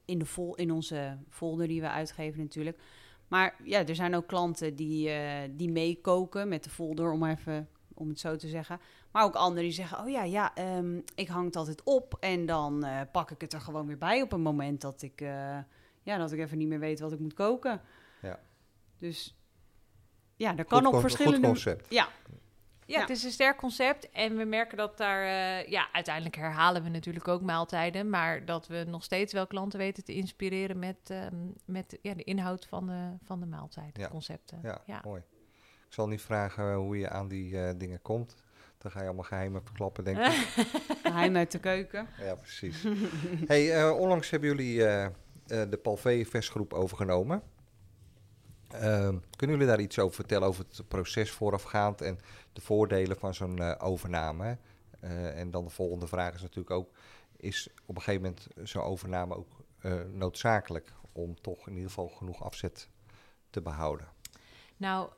in, 0.04 0.18
de 0.18 0.26
vol, 0.26 0.54
in 0.54 0.70
onze 0.72 1.18
folder 1.30 1.68
die 1.68 1.80
we 1.80 1.88
uitgeven 1.88 2.40
natuurlijk. 2.40 2.78
Maar 3.28 3.54
ja, 3.64 3.86
er 3.86 3.94
zijn 3.94 4.14
ook 4.14 4.26
klanten 4.26 4.76
die, 4.76 5.10
eh, 5.10 5.50
die 5.50 5.70
meekoken 5.70 6.48
met 6.48 6.64
de 6.64 6.70
folder, 6.70 7.12
om 7.12 7.24
even 7.24 7.68
om 7.94 8.08
het 8.08 8.20
zo 8.20 8.36
te 8.36 8.48
zeggen. 8.48 8.80
Maar 9.14 9.24
ook 9.24 9.34
anderen 9.34 9.64
die 9.64 9.72
zeggen, 9.72 9.98
oh 9.98 10.08
ja, 10.08 10.22
ja, 10.22 10.54
ehm, 10.54 11.00
ik 11.14 11.28
hang 11.28 11.44
het 11.46 11.56
altijd 11.56 11.82
op 11.82 12.16
en 12.20 12.46
dan 12.46 12.84
eh, 12.84 13.00
pak 13.12 13.30
ik 13.30 13.40
het 13.40 13.52
er 13.52 13.60
gewoon 13.60 13.86
weer 13.86 13.98
bij 13.98 14.22
op 14.22 14.32
een 14.32 14.40
moment 14.40 14.80
dat 14.80 15.02
ik, 15.02 15.20
eh, 15.20 15.58
ja, 16.02 16.16
dat 16.18 16.32
ik 16.32 16.38
even 16.38 16.58
niet 16.58 16.68
meer 16.68 16.78
weet 16.78 17.00
wat 17.00 17.12
ik 17.12 17.18
moet 17.18 17.34
koken. 17.34 17.80
Ja. 18.22 18.38
Dus 18.98 19.36
ja, 20.36 20.56
er 20.56 20.64
kan 20.64 20.84
Goed 20.84 20.94
op 20.94 21.00
verschillende... 21.00 21.36
Goed 21.36 21.46
concept. 21.46 21.86
Ja, 21.90 22.08
Ja, 22.86 22.94
Ja. 22.94 23.00
het 23.00 23.10
is 23.10 23.24
een 23.24 23.30
sterk 23.30 23.56
concept 23.56 24.10
en 24.10 24.36
we 24.36 24.44
merken 24.44 24.76
dat 24.76 24.96
daar, 24.98 25.22
eh, 25.22 25.70
ja, 25.70 25.88
uiteindelijk 25.92 26.36
herhalen 26.36 26.82
we 26.82 26.88
natuurlijk 26.88 27.28
ook 27.28 27.42
maaltijden, 27.42 28.10
maar 28.10 28.44
dat 28.44 28.66
we 28.66 28.84
nog 28.88 29.04
steeds 29.04 29.32
wel 29.32 29.46
klanten 29.46 29.78
weten 29.78 30.04
te 30.04 30.14
inspireren 30.14 30.78
met, 30.78 30.96
ehm, 31.10 31.36
met 31.64 31.98
ja, 32.02 32.14
de 32.14 32.24
inhoud 32.24 32.66
van 32.66 32.86
de, 32.86 33.10
van 33.22 33.40
de 33.40 33.46
maaltijd, 33.46 33.96
Ja. 33.98 34.08
concepten. 34.08 34.58
Ja, 34.62 34.82
Ja. 34.86 35.00
mooi. 35.04 35.22
Ik 35.86 35.92
zal 36.00 36.08
niet 36.08 36.22
vragen 36.22 36.74
hoe 36.74 36.98
je 36.98 37.08
aan 37.10 37.28
die 37.28 37.58
eh, 37.60 37.74
dingen 37.78 38.02
komt. 38.02 38.36
Dan 38.84 38.92
ga 38.92 39.00
je 39.00 39.06
allemaal 39.06 39.24
geheimen 39.24 39.62
verklappen, 39.64 40.04
denk 40.04 40.18
ik. 40.18 40.32
geheim 41.02 41.36
uit 41.36 41.52
de 41.52 41.58
keuken. 41.58 42.08
ja, 42.18 42.34
precies. 42.34 42.84
hey, 43.46 43.80
eh, 43.80 43.98
onlangs 43.98 44.30
hebben 44.30 44.48
jullie 44.48 44.86
eh, 44.86 45.04
eh, 45.04 45.12
de 45.46 45.78
Palvé 45.82 46.24
versgroep 46.24 46.72
overgenomen. 46.72 47.42
Ehm, 48.70 49.18
kunnen 49.36 49.56
jullie 49.56 49.72
daar 49.72 49.80
iets 49.80 49.98
over 49.98 50.14
vertellen, 50.14 50.48
over 50.48 50.64
het 50.68 50.88
proces 50.88 51.30
voorafgaand 51.30 52.00
en 52.00 52.18
de 52.52 52.60
voordelen 52.60 53.16
van 53.16 53.34
zo'n 53.34 53.78
overname? 53.80 54.58
En 55.34 55.50
dan 55.50 55.64
de 55.64 55.70
volgende 55.70 56.06
vraag 56.06 56.34
is 56.34 56.42
natuurlijk 56.42 56.70
ook, 56.70 56.90
is 57.36 57.68
op 57.86 57.96
een 57.96 58.02
gegeven 58.02 58.22
moment 58.22 58.46
zo'n 58.62 58.82
overname 58.82 59.36
ook 59.36 59.64
noodzakelijk 60.12 60.92
om 61.12 61.40
toch 61.40 61.66
in 61.66 61.72
ieder 61.72 61.88
geval 61.88 62.08
genoeg 62.08 62.42
afzet 62.42 62.88
te 63.50 63.60
behouden? 63.62 64.08
Nou, 64.76 65.10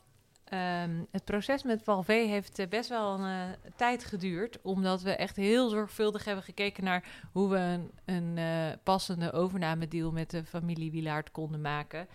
ehm, 0.48 1.04
het 1.10 1.24
proces 1.24 1.62
met 1.62 1.82
Valvé 1.82 2.12
heeft 2.12 2.58
eh, 2.58 2.68
best 2.68 2.88
wel 2.88 3.18
een 3.18 3.50
eh, 3.50 3.70
tijd 3.76 4.04
geduurd, 4.04 4.62
omdat 4.62 5.02
we 5.02 5.10
echt 5.10 5.36
heel 5.36 5.68
zorgvuldig 5.68 6.24
hebben 6.24 6.44
gekeken 6.44 6.84
naar 6.84 7.28
hoe 7.32 7.48
we 7.48 7.58
een, 7.58 7.90
een 8.04 8.38
eh, 8.38 8.78
passende 8.82 9.32
overnamedeal 9.32 10.12
met 10.12 10.30
de 10.30 10.44
familie 10.44 10.90
Wilaert 10.90 11.30
konden 11.30 11.60
maken. 11.60 12.08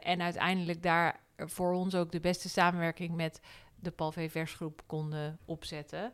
En 0.00 0.22
uiteindelijk 0.22 0.82
daar 0.82 1.20
voor 1.36 1.72
ons 1.72 1.94
ook 1.94 2.12
de 2.12 2.20
beste 2.20 2.48
samenwerking 2.48 3.14
met 3.14 3.40
de 3.74 3.90
Palvé 3.90 4.28
Versgroep 4.28 4.82
konden 4.86 5.38
opzetten. 5.44 6.12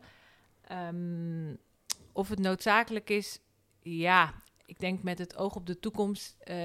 Ehm, 0.67 1.55
of 2.11 2.29
het 2.29 2.39
noodzakelijk 2.39 3.09
is, 3.09 3.39
ja, 3.81 4.33
ik 4.67 4.79
denk 4.79 5.03
met 5.03 5.19
het 5.19 5.37
oog 5.37 5.55
op 5.55 5.65
de 5.65 5.79
toekomst 5.79 6.35
eh, 6.39 6.57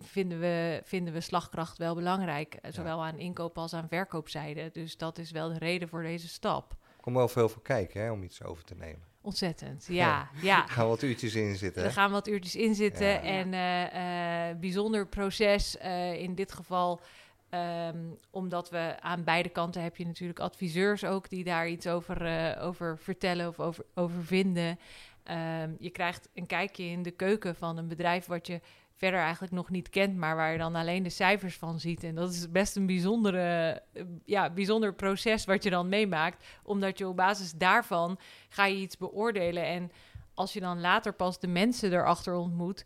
vinden, 0.00 0.40
we, 0.40 0.80
vinden 0.84 1.12
we 1.14 1.20
slagkracht 1.20 1.78
wel 1.78 1.94
belangrijk. 1.94 2.54
eh, 2.54 2.72
Zowel 2.72 3.04
aan 3.04 3.18
inkoop 3.18 3.58
als 3.58 3.74
aan 3.74 3.88
verkoopzijde. 3.88 4.70
Dus 4.72 4.96
dat 4.96 5.18
is 5.18 5.30
wel 5.30 5.48
de 5.52 5.58
reden 5.58 5.88
voor 5.88 6.02
deze 6.02 6.28
stap. 6.28 6.76
Komt 7.00 7.16
wel 7.16 7.28
veel 7.28 7.48
voor 7.48 7.62
kijken 7.62 8.02
hè, 8.02 8.10
om 8.10 8.22
iets 8.22 8.42
over 8.42 8.64
te 8.64 8.74
nemen. 8.74 9.02
Ontzettend, 9.20 9.86
ja. 10.02 10.28
ja. 10.42 10.62
Er 10.62 10.68
gaan 10.70 10.88
wat 10.88 11.02
uurtjes 11.02 11.34
in 11.34 11.56
zitten. 11.56 11.82
Er 11.82 11.88
hè? 11.88 11.94
gaan 11.94 12.10
wat 12.10 12.28
uurtjes 12.28 12.56
in 12.56 12.74
zitten. 12.74 13.06
Ja. 13.06 13.20
En 13.22 13.52
eh, 13.54 14.60
bijzonder 14.60 15.06
proces 15.06 15.76
in 16.16 16.34
dit 16.34 16.52
geval. 16.52 17.00
ehm, 17.48 17.98
omdat 18.30 18.70
we 18.70 18.94
aan 19.00 19.24
beide 19.24 19.48
kanten 19.48 19.82
heb 19.82 19.96
je 19.96 20.06
natuurlijk 20.06 20.38
adviseurs 20.40 21.04
ook 21.04 21.28
die 21.28 21.44
daar 21.44 21.68
iets 21.68 21.86
over, 21.86 22.56
over 22.60 22.98
vertellen 22.98 23.48
of 23.48 23.60
over, 23.60 23.84
over 23.94 24.24
vinden. 24.24 24.78
Ehm, 25.24 25.70
je 25.78 25.90
krijgt 25.90 26.28
een 26.34 26.46
kijkje 26.46 26.84
in 26.84 27.02
de 27.02 27.10
keuken 27.10 27.56
van 27.56 27.76
een 27.76 27.88
bedrijf 27.88 28.26
wat 28.26 28.46
je 28.46 28.60
verder 29.02 29.20
eigenlijk 29.20 29.52
nog 29.52 29.70
niet 29.70 29.88
kent, 29.88 30.16
maar 30.16 30.36
waar 30.36 30.52
je 30.52 30.58
dan 30.58 30.74
alleen 30.74 31.02
de 31.02 31.10
cijfers 31.10 31.56
van 31.56 31.80
ziet. 31.80 32.04
En 32.04 32.14
dat 32.14 32.30
is 32.30 32.50
best 32.50 32.76
een 32.76 32.86
bijzondere, 32.86 33.82
eh, 33.92 34.02
ja, 34.24 34.50
bijzonder 34.50 34.94
proces 34.94 35.44
wat 35.44 35.62
je 35.62 35.70
dan 35.70 35.88
meemaakt, 35.88 36.44
omdat 36.62 36.98
je 36.98 37.08
op 37.08 37.16
basis 37.16 37.52
daarvan 37.52 38.18
ga 38.48 38.66
je 38.66 38.76
iets 38.76 38.96
beoordelen. 38.96 39.64
En 39.64 39.92
als 40.34 40.52
je 40.52 40.60
dan 40.60 40.80
later 40.80 41.12
pas 41.12 41.40
de 41.40 41.48
mensen 41.48 41.92
erachter 41.92 42.34
ontmoet, 42.34 42.84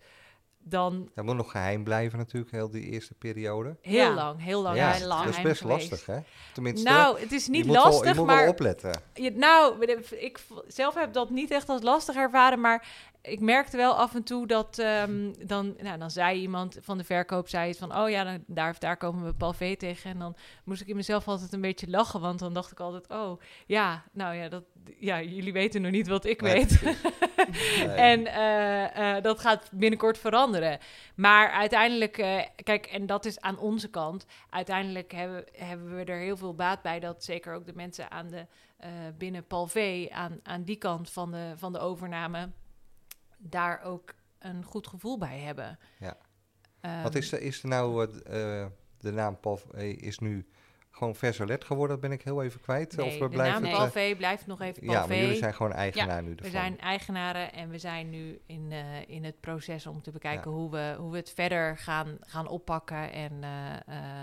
dan 0.69 1.09
Dat 1.15 1.25
moet 1.25 1.37
nog 1.37 1.51
geheim 1.51 1.85
blijven 1.85 2.19
natuurlijk, 2.19 2.53
heel 2.53 2.71
die 2.71 2.83
eerste 2.83 3.15
periode. 3.15 3.77
heel 3.81 3.95
Ja. 3.97 4.15
lang, 4.15 4.43
heel 4.43 4.63
lang. 4.63 4.77
ja, 4.77 4.91
het 4.91 5.05
lang. 5.05 5.25
dat 5.25 5.37
is 5.37 5.43
best 5.43 5.61
geweest. 5.61 5.91
lastig, 5.91 6.07
hè? 6.15 6.21
Tenminste, 6.53 6.91
Nou, 6.91 7.21
het 7.21 7.33
is 7.33 7.45
je 7.45 7.51
niet 7.51 7.65
moet 7.67 7.75
wel- 7.75 7.85
je 7.85 7.91
lastig, 7.91 8.07
moet 8.17 8.27
wel 8.27 8.37
maar 8.37 8.49
opletten. 8.49 9.01
je, 9.15 9.31
nou, 9.31 9.85
ik 10.11 10.39
zelf 10.67 10.95
heb 10.95 11.13
dat 11.13 11.31
niet 11.31 11.51
echt 11.51 11.69
als 11.69 11.83
lastig 11.83 12.15
ervaren, 12.17 12.61
maar 12.61 12.87
ik 13.27 13.41
merkte 13.41 13.77
wel 13.77 13.95
af 13.95 14.15
en 14.15 14.23
toe 14.23 14.47
dat 14.47 14.79
ehm, 14.79 15.33
dan, 15.47 15.75
nou, 15.83 15.99
dan 15.99 16.11
zei 16.11 16.41
iemand 16.41 16.77
van 16.81 16.99
de 16.99 17.05
verkoop 17.05 17.49
zei 17.49 17.69
iets 17.69 17.79
van, 17.79 17.97
oh 17.97 18.11
ja, 18.11 18.25
dan, 18.25 18.45
daar 18.47 18.71
of 18.71 18.79
daar 18.79 18.97
komen 18.97 19.25
we 19.25 19.35
Palvé 19.35 19.77
tegen, 19.77 20.11
en 20.11 20.19
dan 20.19 20.37
moest 20.65 20.81
ik 20.81 20.89
in 20.89 20.97
mezelf 20.97 21.29
altijd 21.29 21.53
een 21.53 21.61
beetje 21.61 21.91
lachen, 21.91 22.21
want 22.21 22.39
dan 22.39 22.53
dacht 22.53 22.73
ik 22.73 22.81
altijd, 22.81 23.09
oh 23.09 23.41
ja, 23.67 24.05
nou 24.13 24.35
ja, 24.35 24.49
dat, 24.49 24.65
ja, 24.99 25.23
jullie 25.23 25.53
weten 25.53 25.83
nog 25.83 25.91
niet 25.91 26.09
wat 26.09 26.25
ik 26.25 26.43
Nee, 26.43 26.53
weet. 26.53 26.81
Nee. 27.79 27.89
En 27.89 28.27
eh, 28.27 29.17
eh, 29.17 29.23
dat 29.23 29.41
gaat 29.41 29.71
binnenkort 29.73 30.19
veranderen. 30.19 30.79
Maar 31.15 31.51
uiteindelijk, 31.51 32.19
eh, 32.19 32.43
kijk, 32.65 32.87
en 32.87 33.07
dat 33.07 33.25
is 33.25 33.41
aan 33.41 33.59
onze 33.59 33.89
kant. 33.89 34.27
Uiteindelijk 34.51 35.13
hebben, 35.13 35.45
hebben 35.53 35.97
we 35.97 36.05
er 36.05 36.19
heel 36.19 36.37
veel 36.37 36.55
baat 36.55 36.83
bij 36.83 37.01
dat 37.01 37.25
zeker 37.25 37.55
ook 37.55 37.67
de 37.67 37.73
mensen 37.75 38.11
aan 38.11 38.29
de, 38.29 38.47
binnen 39.19 39.47
Palvé, 39.47 40.09
aan, 40.11 40.41
aan 40.43 40.63
die 40.63 40.77
kant 40.77 41.11
van 41.11 41.31
de, 41.31 41.53
van 41.57 41.73
de 41.73 41.79
overname, 41.79 42.51
daar 43.37 43.83
ook 43.83 44.15
een 44.39 44.65
goed 44.65 44.87
gevoel 44.87 45.19
bij 45.19 45.39
hebben. 45.39 45.79
Ja. 45.99 46.17
Ehm, 46.81 47.03
Wat 47.03 47.15
is 47.15 47.33
er, 47.33 47.41
is 47.41 47.63
er 47.63 47.69
nou, 47.69 48.07
eh, 48.25 48.63
eh, 48.63 48.71
de 48.99 49.13
naam 49.13 49.41
Paul 49.41 49.61
eh, 49.75 50.03
is 50.03 50.19
nu 50.19 50.47
gewoon 50.97 51.15
Versalet 51.15 51.65
geworden, 51.65 52.01
dat 52.01 52.09
ben 52.09 52.19
ik 52.19 52.23
heel 52.25 52.43
even 52.43 52.61
kwijt. 52.61 52.97
nee, 52.97 53.07
of 53.07 53.13
we 53.13 53.19
de 53.19 53.29
blijven 53.29 53.53
naam 53.55 53.63
het, 53.63 53.73
eh, 53.73 53.79
Palvé 53.79 54.15
blijft 54.17 54.47
nog 54.47 54.61
even 54.61 54.83
Ja, 54.87 54.89
maar 54.93 54.99
Palvé. 54.99 55.15
jullie 55.15 55.37
zijn 55.37 55.55
gewoon 55.55 55.73
eigenaar 55.73 56.23
nu 56.23 56.35
We 56.35 56.49
zijn 56.51 56.79
eigenaren 56.81 57.53
en 57.53 57.71
we 57.71 57.79
zijn 57.79 58.11
nu 58.11 58.41
in, 58.47 58.67
eh, 58.73 59.09
in 59.09 59.25
het 59.25 59.41
proces 59.41 59.87
om 59.87 60.03
te 60.03 60.11
bekijken 60.11 60.51
Ja. 60.51 60.57
hoe, 60.57 60.71
we, 60.71 60.95
hoe 60.99 61.11
we 61.11 61.17
het 61.17 61.31
verder 61.35 61.79
gaan, 61.79 62.17
gaan 62.21 62.49
oppakken 62.49 63.13
en, 63.13 63.33
eh, 63.41 63.73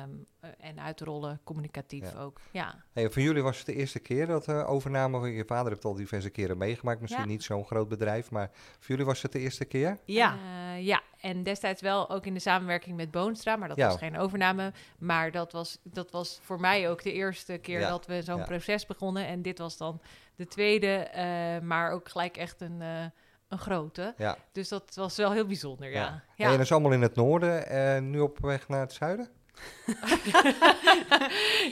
ehm, 0.01 0.09
eh, 0.39 0.49
en 0.57 0.79
uitrollen, 0.79 1.39
communicatief 1.43 2.11
Ja. 2.13 2.19
ook. 2.19 2.39
Ja. 2.51 2.83
Hey, 2.93 3.09
voor 3.09 3.21
jullie 3.21 3.43
was 3.43 3.57
het 3.57 3.65
de 3.65 3.75
eerste 3.75 3.99
keer 3.99 4.27
dat 4.27 4.47
eh 4.47 4.69
overname, 4.69 5.27
je 5.31 5.45
vader 5.45 5.71
heeft 5.71 5.85
al 5.85 5.93
diverse 5.93 6.29
keren 6.29 6.57
meegemaakt, 6.57 7.01
misschien 7.01 7.23
Ja. 7.23 7.29
niet 7.29 7.43
zo'n 7.43 7.65
groot 7.65 7.87
bedrijf, 7.89 8.31
maar 8.31 8.49
voor 8.53 8.85
jullie 8.87 9.05
was 9.05 9.21
het 9.21 9.31
de 9.31 9.39
eerste 9.39 9.65
keer? 9.65 9.99
Ja, 10.05 10.37
Eh, 10.75 10.85
ja, 10.85 11.01
en 11.23 11.43
destijds 11.43 11.81
wel 11.81 12.09
ook 12.09 12.25
in 12.25 12.33
de 12.33 12.39
samenwerking 12.39 12.95
met 12.95 13.11
Boonstra, 13.11 13.55
maar 13.55 13.67
dat 13.67 13.77
Ja. 13.77 13.87
was 13.87 13.97
geen 13.97 14.17
overname. 14.17 14.71
Maar 14.97 15.31
dat 15.31 15.51
was, 15.51 15.77
dat 15.83 16.11
was 16.11 16.39
voor 16.43 16.59
mij 16.59 16.89
ook 16.89 17.03
de 17.03 17.11
eerste 17.13 17.57
keer 17.57 17.79
Ja. 17.79 17.89
dat 17.89 18.05
we 18.05 18.21
zo'n 18.21 18.37
Ja. 18.37 18.43
proces 18.43 18.85
begonnen. 18.85 19.27
En 19.27 19.41
dit 19.41 19.57
was 19.57 19.77
dan 19.77 20.01
de 20.35 20.47
tweede, 20.47 20.93
eh, 20.95 21.25
maar 21.61 21.91
ook 21.91 22.09
gelijk 22.09 22.37
echt 22.37 22.61
een, 22.61 22.81
eh, 22.81 23.03
een 23.47 23.57
grote. 23.57 24.13
Ja. 24.17 24.37
Dus 24.51 24.69
dat 24.69 24.91
was 24.95 25.15
wel 25.17 25.31
heel 25.31 25.45
bijzonder, 25.45 25.89
ja. 25.91 26.21
Ja. 26.35 26.45
en 26.45 26.51
dat 26.51 26.59
is 26.59 26.71
allemaal 26.71 26.91
in 26.91 27.01
het 27.01 27.15
noorden, 27.15 27.67
en 27.69 28.09
nu 28.09 28.19
op 28.19 28.37
weg 28.41 28.67
naar 28.67 28.79
het 28.81 28.93
zuiden? 28.93 29.27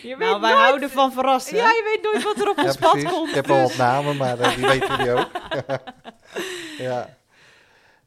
Je 0.01 0.15
weet 0.17 0.17
nou, 0.17 0.41
wij 0.41 0.51
nooit- 0.51 0.63
houden 0.63 0.89
van 0.89 1.11
verrassen. 1.11 1.57
Ja, 1.57 1.67
je 1.69 1.83
weet 1.93 2.11
nooit 2.11 2.23
wat 2.23 2.39
er 2.45 2.49
op 2.49 2.57
Ja, 2.57 2.63
ons 2.63 2.77
pad 2.77 3.03
komt. 3.03 3.29
Ik 3.29 3.35
heb 3.35 3.49
al 3.49 3.55
dus- 3.67 3.77
wat 3.77 3.87
namen, 3.87 4.17
maar 4.17 4.39
eh, 4.39 4.55
die 4.55 4.65
weten 4.67 4.97
jullie 4.97 5.11
ook. 5.11 5.29
ja. 6.87 7.17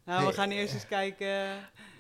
Nou, 0.05 0.27
we 0.27 0.33
gaan 0.33 0.51
eerst 0.51 0.75
eens 0.75 0.87
kijken. 0.89 1.57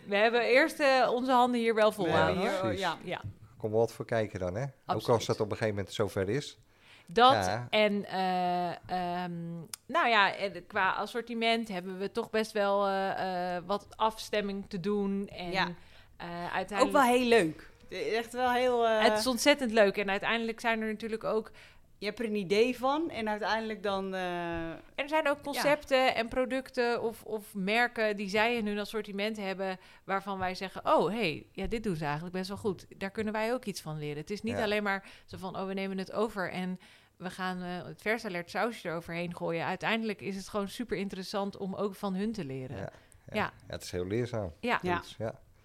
We 0.06 0.16
hebben 0.16 0.40
eerst 0.40 0.80
eh, 0.80 1.10
onze 1.12 1.30
handen 1.32 1.60
hier 1.60 1.74
wel 1.74 1.92
vol 1.92 2.04
We 2.04 2.12
aan. 2.12 2.38
hier- 2.38 2.58
precies. 2.60 2.80
ja. 2.80 2.96
Ja. 3.02 3.20
Kom 3.58 3.70
wel 3.70 3.80
wat 3.80 3.92
voor 3.92 4.04
kijken 4.04 4.38
dan, 4.38 4.54
hè? 4.54 4.64
Ook 4.86 5.08
als 5.08 5.26
dat 5.26 5.40
op 5.40 5.50
een 5.50 5.56
gegeven 5.56 5.74
moment 5.76 5.94
zover 5.94 6.28
is. 6.28 6.58
Dat 7.06 7.32
Ja. 7.32 7.66
en 7.70 8.04
eh, 8.04 8.70
ehm, 8.70 9.52
nou 9.86 10.08
ja, 10.08 10.32
qua 10.66 10.90
assortiment 10.92 11.68
hebben 11.68 11.98
we 11.98 12.10
toch 12.10 12.30
best 12.30 12.52
wel 12.52 12.86
eh, 12.86 13.56
eh, 13.56 13.62
wat 13.66 13.86
afstemming 13.96 14.64
te 14.68 14.80
doen. 14.80 15.28
En 15.28 15.50
Ja. 15.50 15.68
eh, 16.16 16.26
Ook 16.44 16.50
uiteindelijk. 16.52 16.96
wel 17.04 17.14
heel 17.14 17.28
leuk. 17.28 17.70
Echt 17.90 18.32
wel 18.32 18.52
heel... 18.52 18.86
eh, 18.86 19.02
het 19.02 19.18
is 19.18 19.26
ontzettend 19.26 19.70
leuk. 19.72 19.96
En 19.96 20.10
uiteindelijk 20.10 20.60
zijn 20.60 20.80
er 20.80 20.88
natuurlijk 20.88 21.24
ook. 21.24 21.50
Je 21.98 22.06
hebt 22.06 22.18
er 22.18 22.24
een 22.24 22.34
idee 22.34 22.78
van 22.78 23.10
en 23.10 23.28
uiteindelijk 23.28 23.82
dan... 23.82 24.14
eh, 24.14 24.68
Er 24.70 25.08
zijn 25.08 25.28
ook 25.28 25.42
concepten 25.42 26.14
en 26.14 26.28
producten 26.28 27.02
of, 27.02 27.22
of 27.22 27.54
merken 27.54 28.16
die 28.16 28.28
zij 28.28 28.56
in 28.56 28.66
hun 28.66 28.78
assortiment 28.78 29.36
hebben. 29.36 29.78
waarvan 30.04 30.38
wij 30.38 30.54
zeggen: 30.54 30.80
Oh, 30.96 31.10
hey, 31.10 31.46
ja, 31.52 31.66
dit 31.66 31.82
doen 31.82 31.96
ze 31.96 32.04
eigenlijk 32.04 32.34
best 32.34 32.48
wel 32.48 32.56
goed. 32.56 32.86
Daar 32.98 33.10
kunnen 33.10 33.32
wij 33.32 33.52
ook 33.52 33.64
iets 33.64 33.80
van 33.80 33.98
leren. 33.98 34.16
Het 34.16 34.30
is 34.30 34.42
niet 34.42 34.56
Ja. 34.56 34.62
alleen 34.62 34.82
maar 34.82 35.08
zo 35.24 35.36
van: 35.38 35.56
Oh, 35.58 35.66
we 35.66 35.74
nemen 35.74 35.98
het 35.98 36.12
over 36.12 36.50
en 36.50 36.78
we 37.16 37.30
gaan 37.30 37.62
eh, 37.62 37.84
het 37.86 38.02
versalert 38.02 38.50
sausje 38.50 38.88
eroverheen 38.88 39.36
gooien. 39.36 39.64
Uiteindelijk 39.64 40.20
is 40.20 40.36
het 40.36 40.48
gewoon 40.48 40.68
super 40.68 40.96
interessant 40.96 41.56
om 41.56 41.74
ook 41.74 41.94
van 41.94 42.14
hun 42.14 42.32
te 42.32 42.44
leren. 42.44 42.76
Ja. 42.76 42.82
Ja. 42.82 42.90
Ja. 43.26 43.34
ja. 43.36 43.52
het 43.66 43.82
is 43.82 43.90
heel 43.90 44.06
leerzaam. 44.06 44.52
Ja. 44.60 44.78
Ja. 44.82 45.02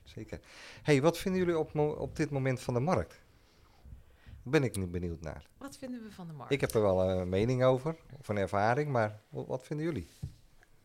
Zeker. 0.03 0.39
hey, 0.83 1.01
wat 1.01 1.17
vinden 1.17 1.39
jullie 1.41 1.57
op, 1.59 1.75
op 1.77 2.15
dit 2.15 2.29
moment 2.29 2.59
van 2.61 2.73
de 2.73 2.79
markt? 2.79 3.21
Daar 4.43 4.61
ben 4.61 4.63
ik 4.63 4.77
nu 4.77 4.87
benieuwd 4.87 5.21
naar. 5.21 5.45
Wat 5.57 5.77
vinden 5.77 6.03
we 6.03 6.11
van 6.11 6.27
de 6.27 6.33
markt? 6.33 6.51
Ik 6.51 6.61
heb 6.61 6.73
er 6.73 6.81
wel 6.81 7.09
een 7.09 7.29
mening 7.29 7.63
over, 7.63 7.95
of 8.19 8.27
een 8.27 8.37
ervaring, 8.37 8.91
maar 8.91 9.21
wat, 9.29 9.65
vinden 9.65 9.85
jullie? 9.85 10.07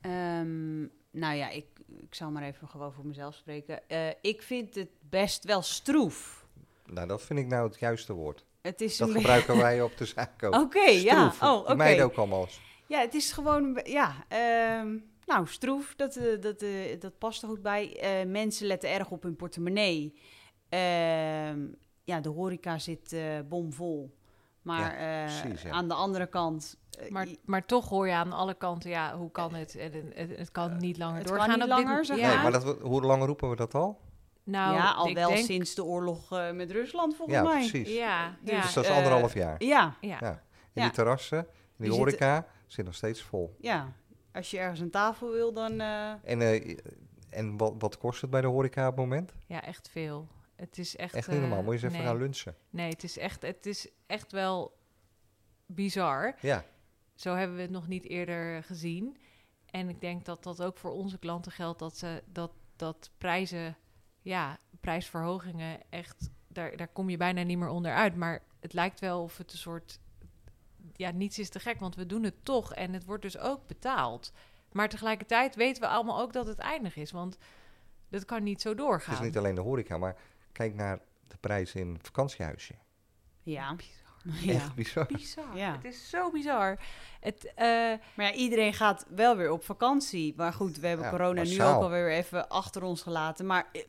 Ehm, 0.00 0.80
nou 1.10 1.34
ja, 1.34 1.50
ik, 1.50 1.66
ik 2.00 2.14
zal 2.14 2.30
maar 2.30 2.42
even 2.42 2.68
gewoon 2.68 2.92
voor 2.92 3.06
mezelf 3.06 3.34
spreken. 3.34 3.88
Eh, 3.88 4.08
ik 4.20 4.42
vind 4.42 4.74
het 4.74 4.90
best 5.08 5.44
wel 5.44 5.62
stroef. 5.62 6.46
Nou, 6.86 7.08
dat 7.08 7.22
vind 7.22 7.38
ik 7.38 7.46
nou 7.46 7.66
het 7.66 7.78
juiste 7.78 8.12
woord. 8.12 8.44
Het 8.60 8.80
is 8.80 8.96
Dat 8.96 9.10
gebruiken 9.10 9.56
wij 9.56 9.82
op 9.82 9.96
de 9.96 10.04
zaak 10.14 10.42
ook. 10.42 10.54
Oké, 10.54 10.88
ja. 10.88 11.34
Oh, 11.42 11.58
oké. 11.58 11.74
meiden 11.74 12.04
ook 12.04 12.14
allemaal. 12.14 12.48
Ja, 12.86 13.00
het 13.00 13.14
is 13.14 13.32
gewoon, 13.32 13.80
ja, 13.84 14.24
ehm, 14.28 14.96
nou, 15.26 15.46
stroef, 15.46 15.94
dat, 15.96 16.16
eh, 16.16 16.40
dat, 16.40 16.62
eh, 16.62 17.00
dat 17.00 17.18
past 17.18 17.42
er 17.42 17.48
goed 17.48 17.62
bij. 17.62 17.96
Eh, 17.96 18.26
mensen 18.26 18.66
letten 18.66 18.90
erg 18.90 19.10
op 19.10 19.22
hun 19.22 19.36
portemonnee. 19.36 20.14
Ehm, 20.68 21.66
ja, 22.04 22.20
de 22.20 22.28
horeca 22.28 22.78
zit 22.78 23.12
eh, 23.12 23.22
bomvol. 23.48 24.14
Maar 24.62 25.00
Ja, 25.00 25.24
eh, 25.26 25.40
precies, 25.42 25.62
ja. 25.62 25.70
aan 25.70 25.88
de 25.88 25.94
andere 25.94 26.26
kant... 26.26 26.76
eh, 26.98 27.10
Maar, 27.10 27.26
maar 27.44 27.66
toch 27.66 27.88
hoor 27.88 28.06
je 28.06 28.12
aan 28.14 28.32
alle 28.32 28.54
kanten, 28.54 28.90
ja, 28.90 29.16
hoe 29.16 29.30
kan 29.30 29.54
het? 29.54 29.74
En 29.76 29.92
Het, 30.14 30.36
het, 30.38 30.50
kan 30.50 30.76
niet 30.76 30.98
langer 30.98 31.18
het 31.18 31.26
kan 31.26 31.36
doorgaan. 31.36 31.58
niet 31.58 31.62
op 31.70 31.76
dit 31.76 31.84
langer, 31.84 31.96
mo- 31.96 32.02
zeg 32.02 32.18
ja, 32.18 32.28
Nee, 32.34 32.42
maar 32.42 32.52
dat, 32.52 32.80
hoe 32.80 33.02
lang 33.02 33.24
roepen 33.24 33.50
we 33.50 33.56
dat 33.56 33.74
al? 33.74 34.00
nou, 34.44 34.74
ja, 34.74 34.90
al 34.92 35.08
ik 35.08 35.14
wel 35.14 35.28
denk, 35.28 35.44
sinds 35.44 35.74
de 35.74 35.84
oorlog 35.84 36.32
eh, 36.32 36.50
met 36.52 36.70
Rusland, 36.70 37.16
volgens 37.16 37.36
Ja, 37.38 37.42
mij. 37.42 37.68
precies. 37.68 37.94
Ja, 37.96 38.36
Dus, 38.42 38.54
ja, 38.54 38.60
Dus 38.62 38.72
dat 38.72 38.84
is 38.84 38.90
anderhalf 38.90 39.34
jaar. 39.34 39.62
Ja, 39.64 39.94
ja. 40.00 40.16
Ja. 40.20 40.30
In 40.30 40.38
Ja. 40.72 40.82
die 40.82 40.90
terrassen, 40.90 41.38
in 41.38 41.46
die 41.76 41.88
Die 41.88 41.98
horeca, 41.98 42.46
zit 42.66 42.84
nog 42.84 42.94
steeds 42.94 43.22
vol. 43.22 43.56
ja. 43.60 43.92
Als 44.32 44.50
je 44.50 44.58
ergens 44.58 44.80
een 44.80 44.90
tafel 44.90 45.30
wil, 45.30 45.52
dan... 45.52 45.80
eh, 45.80 46.08
En, 46.10 46.40
eh, 46.42 46.76
en 47.30 47.56
wat, 47.56 47.74
wat 47.78 47.98
kost 47.98 48.20
het 48.20 48.30
bij 48.30 48.40
de 48.40 48.46
horeca 48.46 48.82
op 48.88 48.96
het 48.96 49.04
moment? 49.04 49.32
Ja, 49.46 49.62
echt 49.62 49.88
veel. 49.88 50.28
Het 50.56 50.78
is 50.78 50.96
echt... 50.96 51.14
Echt 51.14 51.28
niet 51.28 51.40
normaal. 51.40 51.58
eh, 51.58 51.64
Moet 51.64 51.80
je 51.80 51.84
eens 51.84 51.92
even 51.92 52.04
nee. 52.04 52.12
gaan 52.12 52.22
lunchen. 52.22 52.56
Nee, 52.70 52.88
het 52.90 53.04
is, 53.04 53.18
echt, 53.18 53.42
het 53.42 53.66
is 53.66 53.88
echt 54.06 54.32
wel 54.32 54.76
bizar. 55.66 56.34
Ja, 56.40 56.64
Zo 57.14 57.34
hebben 57.34 57.56
we 57.56 57.62
het 57.62 57.70
nog 57.70 57.88
niet 57.88 58.04
eerder 58.04 58.62
gezien. 58.62 59.16
En 59.70 59.88
ik 59.88 60.00
denk 60.00 60.24
dat 60.24 60.42
dat 60.42 60.62
ook 60.62 60.78
voor 60.78 60.90
onze 60.92 61.18
klanten 61.18 61.52
geldt 61.52 61.78
dat 61.78 61.96
ze 61.96 62.22
dat, 62.26 62.52
dat 62.76 63.10
prijzen, 63.18 63.76
ja, 64.20 64.58
prijsverhogingen 64.80 65.80
echt, 65.90 66.30
daar, 66.48 66.76
daar 66.76 66.88
kom 66.88 67.10
je 67.10 67.16
bijna 67.16 67.42
niet 67.42 67.58
meer 67.58 67.68
onderuit. 67.68 68.16
Maar 68.16 68.42
het 68.60 68.72
lijkt 68.72 69.00
wel 69.00 69.22
of 69.22 69.36
het 69.38 69.52
een 69.52 69.58
soort, 69.58 70.00
ja, 70.92 71.10
niets 71.10 71.38
is 71.38 71.48
te 71.48 71.60
gek, 71.60 71.80
want 71.80 71.94
we 71.94 72.06
doen 72.06 72.22
het 72.22 72.44
toch 72.44 72.74
en 72.74 72.92
het 72.92 73.04
wordt 73.04 73.22
dus 73.22 73.38
ook 73.38 73.66
betaald. 73.66 74.32
Maar 74.72 74.88
tegelijkertijd 74.88 75.54
weten 75.54 75.82
we 75.82 75.88
allemaal 75.88 76.20
ook 76.20 76.32
dat 76.32 76.46
het 76.46 76.58
eindig 76.58 76.96
is, 76.96 77.10
want 77.10 77.38
dat 78.08 78.24
kan 78.24 78.42
niet 78.42 78.60
zo 78.60 78.68
het 78.68 78.78
doorgaan. 78.78 79.14
is 79.14 79.20
niet 79.20 79.36
alleen 79.36 79.54
de 79.54 79.60
horeca, 79.60 79.98
maar 79.98 80.16
kijk 80.54 80.74
naar 80.74 80.98
de 81.28 81.36
prijs 81.40 81.74
in 81.74 81.92
het 81.92 82.06
vakantiehuisje. 82.06 82.74
ja. 83.42 83.74
Bizar. 83.74 84.02
ja. 84.52 84.52
Echt 84.54 84.74
bizar. 84.74 85.06
Bizar. 85.06 85.56
Ja. 85.56 85.72
Het 85.72 85.84
is 85.84 86.10
zo 86.10 86.30
bizar. 86.30 86.78
Het, 87.20 87.44
eh, 87.54 87.64
Maar 88.14 88.26
ja, 88.26 88.32
iedereen 88.32 88.74
gaat 88.74 89.06
wel 89.08 89.36
weer 89.36 89.50
op 89.50 89.64
vakantie. 89.64 90.34
Maar 90.36 90.52
goed, 90.52 90.78
we 90.78 90.86
hebben 90.86 91.06
Ja, 91.06 91.10
corona 91.12 91.42
nu 91.42 91.62
ook 91.62 91.82
alweer 91.82 92.10
even 92.10 92.48
achter 92.48 92.82
ons 92.82 93.02
gelaten. 93.02 93.46
Maar 93.46 93.68
eh, 93.72 93.82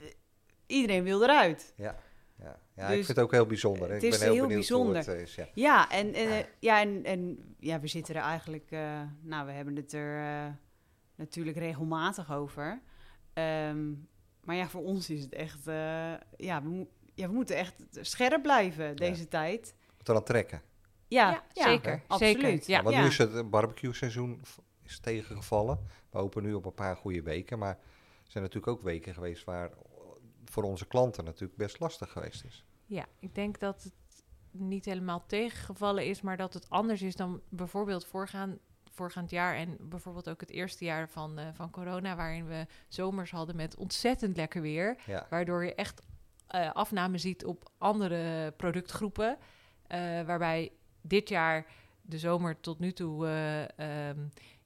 iedereen 0.67 1.03
wil 1.03 1.23
eruit. 1.23 1.73
Ja, 1.75 1.95
ja. 2.39 2.59
ja 2.75 2.87
Dus 2.87 2.97
ik 2.97 3.05
vind 3.05 3.17
het 3.17 3.25
ook 3.25 3.31
heel 3.31 3.45
bijzonder. 3.45 3.91
het 3.91 4.03
ik 4.03 4.11
is 4.11 4.17
ben 4.19 4.27
heel, 4.27 4.31
heel 4.33 4.41
benieuwd 4.47 4.59
bijzonder. 4.59 5.03
hoe 5.05 5.13
het 5.13 5.21
is. 5.21 5.35
Ja. 5.35 5.47
Ja, 5.53 5.89
en, 5.89 6.13
en, 6.13 6.45
ja, 6.59 6.79
en, 6.81 7.03
en 7.03 7.55
ja, 7.59 7.79
we 7.79 7.87
zitten 7.87 8.15
er 8.15 8.21
eigenlijk... 8.21 8.71
eh, 8.71 9.01
nou, 9.21 9.45
we 9.45 9.51
hebben 9.51 9.75
het 9.75 9.93
er 9.93 10.23
eh, 10.23 10.51
natuurlijk 11.15 11.57
regelmatig 11.57 12.31
over. 12.33 12.81
Ehm, 13.33 13.91
maar 14.45 14.55
ja, 14.55 14.67
voor 14.67 14.83
ons 14.83 15.09
is 15.09 15.21
het 15.21 15.33
echt... 15.33 15.67
eh, 15.67 16.13
ja, 16.37 16.63
we, 16.63 16.87
ja, 17.13 17.27
we 17.27 17.33
moeten 17.33 17.55
echt 17.55 17.73
scherp 17.91 18.41
blijven 18.41 18.95
deze 18.95 19.27
tijd. 19.27 19.75
Moet 19.97 20.09
eraan 20.09 20.23
trekken. 20.23 20.61
Ja, 21.07 21.43
zeker, 21.53 22.03
Absoluut. 22.07 22.41
zeker, 22.41 22.61
ja. 22.65 22.83
want 22.83 22.95
nu 22.95 23.05
is 23.05 23.17
het 23.17 23.49
barbecue 23.49 23.93
seizoen 23.93 24.41
is 24.83 24.99
tegengevallen. 24.99 25.79
We 26.09 26.17
hopen 26.17 26.43
nu 26.43 26.53
op 26.53 26.65
een 26.65 26.73
paar 26.73 26.95
goede 26.95 27.21
weken. 27.21 27.59
Maar 27.59 27.77
er 28.25 28.31
zijn 28.31 28.43
natuurlijk 28.43 28.71
ook 28.71 28.81
weken 28.81 29.13
geweest 29.13 29.43
waar 29.43 29.71
voor 30.45 30.63
onze 30.63 30.87
klanten 30.87 31.23
natuurlijk 31.23 31.57
best 31.57 31.79
lastig 31.79 32.11
geweest 32.11 32.43
is. 32.43 32.65
Ja, 32.85 33.05
ik 33.19 33.35
denk 33.35 33.59
dat 33.59 33.83
het 33.83 33.93
niet 34.51 34.85
helemaal 34.85 35.25
tegengevallen 35.27 36.05
is, 36.05 36.21
maar 36.21 36.37
dat 36.37 36.53
het 36.53 36.69
anders 36.69 37.01
is 37.01 37.15
dan 37.15 37.41
bijvoorbeeld 37.49 38.05
voorgaan, 38.05 38.59
voorgaand 38.95 39.29
jaar 39.29 39.55
en 39.55 39.77
bijvoorbeeld 39.79 40.29
ook 40.29 40.39
het 40.39 40.49
eerste 40.51 40.85
jaar 40.85 41.09
van, 41.09 41.39
eh, 41.39 41.45
van 41.53 41.69
corona, 41.69 42.15
waarin 42.15 42.47
we 42.47 42.65
zomers 42.87 43.31
hadden 43.31 43.55
met 43.55 43.75
ontzettend 43.75 44.37
lekker 44.37 44.61
weer, 44.61 44.95
Ja, 45.05 45.25
waardoor 45.29 45.65
je 45.65 45.75
echt 45.75 46.01
eh, 46.47 46.71
afname 46.71 47.17
ziet 47.17 47.45
op 47.45 47.69
andere 47.77 48.51
productgroepen, 48.57 49.37
eh, 49.87 49.99
waarbij 50.21 50.71
dit 51.01 51.29
jaar 51.29 51.65
de 52.01 52.19
zomer 52.19 52.59
tot 52.59 52.79
nu 52.79 52.91
toe 52.91 53.27
eh, 53.27 54.09
ehm, 54.09 54.19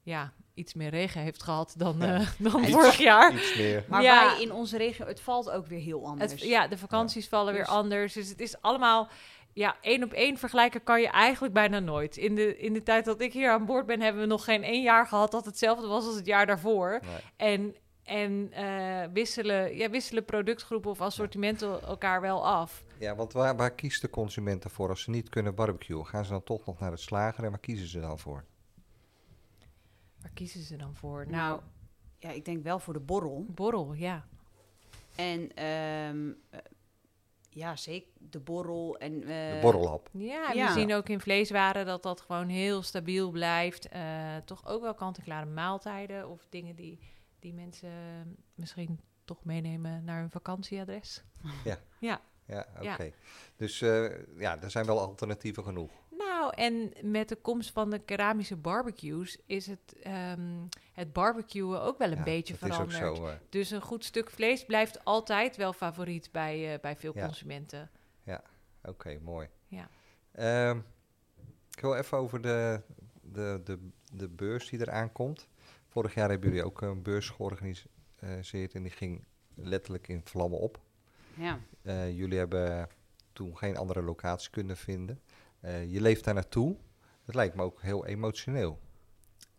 ja, 0.04 0.34
iets 0.54 0.74
meer 0.74 0.90
regen 0.90 1.22
heeft 1.22 1.44
gehad 1.44 1.74
dan, 1.78 1.98
Ja. 2.00 2.16
eh, 2.20 2.28
dan 2.52 2.62
Iets- 2.64 2.72
vorig 2.72 2.98
jaar. 2.98 3.34
iets 3.34 3.58
meer. 3.58 3.86
Maar 3.90 4.02
Ja. 4.02 4.26
wij 4.26 4.42
in 4.44 4.52
onze 4.54 4.78
regio, 4.78 5.06
het 5.06 5.20
valt 5.22 5.50
ook 5.50 5.66
weer 5.68 5.80
heel 5.80 6.06
anders. 6.08 6.32
Het, 6.32 6.42
ja, 6.42 6.68
de 6.68 6.78
vakanties 6.78 7.28
vallen 7.28 7.54
weer 7.54 7.64
Dus- 7.64 7.72
anders. 7.72 8.14
Dus 8.14 8.30
het 8.30 8.40
is 8.40 8.62
allemaal... 8.62 9.10
Ja, 9.60 9.78
één 9.82 10.04
op 10.04 10.14
één 10.14 10.38
vergelijken 10.38 10.84
kan 10.84 11.02
je 11.02 11.08
eigenlijk 11.08 11.54
bijna 11.54 11.80
nooit. 11.80 12.18
In 12.18 12.36
de, 12.36 12.58
in 12.58 12.74
de 12.74 12.84
tijd 12.84 13.06
dat 13.06 13.22
ik 13.22 13.34
hier 13.34 13.52
aan 13.52 13.66
boord 13.66 13.86
ben, 13.86 14.02
hebben 14.02 14.22
we 14.22 14.28
nog 14.28 14.44
geen 14.44 14.64
één 14.64 14.82
jaar 14.82 15.08
gehad 15.08 15.32
dat 15.32 15.46
hetzelfde 15.46 15.88
was 15.88 16.06
als 16.06 16.16
het 16.16 16.26
jaar 16.26 16.46
daarvoor. 16.46 17.00
Nee. 17.02 17.20
En, 17.36 17.76
en 18.04 18.52
eh, 18.52 19.14
wisselen, 19.14 19.76
ja, 19.76 19.90
wisselen 19.90 20.26
productgroepen 20.26 20.92
of 20.92 21.02
assortimenten 21.02 21.82
elkaar 21.82 22.22
wel 22.22 22.48
af. 22.48 22.84
Ja, 23.00 23.16
want 23.16 23.34
waar, 23.34 23.56
waar 23.56 23.72
kiest 23.72 24.02
de 24.02 24.10
consument 24.10 24.64
ervoor 24.64 24.90
als 24.90 25.02
ze 25.02 25.10
niet 25.10 25.30
kunnen 25.30 25.56
barbecuen? 25.56 26.06
Gaan 26.06 26.26
ze 26.26 26.32
dan 26.32 26.44
toch 26.44 26.66
nog 26.66 26.80
naar 26.80 26.92
het 26.92 27.00
slager 27.00 27.44
en 27.44 27.50
waar 27.50 27.60
kiezen 27.60 27.88
ze 27.88 28.00
dan 28.00 28.20
voor? 28.20 28.46
Waar 30.22 30.32
kiezen 30.34 30.62
ze 30.62 30.76
dan 30.76 30.96
voor? 30.96 31.26
Nou, 31.28 31.32
Nou, 31.32 31.62
ja, 32.18 32.30
ik 32.30 32.46
denk 32.46 32.64
wel 32.64 32.80
voor 32.80 32.94
de 32.94 33.00
borrel. 33.00 33.46
borrel, 33.48 33.94
ja. 33.94 34.26
En 35.16 35.54
ehm, 35.56 36.32
eh, 36.50 36.60
ja, 37.60 37.76
zeker 37.76 38.08
de 38.18 38.40
borrel 38.40 38.98
en... 38.98 39.14
eh, 39.22 39.28
De 39.54 39.60
borrelhap. 39.62 40.10
Ja, 40.12 40.50
en 40.52 40.58
Ja. 40.58 40.68
we 40.74 40.80
zien 40.80 40.94
ook 40.94 41.10
in 41.10 41.20
vleeswaren 41.20 41.86
dat 41.86 42.04
dat 42.04 42.22
gewoon 42.22 42.48
heel 42.48 42.82
stabiel 42.84 43.32
blijft. 43.32 43.88
Eh, 43.88 44.02
toch 44.46 44.68
ook 44.68 44.82
wel 44.82 44.94
kant-en-klare 44.94 45.46
maaltijden 45.46 46.30
of 46.30 46.46
dingen 46.50 46.76
die, 46.76 47.00
die 47.40 47.54
mensen 47.54 47.92
misschien 48.56 49.00
toch 49.26 49.44
meenemen 49.44 50.04
naar 50.04 50.20
hun 50.20 50.30
vakantieadres. 50.30 51.24
Ja, 52.46 52.66
oké. 52.78 53.04
Ja. 53.04 53.12
Dus 53.56 53.82
eh, 53.82 54.06
ja, 54.38 54.62
er 54.62 54.72
zijn 54.72 54.86
wel 54.86 55.00
alternatieven 55.00 55.64
genoeg. 55.64 55.92
Nou, 56.40 56.54
en 56.56 56.94
met 57.12 57.30
de 57.30 57.36
komst 57.36 57.72
van 57.72 57.90
de 57.90 58.00
keramische 58.00 58.56
barbecues 58.56 59.38
is 59.46 59.68
het, 59.68 59.94
ehm, 60.04 60.66
het 60.94 61.14
barbecuen 61.14 61.82
ook 61.82 61.98
wel 61.98 62.12
een 62.12 62.18
Ja, 62.18 62.24
beetje 62.24 62.54
dat 62.60 62.70
veranderd. 62.70 63.02
is 63.02 63.08
ook 63.08 63.16
zo. 63.16 63.28
eh, 63.28 63.34
Dus 63.50 63.72
een 63.72 63.82
goed 63.82 64.06
stuk 64.06 64.30
vlees 64.30 64.66
blijft 64.66 65.06
altijd 65.06 65.56
wel 65.56 65.74
favoriet 65.74 66.30
bij, 66.32 66.74
eh, 66.74 66.80
bij 66.80 66.96
veel 66.96 67.12
Ja. 67.16 67.26
consumenten. 67.26 67.90
Oké, 68.84 69.20
mooi. 69.24 69.48
Ja. 69.68 69.90
Ehm, 70.32 70.78
ik 71.76 71.80
wil 71.82 71.96
even 71.96 72.18
over 72.18 72.42
de, 72.42 72.82
de, 73.22 73.62
de, 73.64 73.90
de 74.14 74.28
beurs 74.30 74.70
die 74.70 74.80
eraan 74.80 75.12
komt. 75.12 75.48
Vorig 75.88 76.14
jaar 76.14 76.30
hebben 76.30 76.50
jullie 76.50 76.66
ook 76.66 76.82
een 76.82 77.02
beurs 77.02 77.30
georganiseerd 77.30 78.74
en 78.74 78.84
die 78.84 78.92
ging 78.92 79.24
letterlijk 79.56 80.08
in 80.08 80.22
vlammen 80.24 80.60
op. 80.60 80.80
Ja. 81.34 81.60
Eh, 81.82 82.12
jullie 82.18 82.38
hebben 82.38 82.88
toen 83.34 83.58
geen 83.58 83.78
andere 83.78 84.02
locatie 84.02 84.50
kunnen 84.50 84.78
vinden. 84.78 85.22
Eh, 85.62 85.92
je 85.94 86.02
leeft 86.02 86.24
daar 86.24 86.34
naartoe. 86.34 86.76
Het 87.26 87.36
lijkt 87.36 87.56
me 87.56 87.64
ook 87.64 87.82
heel 87.82 88.06
emotioneel. 88.06 88.80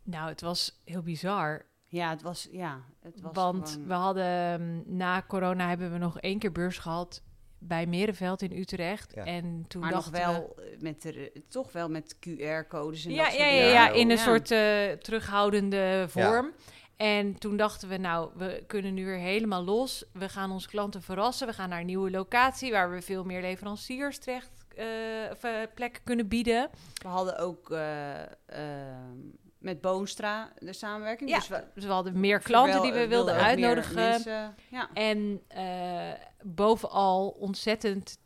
Nou, 0.03 0.29
het 0.29 0.41
was 0.41 0.81
heel 0.85 1.03
bizar. 1.03 1.67
ja, 1.87 2.11
het 2.11 2.23
was... 2.23 2.49
Ja, 2.51 2.81
het 3.03 3.21
was 3.21 3.33
Want 3.35 3.69
gewoon- 3.71 3.87
we 3.87 3.93
hadden 3.95 4.25
ehm, 4.25 4.97
na 4.97 5.25
corona 5.29 5.69
hebben 5.69 5.93
we 5.93 5.99
nog 5.99 6.21
één 6.21 6.39
keer 6.39 6.53
beurs 6.53 6.79
gehad 6.79 7.23
bij 7.59 7.87
Merenveld 7.87 8.43
in 8.43 8.53
Utrecht. 8.59 9.13
Ja. 9.15 9.25
En 9.25 9.65
toen 9.69 9.81
Maar 9.81 9.91
nog 9.91 10.11
dachten 10.11 10.33
we... 10.33 10.39
wel 10.39 10.57
eh, 10.73 10.81
met 10.81 11.03
de, 11.03 11.43
toch 11.49 11.73
wel 11.73 11.89
met 11.89 12.17
QR-codes 12.17 13.05
en 13.05 13.11
Ja, 13.13 13.25
dat 13.25 13.33
ja, 13.33 13.39
soort 13.39 13.51
ja, 13.51 13.61
ja, 13.61 13.69
Ja, 13.73 13.89
in 13.91 14.11
een 14.11 14.17
Ja. 14.17 14.23
soort 14.23 14.51
eh, 14.51 14.91
terughoudende 14.93 16.05
vorm. 16.09 16.53
En 16.97 17.39
toen 17.39 17.57
dachten 17.57 17.89
we, 17.89 17.97
nou, 17.97 18.31
we 18.37 18.65
kunnen 18.67 18.95
nu 18.95 19.05
weer 19.05 19.19
helemaal 19.19 19.65
los. 19.65 20.05
We 20.13 20.29
gaan 20.29 20.51
onze 20.51 20.69
klanten 20.69 21.03
verrassen. 21.03 21.47
We 21.47 21.53
gaan 21.53 21.69
naar 21.69 21.81
een 21.81 21.87
nieuwe 21.87 22.11
locatie 22.11 22.71
waar 22.73 22.91
we 22.91 23.03
veel 23.03 23.25
meer 23.25 23.41
leveranciers 23.41 24.19
terecht 24.19 24.60
eh, 24.81 25.31
of, 25.31 25.43
eh, 25.45 25.53
plekken 25.75 26.03
kunnen 26.05 26.29
bieden. 26.29 26.71
We 27.03 27.09
hadden 27.09 27.39
ook 27.39 27.71
eh, 27.71 28.21
ehm, 28.47 29.19
met 29.59 29.81
Boonstra 29.81 30.53
de 30.59 30.73
samenwerking. 30.73 31.31
Ja, 31.31 31.37
Dus 31.39 31.49
we 31.49 31.65
Dus 31.75 31.85
we 31.85 31.91
hadden 31.91 32.21
meer 32.21 32.39
klanten 32.41 32.83
die 32.83 32.93
we 32.93 33.09
wilden 33.09 33.35
uitnodigen. 33.35 33.95
mensen, 33.95 34.55
ja. 34.71 34.91
En 34.95 35.43
eh, 35.49 36.13
bovenal 36.43 37.29
ontzettend 37.29 38.19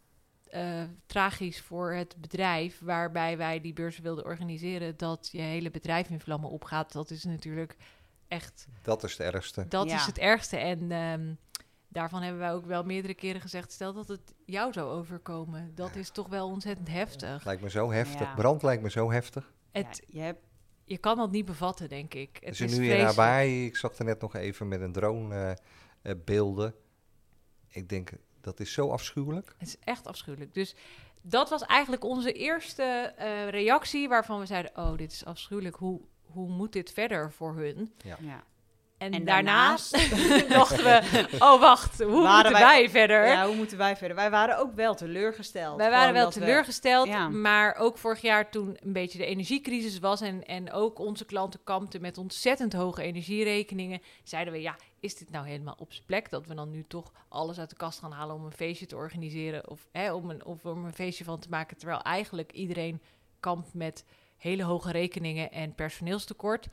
eh, 0.51 0.83
tragisch 1.07 1.61
voor 1.61 1.93
het 1.93 2.17
bedrijf 2.21 2.79
waarbij 2.81 3.37
wij 3.37 3.61
die 3.61 3.73
beurs 3.73 3.99
wilden 3.99 4.25
organiseren, 4.25 4.97
dat 4.97 5.29
je 5.33 5.41
hele 5.41 5.71
bedrijf 5.71 6.09
in 6.11 6.21
vlammen 6.21 6.51
opgaat. 6.51 6.93
Dat 6.93 7.11
is 7.11 7.25
natuurlijk 7.25 7.77
echt, 8.29 8.67
Dat 8.83 9.03
is 9.05 9.13
het 9.19 9.33
ergste. 9.35 9.67
dat 9.69 9.89
Ja. 9.89 9.97
is 9.97 10.07
het 10.07 10.19
ergste. 10.19 10.57
En 10.57 10.91
ehm, 10.93 11.33
daarvan 11.95 12.23
hebben 12.23 12.41
wij 12.41 12.53
ook 12.53 12.67
wel 12.67 12.83
meerdere 12.83 13.15
keren 13.15 13.41
gezegd, 13.41 13.73
stel 13.73 13.93
dat 13.93 14.09
het 14.09 14.35
jou 14.47 14.73
zou 14.73 14.91
overkomen. 14.91 15.73
Dat 15.75 15.97
is 15.97 16.11
toch 16.11 16.29
wel 16.29 16.49
ontzettend 16.49 16.89
heftig. 16.89 17.45
Lijkt 17.45 17.63
me 17.63 17.71
zo 17.71 17.93
heftig. 17.93 18.27
Ja. 18.27 18.35
Brand 18.35 18.63
lijkt 18.63 18.83
me 18.83 18.91
zo 18.91 19.11
heftig. 19.11 19.53
Het, 19.71 20.03
Ja, 20.07 20.19
je 20.19 20.21
hebt 20.21 20.41
je 20.85 20.99
kan 20.99 21.17
dat 21.17 21.31
niet 21.31 21.45
bevatten, 21.45 21.89
denk 21.89 22.15
ik. 22.15 22.39
Het 22.41 22.57
Ze 22.57 22.65
is 22.65 22.79
nu 22.79 22.91
in. 22.91 23.05
Hawaii, 23.05 23.67
ik 23.67 23.77
zag 23.77 23.99
er 23.99 24.05
net 24.05 24.21
nog 24.21 24.35
even 24.35 24.69
met 24.69 24.81
een 24.81 24.93
drone 24.93 25.35
eh, 25.35 25.51
eh, 26.11 26.19
beelden. 26.25 26.75
Ik 27.69 27.89
denk, 27.89 28.11
dat 28.41 28.61
is 28.61 28.73
zo 28.73 28.91
afschuwelijk. 28.91 29.55
Het 29.59 29.69
is 29.69 29.79
echt 29.79 30.07
afschuwelijk. 30.07 30.55
Dus 30.55 30.75
dat 31.23 31.51
was 31.51 31.63
eigenlijk 31.63 32.05
onze 32.05 32.33
eerste 32.33 32.83
eh, 33.17 33.49
reactie 33.49 34.09
waarvan 34.09 34.39
we 34.41 34.47
zeiden, 34.47 34.77
oh, 34.77 34.97
dit 34.97 35.13
is 35.13 35.25
afschuwelijk. 35.25 35.77
Hoe, 35.77 36.01
hoe 36.23 36.49
moet 36.49 36.73
dit 36.73 36.93
verder 36.93 37.33
voor 37.33 37.57
hun? 37.57 37.93
ja. 38.21 38.45
En, 39.05 39.13
En 39.13 39.25
daarnaast 39.25 39.93
dachten 40.49 40.85
we, 40.85 41.27
oh 41.39 41.61
wacht, 41.61 42.03
hoe 42.03 42.23
Waren 42.23 42.35
moeten 42.35 42.53
wij- 42.53 42.63
wij, 42.63 42.91
verder? 42.91 43.27
Ja, 43.27 43.47
hoe 43.47 43.57
moeten 43.57 43.79
wij 43.79 43.97
verder? 43.97 44.17
Wij 44.17 44.31
waren 44.31 44.59
ook 44.59 44.75
wel 44.75 44.95
teleurgesteld. 44.95 45.77
Wij 45.77 45.91
waren 45.91 46.13
wel 46.15 46.27
we- 46.27 46.33
teleurgesteld, 46.33 47.07
ja. 47.07 47.29
maar 47.29 47.75
ook 47.77 47.99
vorig 47.99 48.21
jaar 48.21 48.51
toen 48.51 48.77
een 48.81 48.93
beetje 48.93 49.19
de 49.19 49.27
energiecrisis 49.27 49.99
was 49.99 50.21
en, 50.21 50.45
en 50.45 50.73
ook 50.73 50.99
onze 50.99 51.25
klanten 51.25 51.61
kampten 51.65 52.01
met 52.01 52.19
ontzettend 52.19 52.73
hoge 52.73 53.03
energierekeningen, 53.03 54.01
zeiden 54.23 54.53
we, 54.53 54.61
ja, 54.61 54.77
is 55.01 55.17
dit 55.17 55.31
nou 55.31 55.47
helemaal 55.47 55.77
op 55.79 55.93
zijn 55.93 56.07
plek 56.07 56.31
dat 56.31 56.47
we 56.47 56.55
dan 56.55 56.71
nu 56.71 56.85
toch 56.89 57.13
alles 57.29 57.59
uit 57.59 57.71
de 57.71 57.77
kast 57.77 57.99
gaan 57.99 58.13
halen 58.13 58.37
om 58.37 58.45
een 58.45 58.53
feestje 58.53 58.87
te 58.87 58.97
organiseren 58.97 59.71
of, 59.71 59.87
hè, 59.93 60.13
om, 60.13 60.31
een, 60.31 60.45
of 60.45 60.65
om 60.65 60.85
een 60.85 60.95
feestje 60.95 61.25
van 61.25 61.39
te 61.39 61.49
maken, 61.49 61.77
terwijl 61.77 62.01
eigenlijk 62.03 62.53
iedereen 62.53 63.03
kampt 63.41 63.75
met 63.75 64.05
hele 64.37 64.63
hoge 64.63 64.91
rekeningen 64.93 65.51
en 65.53 65.75
personeelstekort. 65.75 66.67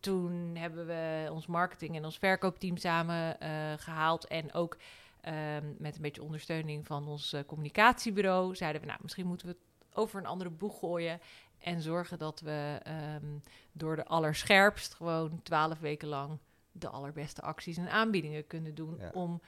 Toen 0.00 0.56
hebben 0.56 0.86
we 0.86 1.28
ons 1.32 1.46
marketing 1.46 1.96
en 1.96 2.04
ons 2.04 2.18
verkoopteam 2.18 2.76
samen 2.76 3.40
eh, 3.40 3.50
gehaald. 3.76 4.26
En 4.26 4.52
ook 4.52 4.76
ehm, 5.20 5.64
met 5.78 5.96
een 5.96 6.02
beetje 6.02 6.22
ondersteuning 6.22 6.86
van 6.86 7.08
ons 7.08 7.32
eh, 7.32 7.40
communicatiebureau 7.46 8.54
zeiden 8.54 8.80
we, 8.80 8.86
nou, 8.86 8.98
misschien 9.02 9.26
moeten 9.26 9.46
we 9.46 9.52
het 9.52 9.96
over 9.98 10.18
een 10.20 10.26
andere 10.26 10.50
boeg 10.50 10.78
gooien. 10.78 11.20
En 11.58 11.82
zorgen 11.82 12.18
dat 12.18 12.40
we 12.40 12.80
ehm, 12.82 13.38
door 13.72 13.96
de 13.96 14.04
allerscherpst 14.04 14.94
gewoon 14.94 15.42
twaalf 15.42 15.78
weken 15.78 16.08
lang 16.08 16.38
de 16.72 16.88
allerbeste 16.88 17.42
acties 17.42 17.76
en 17.76 17.90
aanbiedingen 17.90 18.46
kunnen 18.46 18.74
doen. 18.74 18.96
Ja. 18.98 19.10
Om 19.14 19.40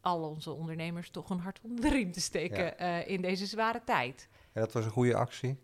al 0.00 0.28
onze 0.28 0.50
ondernemers 0.50 1.10
toch 1.10 1.30
een 1.30 1.38
hart 1.40 1.60
onder 1.62 1.80
de 1.80 1.88
riem 1.90 2.12
te 2.12 2.20
steken 2.20 2.64
Ja. 2.64 2.74
eh, 2.76 3.08
in 3.08 3.20
deze 3.20 3.46
zware 3.46 3.84
tijd. 3.84 4.28
En 4.52 4.60
dat 4.60 4.72
was 4.72 4.84
een 4.84 4.90
goede 4.90 5.14
actie. 5.14 5.56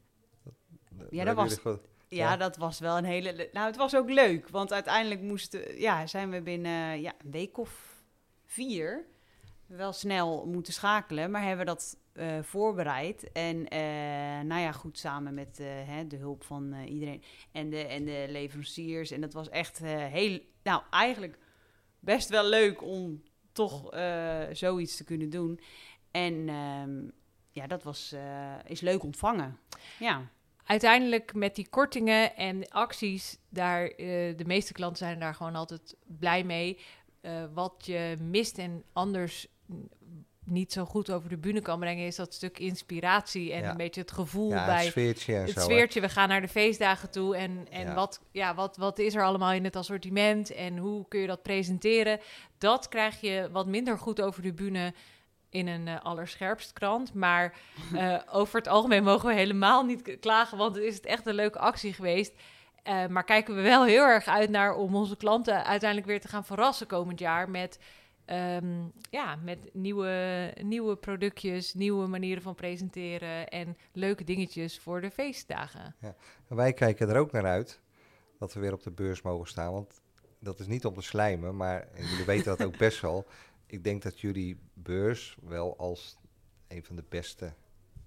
Dat, 0.42 0.54
dat 0.98 1.10
hebben 1.10 1.34
was- 1.34 1.78
Ja, 2.08 2.30
Ja. 2.30 2.36
dat 2.36 2.56
was 2.56 2.78
wel 2.78 2.96
een 2.98 3.04
hele... 3.04 3.32
le- 3.34 3.48
Nou, 3.52 3.66
het 3.66 3.76
was 3.76 3.96
ook 3.96 4.10
leuk, 4.10 4.48
want 4.48 4.72
uiteindelijk 4.72 5.20
moesten... 5.20 5.80
Ja, 5.80 6.06
zijn 6.06 6.30
we 6.30 6.42
binnen 6.42 7.00
ja, 7.00 7.12
een 7.24 7.30
week 7.30 7.58
of 7.58 8.02
vier 8.44 9.04
wel 9.66 9.92
snel 9.92 10.46
moeten 10.46 10.72
schakelen, 10.72 11.30
maar 11.30 11.42
hebben 11.42 11.66
dat 11.66 11.96
eh, 12.12 12.42
voorbereid. 12.42 13.32
En 13.32 13.68
eh, 13.68 13.78
nou 14.44 14.60
ja, 14.60 14.72
goed, 14.72 14.98
samen 14.98 15.34
met 15.34 15.60
eh, 15.60 15.66
hè, 15.68 16.06
de 16.06 16.16
hulp 16.16 16.44
van 16.44 16.74
iedereen 16.74 17.22
en 17.52 17.70
de, 17.70 17.86
en 17.86 18.04
de 18.04 18.26
leveranciers. 18.28 19.10
En 19.10 19.20
dat 19.20 19.32
was 19.32 19.48
echt 19.48 19.78
heel... 19.84 20.40
Nou, 20.62 20.82
eigenlijk 20.90 21.38
best 22.00 22.28
wel 22.28 22.44
leuk 22.44 22.82
om 22.82 23.22
toch 23.52 23.88
zoiets 24.52 24.96
te 24.96 25.04
kunnen 25.04 25.30
doen. 25.30 25.60
En 26.10 26.48
ehm, 26.48 27.04
ja, 27.50 27.66
dat 27.66 27.82
was, 27.82 28.14
is 28.66 28.80
leuk 28.80 29.02
ontvangen. 29.02 29.58
Ja. 29.98 30.28
Uiteindelijk 30.66 31.34
met 31.34 31.54
die 31.54 31.68
kortingen 31.68 32.36
en 32.36 32.68
acties, 32.68 33.38
daar, 33.48 33.86
eh, 33.86 33.96
de 34.36 34.44
meeste 34.46 34.72
klanten 34.72 34.98
zijn 34.98 35.18
daar 35.20 35.34
gewoon 35.34 35.54
altijd 35.54 35.96
blij 36.18 36.44
mee. 36.44 36.78
Eh, 37.20 37.44
wat 37.54 37.74
je 37.86 38.16
mist 38.20 38.58
en 38.58 38.82
anders 38.92 39.46
niet 40.44 40.72
zo 40.72 40.84
goed 40.84 41.10
over 41.10 41.28
de 41.28 41.36
bühne 41.36 41.60
kan 41.60 41.78
brengen, 41.80 42.06
is 42.06 42.16
dat 42.16 42.34
stuk 42.34 42.58
inspiratie 42.58 43.52
en 43.52 43.62
Ja. 43.62 43.70
een 43.70 43.76
beetje 43.76 44.00
het 44.00 44.10
gevoel 44.12 44.50
Ja, 44.50 44.66
bij 44.66 44.82
het 44.82 44.90
sfeertje 44.90 45.34
en 45.34 45.40
het 45.40 45.50
zo. 45.50 45.58
hè. 45.58 45.64
sfeertje. 45.64 46.00
We 46.00 46.08
gaan 46.08 46.28
naar 46.28 46.40
de 46.40 46.48
feestdagen 46.48 47.10
toe 47.10 47.36
en, 47.36 47.66
en 47.70 47.86
Ja. 47.86 47.94
Wat, 47.94 48.20
ja, 48.30 48.54
wat, 48.54 48.76
wat 48.76 48.98
is 48.98 49.14
er 49.14 49.22
allemaal 49.24 49.52
in 49.52 49.64
het 49.64 49.76
assortiment 49.76 50.50
en 50.50 50.76
hoe 50.78 51.08
kun 51.08 51.20
je 51.20 51.26
dat 51.26 51.42
presenteren? 51.42 52.20
Dat 52.58 52.88
krijg 52.88 53.20
je 53.20 53.48
wat 53.52 53.66
minder 53.66 53.98
goed 53.98 54.20
over 54.20 54.42
de 54.42 54.52
bühne 54.52 54.94
in 55.48 55.66
een 55.66 55.88
eh, 55.88 56.02
allerscherpst 56.02 56.72
krant. 56.72 57.14
Maar 57.14 57.54
eh, 57.94 58.18
over 58.32 58.58
het 58.58 58.68
algemeen 58.68 59.04
mogen 59.04 59.28
we 59.28 59.34
helemaal 59.34 59.84
niet 59.84 60.16
klagen, 60.20 60.58
want 60.58 60.74
het 60.74 60.84
is 60.84 61.00
echt 61.00 61.26
een 61.26 61.34
leuke 61.34 61.58
actie 61.58 61.92
geweest. 61.92 62.32
Eh, 62.82 63.06
maar 63.06 63.24
kijken 63.24 63.54
we 63.54 63.60
wel 63.62 63.84
heel 63.84 64.02
erg 64.02 64.26
uit 64.26 64.50
naar 64.50 64.74
om 64.74 64.94
onze 64.94 65.16
klanten 65.16 65.64
uiteindelijk 65.64 66.08
weer 66.08 66.20
te 66.20 66.28
gaan 66.28 66.44
verrassen 66.44 66.86
komend 66.86 67.18
jaar 67.18 67.50
met, 67.50 67.78
ehm, 68.24 68.84
ja, 69.10 69.36
met 69.36 69.58
nieuwe, 69.72 70.52
nieuwe 70.62 70.96
productjes, 70.96 71.74
nieuwe 71.74 72.06
manieren 72.06 72.42
van 72.42 72.54
presenteren 72.54 73.48
en 73.48 73.76
leuke 73.92 74.24
dingetjes 74.24 74.78
voor 74.78 75.00
de 75.00 75.10
feestdagen. 75.10 75.94
En 76.48 76.56
wij 76.56 76.72
kijken 76.72 77.08
er 77.08 77.18
ook 77.18 77.32
naar 77.32 77.46
uit 77.46 77.80
dat 78.38 78.54
we 78.54 78.60
weer 78.60 78.72
op 78.72 78.82
de 78.82 78.90
beurs 78.90 79.22
mogen 79.22 79.48
staan. 79.48 79.72
Want 79.72 80.00
dat 80.38 80.60
is 80.60 80.66
niet 80.66 80.84
om 80.84 80.94
te 80.94 81.02
slijmen, 81.02 81.56
maar 81.56 81.88
jullie 81.96 82.24
weten 82.24 82.56
dat 82.56 82.66
ook 82.66 82.76
best 82.76 83.00
wel. 83.00 83.26
Ik 83.66 83.84
denk 83.84 84.02
dat 84.02 84.20
jullie 84.20 84.58
beurs 84.74 85.36
wel 85.42 85.76
als 85.78 86.16
een 86.68 86.84
van 86.84 86.96
de 86.96 87.04
beste 87.08 87.52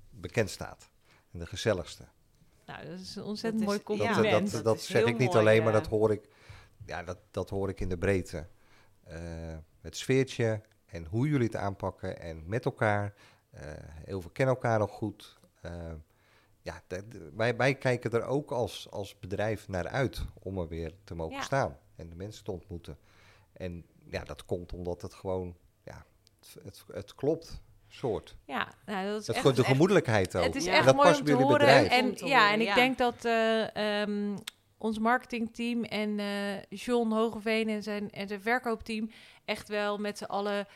bekend 0.10 0.50
staat. 0.50 0.90
En 1.32 1.40
de 1.40 1.46
gezelligste. 1.46 2.04
Nou, 2.66 2.86
dat 2.86 3.00
is 3.00 3.16
een 3.16 3.24
ontzettend 3.24 3.66
Dat 3.66 3.74
is- 3.74 3.84
mooi 3.86 3.98
Dat, 4.00 4.08
compliment. 4.08 4.46
dat, 4.52 4.64
dat, 4.64 4.64
dat 4.64 4.82
zeg 4.84 5.02
ik 5.06 5.18
niet 5.18 5.28
mooi, 5.34 5.40
alleen, 5.40 5.64
maar 5.64 5.74
eh. 5.74 5.80
dat 5.80 5.88
hoor 5.90 6.12
ik, 6.12 6.28
ja, 6.86 7.04
dat, 7.04 7.18
dat 7.32 7.50
hoor 7.50 7.70
ik 7.70 7.80
in 7.80 7.90
de 7.90 7.98
breedte. 7.98 8.48
Eh, 9.04 9.18
het 9.82 9.98
sfeertje 9.98 10.62
en 10.86 11.06
hoe 11.06 11.28
jullie 11.30 11.46
het 11.46 11.56
aanpakken 11.56 12.20
en 12.20 12.44
met 12.50 12.66
elkaar. 12.66 13.14
Eh, 13.50 13.62
heel 13.80 14.22
veel 14.22 14.30
kennen 14.32 14.56
elkaar 14.56 14.80
nog 14.80 14.92
goed. 14.92 15.40
Eh, 15.62 15.92
ja, 16.62 16.82
wij, 17.36 17.56
wij 17.56 17.76
kijken 17.76 18.12
er 18.12 18.24
ook 18.24 18.52
als, 18.52 18.90
als 18.92 19.20
bedrijf 19.20 19.68
naar 19.68 19.88
uit 19.88 20.22
om 20.40 20.58
er 20.58 20.68
weer 20.68 20.94
te 21.04 21.16
mogen 21.16 21.36
Ja. 21.36 21.42
staan 21.42 21.78
en 21.96 22.10
de 22.10 22.16
mensen 22.16 22.44
te 22.44 22.52
ontmoeten. 22.52 22.98
En 23.54 23.86
ja, 24.10 24.24
dat 24.24 24.46
komt 24.46 24.74
omdat 24.74 25.02
het 25.02 25.14
gewoon, 25.14 25.56
ja, 25.84 26.06
het, 26.40 26.56
het, 26.64 26.84
het 26.94 27.16
klopt, 27.16 27.62
soort. 27.88 28.36
Ja, 28.46 28.68
nou, 28.86 29.08
dat 29.08 29.22
is 29.22 29.28
Het, 29.28 29.36
echt, 29.36 29.56
de 29.56 29.64
gemoedelijkheid 29.64 30.36
ook. 30.36 30.44
Het 30.44 30.56
is 30.56 30.66
Ja. 30.66 30.72
Echt 30.74 30.86
dat 30.86 30.96
mooi 30.96 31.08
past 31.08 31.20
om 31.20 31.26
bij 31.26 31.34
te 31.36 31.40
jullie 31.40 31.58
horen. 31.58 31.66
bedrijf. 31.68 32.20
En, 32.22 32.28
ja, 32.28 32.52
en 32.54 32.62
ik 32.62 32.68
ja. 32.68 32.76
denk 32.76 32.98
dat 32.98 33.26
eh, 33.26 34.02
ehm, 34.02 34.38
ons 34.78 35.00
marketingteam 35.00 35.84
en 35.84 36.20
eh 36.20 36.62
John 36.70 37.12
Hogeveen 37.12 37.70
en 37.70 37.84
zijn, 37.84 38.12
en 38.12 38.28
zijn 38.28 38.42
verkoopteam 38.42 39.10
echt 39.46 39.68
wel 39.68 39.98
met 39.98 40.18
z'n 40.18 40.24
allen 40.24 40.68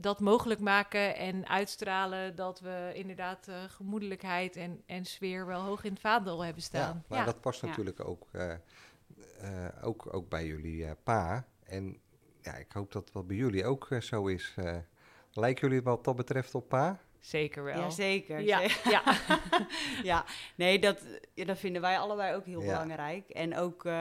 dat 0.00 0.20
mogelijk 0.20 0.60
maken 0.60 1.16
en 1.16 1.48
uitstralen 1.48 2.34
dat 2.36 2.60
we 2.60 2.90
inderdaad 2.94 3.48
eh, 3.48 3.54
gemoedelijkheid 3.68 4.56
en, 4.56 4.82
en 4.86 5.04
sfeer 5.04 5.46
wel 5.46 5.60
hoog 5.60 5.84
in 5.84 5.90
het 5.92 6.00
vaandel 6.00 6.44
hebben 6.44 6.62
Ja, 6.62 6.68
staan. 6.68 7.04
maar 7.08 7.18
Ja, 7.18 7.24
dat 7.24 7.40
past 7.40 7.60
Ja. 7.60 7.66
natuurlijk 7.66 8.04
ook, 8.04 8.26
eh, 8.32 8.52
eh, 8.52 8.58
ook, 9.82 10.14
ook 10.14 10.28
bij 10.28 10.46
jullie 10.46 10.94
pa. 10.94 11.44
En 11.64 11.98
ja, 12.42 12.54
ik 12.56 12.72
hoop 12.72 12.92
dat 12.92 13.10
dat 13.12 13.26
bij 13.26 13.36
jullie 13.36 13.64
ook 13.64 13.90
eh, 13.90 14.00
zo 14.00 14.26
is. 14.26 14.52
eh. 14.56 14.76
lijken 15.32 15.68
jullie 15.68 15.82
wat 15.82 16.04
dat 16.04 16.16
betreft 16.16 16.54
op 16.54 16.68
pa? 16.68 17.00
zeker 17.20 17.64
wel. 17.64 17.78
Ja, 17.80 17.90
zeker. 17.90 18.40
ja. 18.40 18.60
ja, 20.02 20.24
nee, 20.54 20.78
dat, 20.78 21.04
ja, 21.34 21.44
dat 21.44 21.58
vinden 21.58 21.82
wij 21.82 21.98
allebei 21.98 22.34
ook 22.34 22.44
heel 22.46 22.60
Ja. 22.62 22.66
belangrijk. 22.66 23.28
En 23.30 23.56
ook, 23.56 23.84
eh, 23.84 23.92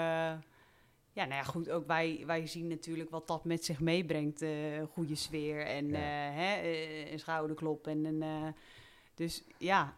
ja, 1.12 1.26
nou 1.26 1.30
ja, 1.34 1.44
goed, 1.44 1.70
ook 1.70 1.88
wij, 1.88 2.24
wij 2.26 2.48
zien 2.48 2.68
natuurlijk 2.68 3.10
wat 3.10 3.28
dat 3.28 3.46
met 3.46 3.66
zich 3.66 3.80
meebrengt. 3.80 4.42
eh, 4.42 4.76
een 4.76 4.88
goede 4.88 5.16
sfeer 5.16 5.66
en 5.66 5.88
Ja. 5.90 5.96
eh, 5.96 6.36
hè, 6.36 6.62
een 7.12 7.20
schouderklop. 7.20 7.88
En 7.88 8.06
een, 8.06 8.22
eh, 8.22 8.48
dus 9.16 9.44
ja, 9.58 9.94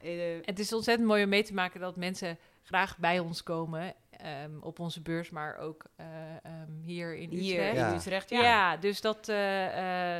Het 0.45 0.59
is 0.59 0.73
ontzettend 0.73 1.07
mooi 1.07 1.23
om 1.23 1.29
mee 1.29 1.43
te 1.43 1.53
maken 1.53 1.79
dat 1.79 1.95
mensen 1.95 2.37
graag 2.63 2.97
bij 2.97 3.19
ons 3.19 3.43
komen 3.43 3.93
ehm, 4.21 4.57
op 4.59 4.79
onze 4.79 5.01
beurs, 5.01 5.29
maar 5.29 5.57
ook 5.57 5.83
eh, 5.95 6.05
ehm, 6.43 6.71
hier 6.81 7.15
in 7.15 7.29
hier 7.29 7.53
Utrecht. 7.55 7.75
Ja. 7.77 7.89
in 7.89 7.95
Utrecht, 7.95 8.29
Ja, 8.29 8.41
ja. 8.41 8.77
dus 8.77 9.01
dat, 9.01 9.29
eh, 9.29 9.65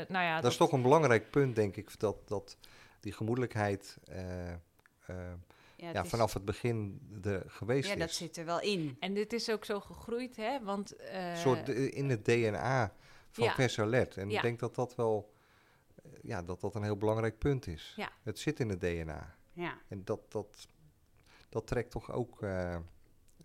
eh, 0.00 0.08
nou 0.08 0.24
ja, 0.24 0.40
dat 0.40 0.50
is 0.50 0.56
toch 0.56 0.72
een 0.72 0.82
belangrijk 0.82 1.30
punt, 1.30 1.56
denk 1.56 1.76
ik. 1.76 1.98
Dat, 2.00 2.28
dat 2.28 2.56
die 3.00 3.12
gemoedelijkheid 3.12 3.98
Ja, 5.76 5.88
ja, 5.92 5.92
het 5.96 6.04
is- 6.04 6.10
vanaf 6.10 6.32
het 6.34 6.44
begin 6.44 7.00
er 7.24 7.42
geweest 7.46 7.88
ja, 7.88 7.96
dat 7.96 8.08
is. 8.08 8.16
zit 8.16 8.36
er 8.36 8.44
wel 8.44 8.60
in. 8.60 8.96
En 9.00 9.14
dit 9.14 9.32
is 9.32 9.50
ook 9.50 9.64
zo 9.64 9.80
gegroeid, 9.80 10.36
hè? 10.36 10.62
Want 10.62 10.96
eh, 10.96 11.30
Een 11.30 11.36
soort 11.36 11.68
in 11.68 12.10
het 12.10 12.24
DNA 12.24 12.92
van 13.30 13.44
Ja. 13.44 13.54
En 14.16 14.30
Ja. 14.30 14.36
ik 14.36 14.42
denk 14.42 14.58
dat 14.58 14.74
dat 14.74 14.94
wel 14.94 15.32
ja, 16.22 16.42
dat 16.42 16.60
dat 16.60 16.74
een 16.74 16.82
heel 16.82 16.96
belangrijk 16.96 17.38
punt 17.38 17.66
is. 17.66 17.92
Ja. 17.96 18.08
Het 18.22 18.38
zit 18.38 18.60
in 18.60 18.68
het 18.68 18.80
DNA. 18.80 19.34
Ja. 19.52 19.78
En 19.88 20.04
dat, 20.04 20.32
dat, 20.32 20.66
dat 21.48 21.66
trekt 21.66 21.90
toch 21.90 22.12
ook 22.12 22.42
eh, 22.42 22.76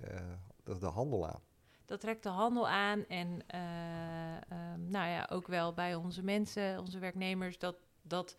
eh, 0.01 0.19
de, 0.63 0.77
de 0.77 0.85
handel 0.85 1.27
aan. 1.27 1.41
dat 1.85 1.99
trekt 1.99 2.23
de 2.23 2.29
handel 2.29 2.67
aan. 2.67 3.05
En 3.05 3.41
eh, 3.47 4.35
ehm, 4.35 4.89
nou 4.89 5.09
ja, 5.09 5.27
ook 5.31 5.47
wel 5.47 5.73
bij 5.73 5.95
onze 5.95 6.23
mensen, 6.23 6.79
onze 6.79 6.99
werknemers, 6.99 7.57
dat, 7.57 7.75
dat, 8.01 8.37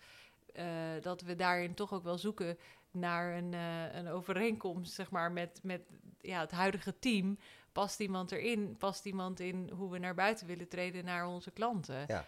eh, 0.52 0.66
dat 1.00 1.20
we 1.20 1.34
daarin 1.34 1.74
toch 1.74 1.92
ook 1.92 2.02
wel 2.02 2.18
zoeken 2.18 2.58
naar 2.90 3.36
een, 3.36 3.52
een 3.96 4.08
overeenkomst, 4.08 4.92
zeg 4.92 5.10
maar, 5.10 5.32
met, 5.32 5.60
met 5.62 5.82
ja, 6.20 6.40
het 6.40 6.50
huidige 6.50 6.98
team. 6.98 7.38
Past 7.72 8.00
iemand 8.00 8.32
erin? 8.32 8.76
Past 8.76 9.04
iemand 9.04 9.40
in 9.40 9.70
hoe 9.70 9.90
we 9.90 9.98
naar 9.98 10.14
buiten 10.14 10.46
willen 10.46 10.68
treden 10.68 11.04
naar 11.04 11.26
onze 11.26 11.50
klanten? 11.50 12.04
Ja. 12.06 12.24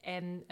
En 0.00 0.46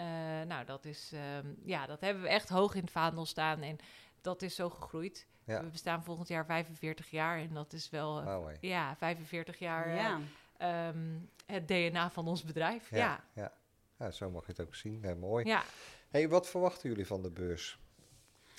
nou, 0.47 0.65
dat 0.65 0.85
is, 0.85 1.11
ehm, 1.13 1.53
ja, 1.63 1.85
dat 1.85 2.01
hebben 2.01 2.23
we 2.23 2.29
echt 2.29 2.49
hoog 2.49 2.75
in 2.75 2.81
het 2.81 2.91
vaandel 2.91 3.25
staan. 3.25 3.61
En 3.61 3.77
dat 4.21 4.41
is 4.41 4.55
zo 4.55 4.69
gegroeid. 4.69 5.27
Ja. 5.45 5.63
We 5.63 5.69
bestaan 5.69 6.03
volgend 6.03 6.27
jaar 6.27 6.45
45 6.45 7.09
jaar. 7.09 7.39
En 7.39 7.53
dat 7.53 7.73
is 7.73 7.89
wel, 7.89 8.21
eh, 8.21 8.55
ja, 8.59 8.95
45 8.95 9.59
jaar 9.59 9.87
eh, 9.87 10.15
ehm, 10.57 11.17
het 11.45 11.67
DNA 11.67 12.09
van 12.09 12.27
ons 12.27 12.43
bedrijf. 12.43 12.89
Ja, 12.89 12.97
ja, 12.97 13.23
ja. 13.33 13.51
Ja, 13.99 14.11
zo 14.11 14.29
mag 14.29 14.45
je 14.45 14.51
het 14.51 14.61
ook 14.61 14.75
zien. 14.75 14.99
Ja, 15.01 15.15
mooi. 15.15 15.45
ja. 15.45 15.63
Hey, 16.09 16.29
wat 16.29 16.47
verwachten 16.47 16.89
jullie 16.89 17.07
van 17.07 17.21
de 17.21 17.31
beurs? 17.31 17.79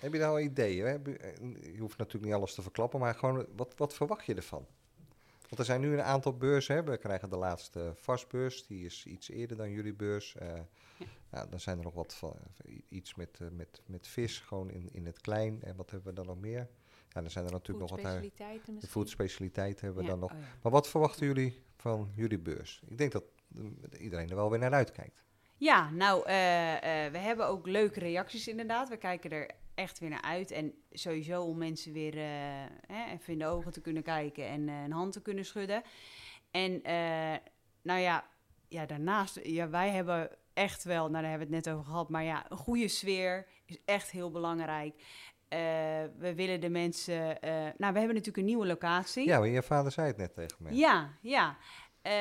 Heb 0.01 0.13
je 0.13 0.19
nou 0.19 0.41
ideeën? 0.41 0.87
Heb 0.87 1.07
je, 1.07 1.35
je 1.73 1.79
hoeft 1.79 1.99
natuurlijk 1.99 2.25
niet 2.25 2.35
alles 2.35 2.55
te 2.55 2.63
verklappen, 2.63 3.01
maar 3.01 3.15
gewoon 3.15 3.47
wat, 3.57 3.75
wat 3.77 3.95
verwacht 3.95 4.27
je 4.27 4.35
ervan? 4.35 4.67
Want 5.49 5.59
er 5.59 5.65
zijn 5.65 5.81
nu 5.81 5.93
een 5.93 6.03
aantal 6.03 6.37
beurzen. 6.37 6.75
Hè? 6.77 6.83
We 6.85 6.97
krijgen 6.97 7.31
de 7.31 7.37
laatste 7.37 7.93
vastbeurs, 7.95 8.67
die 8.67 8.85
is 8.85 9.07
iets 9.07 9.29
eerder 9.31 9.57
dan 9.57 9.71
jullie 9.71 9.95
beurs. 9.95 10.35
Eh, 10.37 10.61
ja, 11.33 11.47
dan 11.47 11.61
zijn 11.61 11.79
er 11.79 11.85
nog 11.85 11.95
wat 11.95 12.15
van, 12.15 12.37
i- 12.69 12.85
iets 12.89 13.15
met, 13.15 13.39
eh, 13.41 13.49
met, 13.53 13.83
met 13.87 14.07
vis, 14.09 14.39
gewoon 14.41 14.71
in, 14.71 14.89
in 14.93 15.07
het 15.07 15.21
klein. 15.21 15.63
En 15.63 15.77
wat 15.77 15.91
hebben 15.91 16.09
we 16.09 16.15
dan 16.15 16.27
nog 16.27 16.41
meer? 16.41 16.69
Ja, 17.09 17.21
dan 17.21 17.31
zijn 17.31 17.45
er 17.47 17.53
natuurlijk 17.53 17.91
nog 17.91 17.91
wat. 17.91 18.01
Voedspecialiteiten 18.13 18.79
De 18.81 18.87
foodspecialiteiten 18.87 19.85
hebben 19.85 20.03
we 20.05 20.09
Ja, 20.11 20.15
dan 20.17 20.21
nog. 20.21 20.33
oh 20.33 20.39
ja. 20.39 20.45
Maar 20.63 20.73
wat 20.73 20.89
verwachten 20.89 21.27
jullie 21.27 21.63
van 21.77 22.11
jullie 22.15 22.39
beurs? 22.39 22.83
Ik 22.87 22.99
denk 22.99 23.13
dat 23.13 23.25
eh, 23.57 23.63
iedereen 24.03 24.29
er 24.31 24.37
wel 24.37 24.51
weer 24.51 24.59
naar 24.59 24.73
uitkijkt. 24.73 25.25
Ja, 25.59 25.91
nou, 25.91 26.27
eh, 26.27 27.05
eh, 27.07 27.13
we 27.13 27.19
hebben 27.19 27.47
ook 27.47 27.67
leuke 27.67 28.01
reacties 28.01 28.49
inderdaad. 28.49 28.89
We 28.89 28.97
kijken 28.97 29.31
er 29.31 29.51
echt 29.75 29.99
weer 29.99 30.11
naar 30.11 30.23
uit. 30.23 30.51
En 30.51 30.75
sowieso 30.91 31.43
om 31.43 31.59
mensen 31.59 31.93
weer 31.93 32.17
eh, 32.17 32.25
hè, 32.87 33.13
even 33.13 33.33
in 33.33 33.39
de 33.39 33.47
ogen 33.47 33.73
te 33.73 33.81
kunnen 33.81 34.03
kijken 34.03 34.47
en 34.47 34.69
een 34.69 34.93
hand 34.93 35.13
te 35.13 35.23
kunnen 35.23 35.45
schudden. 35.45 35.83
En 36.51 36.81
nou 37.83 38.01
ja, 38.01 38.25
ja, 38.69 38.87
daarnaast, 38.87 39.41
ja, 39.43 39.69
wij 39.69 39.91
hebben 39.91 40.31
echt 40.53 40.85
wel, 40.85 41.09
nou 41.09 41.23
daar 41.23 41.31
hebben 41.31 41.49
we 41.49 41.55
het 41.55 41.65
net 41.65 41.75
over 41.75 41.87
gehad, 41.87 42.09
maar 42.09 42.25
ja, 42.25 42.47
een 42.49 42.57
goede 42.57 42.89
sfeer 42.89 43.47
is 43.65 43.79
echt 43.85 44.11
heel 44.11 44.31
belangrijk. 44.31 44.95
We 46.19 46.33
willen 46.37 46.61
de 46.61 46.69
mensen, 46.69 47.39
nou, 47.77 47.93
we 47.93 47.99
hebben 47.99 48.07
natuurlijk 48.07 48.37
een 48.37 48.45
nieuwe 48.45 48.67
locatie. 48.67 49.27
Ja, 49.27 49.39
maar 49.39 49.49
je 49.49 49.63
vader 49.63 49.93
zei 49.93 50.07
het 50.07 50.17
net 50.17 50.35
tegen 50.35 50.57
me. 50.59 50.75
Ja, 50.75 51.11
ja. 51.21 51.57
Eh, 52.07 52.13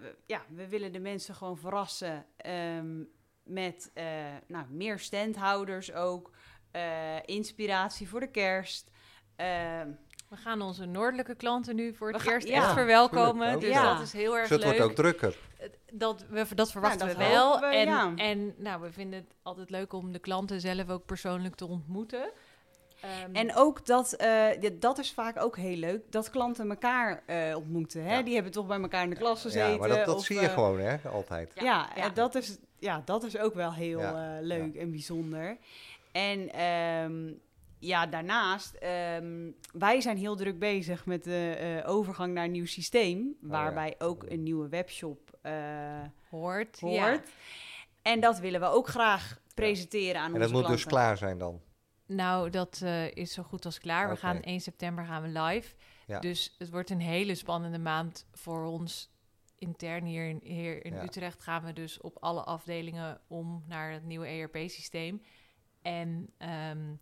we- 0.00 0.16
ja, 0.26 0.40
we 0.48 0.68
willen 0.68 0.92
de 0.92 0.98
mensen 1.00 1.34
gewoon 1.34 1.58
verrassen 1.58 2.26
ehm, 2.36 3.02
met 3.42 3.90
eh, 3.94 4.04
nou, 4.46 4.66
meer 4.70 4.98
standhouders 4.98 5.92
ook. 5.92 6.30
eh, 6.70 7.16
inspiratie 7.24 8.08
voor 8.08 8.20
de 8.20 8.30
kerst. 8.30 8.90
Ehm, 9.36 9.88
We 10.28 10.36
gaan 10.36 10.62
onze 10.62 10.84
noordelijke 10.84 11.34
klanten 11.34 11.76
nu 11.76 11.94
voor 11.94 12.12
het 12.12 12.22
gaan- 12.22 12.32
eerst 12.32 12.48
ja, 12.48 12.54
echt 12.56 12.72
verwelkomen. 12.72 13.32
tuurlijk, 13.42 13.60
dus 13.60 13.70
Ja. 13.70 13.92
dat 13.94 14.02
is 14.02 14.12
heel 14.12 14.36
erg 14.36 14.48
Dus 14.48 14.56
het 14.56 14.66
leuk. 14.66 14.76
wordt 14.78 14.90
ook 14.90 14.96
drukker. 14.96 15.36
Dat, 15.92 16.26
we, 16.28 16.54
dat 16.54 16.70
verwachten 16.70 17.06
Ja, 17.08 17.14
dat 17.14 17.22
we 17.22 17.28
wel. 17.28 17.60
we, 17.60 17.66
en 17.66 17.86
ja. 17.88 18.12
en 18.16 18.54
nou, 18.58 18.80
we 18.80 18.92
vinden 18.92 19.18
het 19.18 19.34
altijd 19.42 19.70
leuk 19.70 19.92
om 19.92 20.12
de 20.12 20.18
klanten 20.18 20.60
zelf 20.60 20.88
ook 20.90 21.04
persoonlijk 21.06 21.54
te 21.54 21.66
ontmoeten. 21.66 22.30
Ehm, 23.06 23.34
en 23.34 23.54
ook 23.54 23.86
dat, 23.86 24.12
eh, 24.12 24.60
ja, 24.62 24.70
dat 24.78 24.98
is 24.98 25.12
vaak 25.12 25.40
ook 25.42 25.56
heel 25.56 25.76
leuk, 25.76 26.12
dat 26.12 26.30
klanten 26.30 26.68
elkaar 26.70 27.22
eh, 27.26 27.56
ontmoeten. 27.56 28.02
Hè? 28.04 28.14
Ja. 28.16 28.22
Die 28.22 28.34
hebben 28.34 28.52
toch 28.52 28.66
bij 28.66 28.80
elkaar 28.80 29.02
in 29.02 29.10
de 29.10 29.16
klas 29.16 29.40
gezeten. 29.40 29.70
Ja, 29.70 29.76
maar 29.76 29.88
dat, 29.88 30.04
dat 30.04 30.16
of, 30.16 30.24
zie 30.24 30.40
je 30.40 30.46
eh, 30.46 30.52
gewoon, 30.52 30.80
hè, 30.80 30.96
altijd. 31.08 31.52
Ja, 31.54 31.62
Ja, 31.62 31.94
en 31.96 32.02
ja. 32.02 32.08
Dat, 32.08 32.34
is, 32.34 32.58
ja, 32.78 33.02
dat 33.04 33.24
is 33.24 33.38
ook 33.38 33.54
wel 33.54 33.72
heel 33.74 33.98
Ja, 34.00 34.36
eh, 34.36 34.42
leuk 34.44 34.74
en 34.74 34.90
bijzonder. 34.90 35.56
En 36.12 36.52
ehm, 36.52 37.32
ja, 37.78 38.06
daarnaast, 38.06 38.74
ehm, 38.74 39.50
wij 39.72 40.00
zijn 40.00 40.16
heel 40.16 40.36
druk 40.36 40.58
bezig 40.58 41.06
met 41.06 41.24
de 41.24 41.56
eh, 41.84 41.90
overgang 41.90 42.34
naar 42.34 42.44
een 42.44 42.50
nieuw 42.50 42.66
systeem, 42.66 43.18
Oh 43.18 43.34
ja. 43.42 43.48
waarbij 43.48 43.94
ook 43.98 44.24
een 44.28 44.42
nieuwe 44.42 44.68
webshop 44.68 45.38
eh, 45.42 45.52
hoort. 46.30 46.80
hoort. 46.80 46.94
Ja. 46.94 47.20
En 48.02 48.20
dat 48.20 48.38
willen 48.38 48.60
we 48.60 48.66
ook 48.66 48.88
graag 48.88 49.40
presenteren 49.54 50.20
aan 50.20 50.26
En 50.26 50.32
onze 50.32 50.38
dat 50.42 50.50
moet 50.50 50.58
klanten. 50.60 50.82
dus 50.84 50.92
klaar 50.92 51.16
zijn 51.16 51.38
dan. 51.38 51.60
Nou, 52.06 52.50
dat 52.50 52.80
eh, 52.82 53.10
is 53.10 53.32
zo 53.32 53.42
goed 53.42 53.64
als 53.64 53.78
klaar. 53.78 54.08
We 54.08 54.16
gaan 54.16 54.40
1 54.42 54.60
september 54.60 55.04
gaan 55.04 55.22
we 55.22 55.40
live. 55.40 55.74
Ja. 56.06 56.20
Dus 56.20 56.54
het 56.58 56.70
wordt 56.70 56.90
een 56.90 57.00
hele 57.00 57.34
spannende 57.34 57.78
maand 57.78 58.26
voor 58.32 58.64
ons. 58.64 59.14
Intern 59.58 60.04
hier 60.04 60.28
in, 60.28 60.40
hier 60.42 60.84
in 60.84 60.94
Ja. 60.94 61.02
Utrecht 61.02 61.42
gaan 61.42 61.64
we 61.64 61.72
dus 61.72 62.00
op 62.00 62.16
alle 62.20 62.44
afdelingen 62.44 63.20
om 63.26 63.64
naar 63.66 63.92
het 63.92 64.04
nieuwe 64.04 64.26
ERP-systeem. 64.26 65.22
En 65.82 66.30
ehm, 66.38 66.94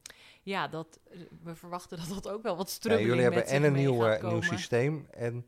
ja, 0.43 0.69
dat, 0.69 0.99
we 1.43 1.55
verwachten 1.55 1.99
dat 1.99 2.09
dat 2.09 2.29
ook 2.29 2.43
wel 2.43 2.57
wat 2.57 2.67
Ja, 2.69 2.73
strubbeling 2.75 3.09
jullie 3.09 3.25
hebben 3.25 3.47
en 3.47 3.63
een 3.63 3.73
nieuw, 3.73 4.07
eh, 4.07 4.31
nieuw 4.31 4.41
systeem 4.43 5.07
en 5.11 5.47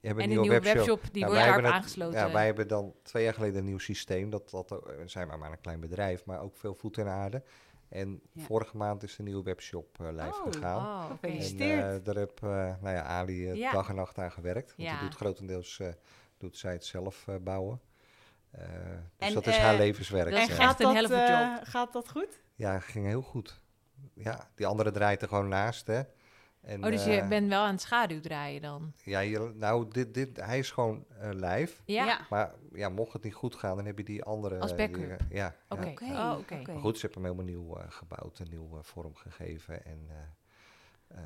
hebt 0.00 0.18
En 0.18 0.22
een 0.22 0.28
nieuwe, 0.28 0.42
nieuwe 0.48 0.60
webshop, 0.60 1.02
die 1.12 1.20
Ja, 1.22 1.26
wordt 1.26 1.40
daarop 1.40 1.54
hebben 1.54 1.64
het- 1.64 1.72
aangesloten. 1.82 2.18
Ja, 2.20 2.32
wij 2.32 2.46
hebben 2.46 2.68
dan 2.68 2.94
twee 3.02 3.24
jaar 3.24 3.34
geleden 3.34 3.58
een 3.58 3.64
nieuw 3.64 3.78
systeem. 3.78 4.30
Dat, 4.30 4.50
dat 4.50 4.70
we 4.70 5.02
zijn 5.04 5.28
maar, 5.28 5.38
maar 5.38 5.52
een 5.52 5.60
klein 5.60 5.80
bedrijf, 5.80 6.24
maar 6.24 6.40
ook 6.40 6.56
veel 6.56 6.74
voet 6.74 6.96
in 6.98 7.06
aarde. 7.06 7.42
En 7.96 8.20
Ja. 8.32 8.42
vorige 8.42 8.76
maand 8.76 9.02
is 9.02 9.16
de 9.16 9.22
nieuwe 9.22 9.42
webshop 9.42 10.00
eh, 10.00 10.06
live 10.10 10.42
Oh, 10.44 10.52
gegaan. 10.52 11.10
Oh. 11.10 11.10
En 11.20 11.58
eh, 11.60 12.04
daar 12.04 12.14
heb 12.14 12.42
eh, 12.42 12.48
nou 12.80 12.88
ja, 12.96 13.02
Ali 13.02 13.54
Ja. 13.54 13.72
dag 13.72 13.88
en 13.88 13.94
nacht 13.94 14.18
aan 14.18 14.32
gewerkt. 14.32 14.74
Want 14.76 14.88
Ja. 14.88 14.98
die 14.98 15.08
doet 15.08 15.16
grotendeels 15.16 15.78
eh, 15.80 15.88
doet 16.38 16.56
zij 16.56 16.72
het 16.72 16.84
zelf 16.84 17.28
eh, 17.28 17.34
bouwen. 17.40 17.80
Eh, 18.50 18.62
dus 19.16 19.28
En, 19.28 19.34
dat 19.34 19.46
is 19.46 19.56
haar 19.56 19.76
levenswerk. 19.76 20.32
en 20.34 20.48
gaat 20.48 20.78
dat, 20.78 20.92
helft 20.94 21.10
job. 21.28 21.64
gaat 21.68 21.92
dat 21.92 22.10
goed? 22.10 22.40
ja, 22.54 22.78
ging 22.78 23.06
heel 23.06 23.22
goed. 23.22 23.60
Ja, 24.14 24.50
die 24.54 24.66
andere 24.66 24.90
draait 24.90 25.22
er 25.22 25.28
gewoon 25.28 25.48
naast, 25.48 25.86
hè. 25.86 26.00
En, 26.66 26.84
Oh, 26.84 26.90
dus 26.90 27.04
je 27.04 27.20
eh, 27.20 27.28
bent 27.28 27.48
wel 27.48 27.62
aan 27.62 27.72
het 27.72 27.80
schaduw 27.80 28.20
draaien 28.20 28.62
dan? 28.62 28.92
Ja, 29.04 29.18
je, 29.20 29.52
nou, 29.54 29.88
dit, 29.90 30.14
dit, 30.14 30.36
hij 30.36 30.58
is 30.58 30.70
gewoon 30.70 31.04
eh, 31.20 31.30
live. 31.32 31.82
Ja, 31.84 32.26
Maar 32.30 32.54
ja, 32.72 32.88
mocht 32.88 33.12
het 33.12 33.22
niet 33.22 33.34
goed 33.34 33.54
gaan, 33.54 33.76
dan 33.76 33.86
heb 33.86 33.98
je 33.98 34.04
die 34.04 34.22
andere... 34.24 34.58
Als 34.58 34.70
eh, 34.70 34.76
backup. 34.76 35.08
ja, 35.08 35.16
ja. 35.30 35.54
oké. 35.68 35.86
Oké, 35.88 36.04
Oh. 36.04 36.66
Maar 36.66 36.78
goed, 36.78 36.98
ze 36.98 37.06
hebben 37.06 37.22
hem 37.24 37.32
helemaal 37.32 37.54
nieuw 37.54 37.76
eh, 37.76 37.84
gebouwd, 37.88 38.38
een 38.38 38.46
nieuw 38.50 38.76
eh, 38.76 38.82
vorm 38.82 39.14
gegeven. 39.14 39.84
En 39.84 40.06
eh, 40.08 41.18
eh, 41.18 41.22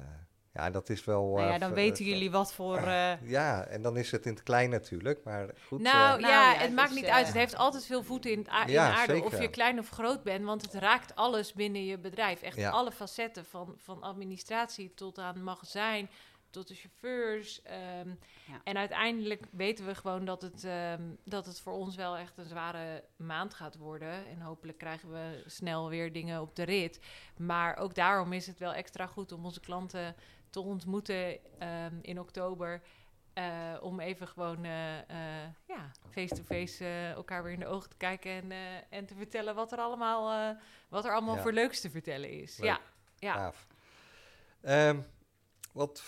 ja, 0.53 0.71
dat 0.71 0.89
is 0.89 1.05
wel... 1.05 1.35
Nou 1.35 1.47
ja, 1.49 1.55
eh, 1.55 1.61
dan 1.61 1.73
weten 1.73 2.05
eh, 2.05 2.11
jullie 2.11 2.31
wat 2.31 2.53
voor... 2.53 2.77
eh, 2.99 3.13
Ja, 3.23 3.65
en 3.65 3.83
dan 3.83 3.97
is 3.97 4.11
het 4.11 4.27
in 4.27 4.33
het 4.33 4.43
klein 4.43 4.71
natuurlijk, 4.71 5.25
maar 5.25 5.51
goed. 5.67 5.81
Nou, 5.81 6.21
Nou 6.21 6.33
ja, 6.33 6.53
ja, 6.53 6.59
het 6.59 6.73
maakt 6.73 6.91
dus, 6.93 7.01
niet 7.01 7.11
uit. 7.11 7.27
Het 7.27 7.37
heeft 7.37 7.57
altijd 7.57 7.87
veel 7.87 8.03
voeten 8.03 8.31
in, 8.31 8.39
het 8.39 8.67
in 8.69 8.73
Ja, 8.73 8.91
de 8.91 8.97
aarde. 8.97 9.13
zeker. 9.13 9.27
Of 9.27 9.41
je 9.41 9.49
klein 9.51 9.79
of 9.79 9.89
groot 9.89 10.23
bent. 10.23 10.45
Want 10.45 10.63
het 10.63 10.75
raakt 10.75 11.15
alles 11.15 11.53
binnen 11.53 11.85
je 11.85 11.99
bedrijf. 11.99 12.43
Echt 12.43 12.57
Ja. 12.57 12.71
alle 12.71 12.93
facetten. 12.93 13.45
Van, 13.45 13.75
van 13.79 14.03
administratie 14.03 14.95
tot 14.95 15.19
aan 15.19 15.43
magazijn. 15.43 16.11
Tot 16.51 16.69
de 16.69 16.75
chauffeurs. 16.75 17.63
ehm, 17.63 18.09
Ja. 18.47 18.61
En 18.65 18.77
uiteindelijk 18.77 19.45
weten 19.51 19.87
we 19.87 19.95
gewoon 19.95 20.25
dat 20.25 20.43
het, 20.43 20.65
ehm, 20.65 21.03
dat 21.25 21.47
het 21.47 21.61
voor 21.61 21.73
ons 21.73 21.97
wel 21.97 22.17
echt 22.17 22.39
een 22.39 22.45
zware 22.49 23.05
maand 23.17 23.55
gaat 23.55 23.77
worden. 23.77 24.27
En 24.27 24.41
hopelijk 24.41 24.79
krijgen 24.79 25.11
we 25.11 25.43
snel 25.47 25.89
weer 25.89 26.13
dingen 26.13 26.41
op 26.41 26.57
de 26.57 26.63
rit. 26.63 27.01
Maar 27.37 27.77
ook 27.77 27.95
daarom 27.95 28.33
is 28.33 28.47
het 28.47 28.59
wel 28.59 28.73
extra 28.73 29.07
goed 29.07 29.33
om 29.33 29.45
onze 29.45 29.61
klanten 29.61 30.15
te 30.51 30.61
ontmoeten 30.61 31.39
ehm, 31.61 31.99
in 32.03 32.21
oktober. 32.21 32.83
Eh, 33.33 33.77
om 33.81 34.01
even 34.01 34.29
gewoon 34.29 34.65
eh, 34.65 34.99
eh, 34.99 35.49
ja, 35.67 35.91
face-to-face 36.11 36.85
elkaar 37.15 37.43
weer 37.43 37.53
in 37.53 37.59
de 37.61 37.67
ogen 37.67 37.91
te 37.91 37.97
kijken 37.97 38.31
en, 38.31 38.51
eh, 38.53 38.59
en 38.91 39.07
te 39.07 39.15
vertellen 39.15 39.55
wat 39.55 39.73
er 39.73 39.79
allemaal, 39.79 40.51
eh, 40.51 40.63
wat 40.89 41.05
er 41.05 41.13
allemaal 41.13 41.35
Ja. 41.37 41.43
voor 41.43 41.53
leuks 41.53 41.81
te 41.81 41.91
vertellen 41.91 42.31
is. 42.31 42.57
Leuk. 42.59 42.67
Ja, 42.69 42.81
ja. 43.19 43.33
gaaf. 43.35 43.67
Ehm, 44.61 45.01
wat, 45.73 46.05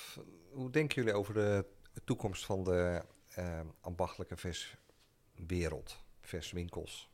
hoe 0.53 0.71
denken 0.71 0.97
jullie 1.03 1.19
over 1.19 1.35
de 1.35 1.67
toekomst 2.05 2.45
van 2.45 2.65
de 2.65 3.03
ehm, 3.35 3.67
ambachtelijke 3.81 4.37
verswereld, 4.37 6.03
verswinkels? 6.21 7.11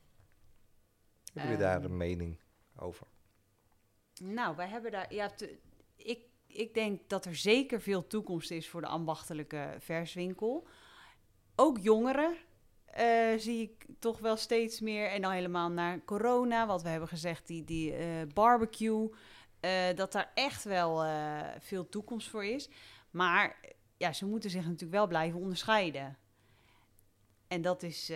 Hebben 1.25 1.43
jullie 1.43 1.67
daar 1.67 1.85
een 1.85 1.97
mening 1.97 2.41
over? 2.77 3.07
Nou, 4.23 4.57
wij 4.57 4.69
hebben 4.69 4.91
daar. 4.91 5.15
Ja, 5.15 5.29
te- 5.29 5.59
ik, 5.97 6.27
ik 6.49 6.75
denk 6.75 7.09
dat 7.09 7.25
er 7.25 7.37
zeker 7.37 7.81
veel 7.81 8.07
toekomst 8.07 8.51
is 8.51 8.69
voor 8.69 8.81
de 8.81 8.87
ambachtelijke 8.87 9.77
verswinkel. 9.79 10.67
Ook 11.57 11.79
jongeren 11.79 12.37
eh, 12.85 13.39
zie 13.39 13.63
ik 13.63 13.87
toch 13.99 14.19
wel 14.19 14.37
steeds 14.37 14.81
meer. 14.81 15.11
En 15.11 15.23
dan 15.23 15.31
helemaal 15.33 15.71
naar 15.71 16.05
corona, 16.05 16.67
wat 16.67 16.83
we 16.83 16.89
hebben 16.89 17.09
gezegd, 17.09 17.47
die, 17.47 17.65
die 17.65 17.95
eh, 17.95 18.07
barbecue. 18.35 19.11
eh, 19.61 19.95
dat 19.95 20.13
daar 20.13 20.31
echt 20.35 20.65
wel 20.65 21.05
veel 21.61 21.89
toekomst 21.89 22.29
voor 22.29 22.45
is. 22.45 22.69
Maar 23.11 23.57
ja, 23.97 24.13
ze 24.13 24.27
moeten 24.27 24.51
zich 24.51 24.65
natuurlijk 24.65 24.93
wel 24.93 25.07
blijven 25.07 25.41
onderscheiden. 25.41 26.17
En 27.49 27.63
dat 27.63 27.83
is, 27.83 28.07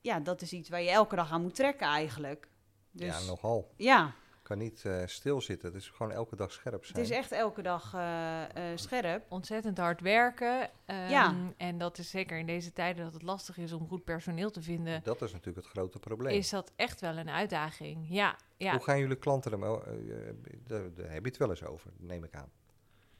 ja, 0.00 0.20
dat 0.20 0.42
is 0.42 0.52
iets 0.52 0.68
waar 0.68 0.82
je 0.82 0.90
elke 0.90 1.16
dag 1.16 1.32
aan 1.32 1.42
moet 1.42 1.54
trekken 1.54 1.86
eigenlijk. 1.86 2.48
Dus 2.90 3.20
Ja, 3.20 3.26
nogal. 3.26 3.70
ja, 3.76 4.14
Kan 4.48 4.58
niet 4.58 4.84
eh, 4.84 5.02
stilzitten. 5.04 5.68
Het 5.68 5.82
is 5.82 5.88
gewoon 5.88 6.12
elke 6.12 6.36
dag 6.36 6.52
scherp 6.52 6.74
het 6.74 6.86
zijn. 6.86 7.04
is 7.04 7.10
echt 7.10 7.32
elke 7.32 7.62
dag 7.62 7.94
eh, 7.94 8.72
eh, 8.72 8.78
scherp. 8.78 9.24
Ontzettend 9.28 9.78
hard 9.78 10.00
werken. 10.00 10.70
ehm, 10.84 11.08
Ja. 11.10 11.34
En 11.56 11.78
dat 11.78 11.98
is 11.98 12.10
zeker 12.10 12.38
in 12.38 12.46
deze 12.46 12.72
tijden 12.72 13.04
dat 13.04 13.12
het 13.12 13.22
lastig 13.22 13.58
is 13.58 13.72
om 13.72 13.88
goed 13.88 14.04
personeel 14.04 14.50
te 14.50 14.62
vinden. 14.62 15.00
Dat 15.04 15.22
is 15.22 15.32
natuurlijk 15.32 15.66
het 15.66 15.76
grote 15.76 15.98
probleem. 15.98 16.36
Is 16.38 16.50
dat 16.50 16.72
echt 16.76 17.00
wel 17.00 17.16
een 17.16 17.28
uitdaging? 17.28 18.06
Ja, 18.08 18.36
ja. 18.56 18.70
Hoe 18.70 18.82
gaan 18.82 18.98
jullie 18.98 19.16
klanten 19.16 19.52
eh, 19.52 19.60
daar, 20.66 20.94
daar 20.94 21.10
heb 21.10 21.22
je 21.22 21.28
het 21.28 21.36
wel 21.36 21.50
eens 21.50 21.64
over, 21.64 21.90
neem 21.96 22.24
ik 22.24 22.34
aan. 22.34 22.50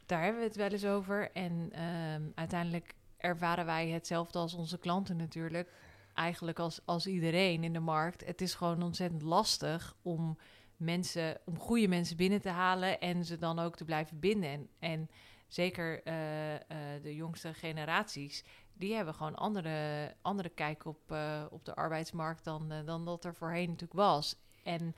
Daar 0.06 0.22
hebben 0.22 0.40
we 0.40 0.46
het 0.46 0.56
wel 0.56 0.70
eens 0.70 0.86
over. 0.86 1.30
En 1.32 1.68
ehm, 1.72 2.22
uiteindelijk 2.34 2.94
ervaren 3.16 3.66
wij 3.66 3.88
hetzelfde 3.88 4.38
als 4.38 4.54
onze 4.54 4.78
klanten 4.78 5.16
natuurlijk. 5.16 5.72
Eigenlijk 6.14 6.58
als, 6.58 6.80
als 6.84 7.06
iedereen 7.06 7.64
in 7.64 7.72
de 7.72 7.80
markt. 7.80 8.26
Het 8.26 8.40
is 8.40 8.54
gewoon 8.54 8.82
ontzettend 8.82 9.22
lastig 9.22 9.96
om 10.02 10.38
mensen, 10.78 11.40
om 11.44 11.58
goede 11.58 11.88
mensen 11.88 12.16
binnen 12.16 12.40
te 12.40 12.48
halen 12.48 13.00
en 13.00 13.24
ze 13.24 13.38
dan 13.38 13.58
ook 13.58 13.76
te 13.76 13.84
blijven 13.84 14.20
binden. 14.20 14.50
En, 14.50 14.68
en 14.78 15.10
zeker 15.48 16.02
eh, 16.02 16.54
eh, 16.54 16.60
de 17.02 17.14
jongste 17.14 17.54
generaties, 17.54 18.44
die 18.72 18.94
hebben 18.94 19.14
gewoon 19.14 19.34
andere, 19.34 20.14
andere 20.22 20.48
kijk 20.48 20.84
op, 20.84 21.12
eh, 21.12 21.44
op 21.50 21.64
de 21.64 21.74
arbeidsmarkt 21.74 22.44
dan, 22.44 22.72
dan 22.84 23.04
dat 23.04 23.24
er 23.24 23.34
voorheen 23.34 23.68
natuurlijk 23.68 24.00
was. 24.00 24.36
En 24.64 24.94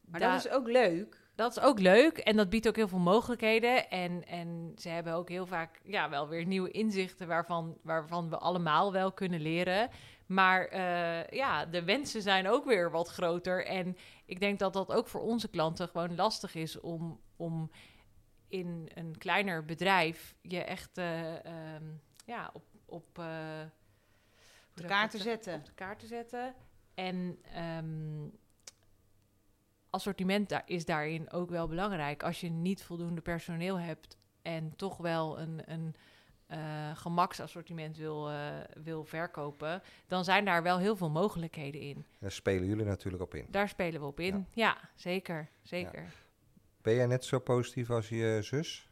Maar 0.00 0.20
dat 0.20 0.44
is 0.44 0.50
ook 0.50 0.68
leuk. 0.68 1.20
dat 1.34 1.56
is 1.56 1.62
ook 1.62 1.78
leuk 1.78 2.18
en 2.18 2.36
dat 2.36 2.48
biedt 2.48 2.68
ook 2.68 2.76
heel 2.76 2.88
veel 2.88 2.98
mogelijkheden. 2.98 3.90
En, 3.90 4.26
en 4.26 4.72
ze 4.76 4.88
hebben 4.88 5.12
ook 5.12 5.28
heel 5.28 5.46
vaak 5.46 5.80
ja, 5.84 6.10
wel 6.10 6.28
weer 6.28 6.46
nieuwe 6.46 6.70
inzichten 6.70 7.26
waarvan, 7.26 7.78
waarvan 7.82 8.30
we 8.30 8.38
allemaal 8.38 8.92
wel 8.92 9.12
kunnen 9.12 9.40
leren. 9.40 9.88
Maar 10.26 10.76
ja, 11.34 11.66
de 11.66 11.84
wensen 11.84 12.22
zijn 12.22 12.48
ook 12.48 12.64
weer 12.64 12.90
wat 12.90 13.08
groter. 13.08 13.66
En 13.66 13.96
ik 14.28 14.40
denk 14.40 14.58
dat 14.58 14.72
dat 14.72 14.92
ook 14.92 15.08
voor 15.08 15.20
onze 15.20 15.48
klanten 15.48 15.88
gewoon 15.88 16.14
lastig 16.14 16.54
is 16.54 16.80
om, 16.80 17.20
om 17.36 17.70
in 18.48 18.90
een 18.94 19.18
kleiner 19.18 19.64
bedrijf 19.64 20.34
je 20.42 20.64
echt 20.64 20.98
eh, 20.98 21.44
ehm, 21.44 21.84
ja, 22.24 22.50
op, 22.52 22.64
op, 22.84 23.18
eh, 23.18 23.60
hoe 24.72 24.82
De 24.82 24.86
kaart 24.86 25.10
te 25.10 25.18
zetten. 25.18 25.54
op 25.54 25.64
de 25.64 25.74
kaart 25.74 25.98
te 25.98 26.06
zetten. 26.06 26.54
En 26.94 27.38
ehm, 27.42 28.28
assortiment 29.90 30.48
daar 30.48 30.62
is 30.66 30.84
daarin 30.84 31.30
ook 31.30 31.50
wel 31.50 31.68
belangrijk. 31.68 32.22
Als 32.22 32.40
je 32.40 32.48
niet 32.48 32.82
voldoende 32.82 33.20
personeel 33.20 33.78
hebt 33.78 34.18
en 34.42 34.76
toch 34.76 34.96
wel 34.96 35.38
een, 35.38 35.72
een 35.72 35.94
eh, 36.48 36.58
gemaksassortiment 36.96 37.96
wil, 37.96 38.30
eh, 38.30 38.36
wil 38.82 39.04
verkopen, 39.04 39.82
dan 40.06 40.24
zijn 40.24 40.44
daar 40.44 40.62
wel 40.62 40.78
heel 40.78 40.96
veel 40.96 41.10
mogelijkheden 41.10 41.80
in. 41.80 42.04
Daar 42.18 42.32
spelen 42.32 42.68
jullie 42.68 42.84
natuurlijk 42.84 43.22
op 43.22 43.34
in. 43.34 43.46
Daar 43.50 43.68
spelen 43.68 44.00
we 44.00 44.06
op 44.06 44.20
in. 44.20 44.46
Ja, 44.52 44.76
zeker. 44.94 45.48
Zeker. 45.62 46.12
Ben 46.82 46.94
jij 46.94 47.06
net 47.06 47.24
zo 47.24 47.38
positief 47.38 47.90
als 47.90 48.08
je 48.08 48.38
zus 48.42 48.90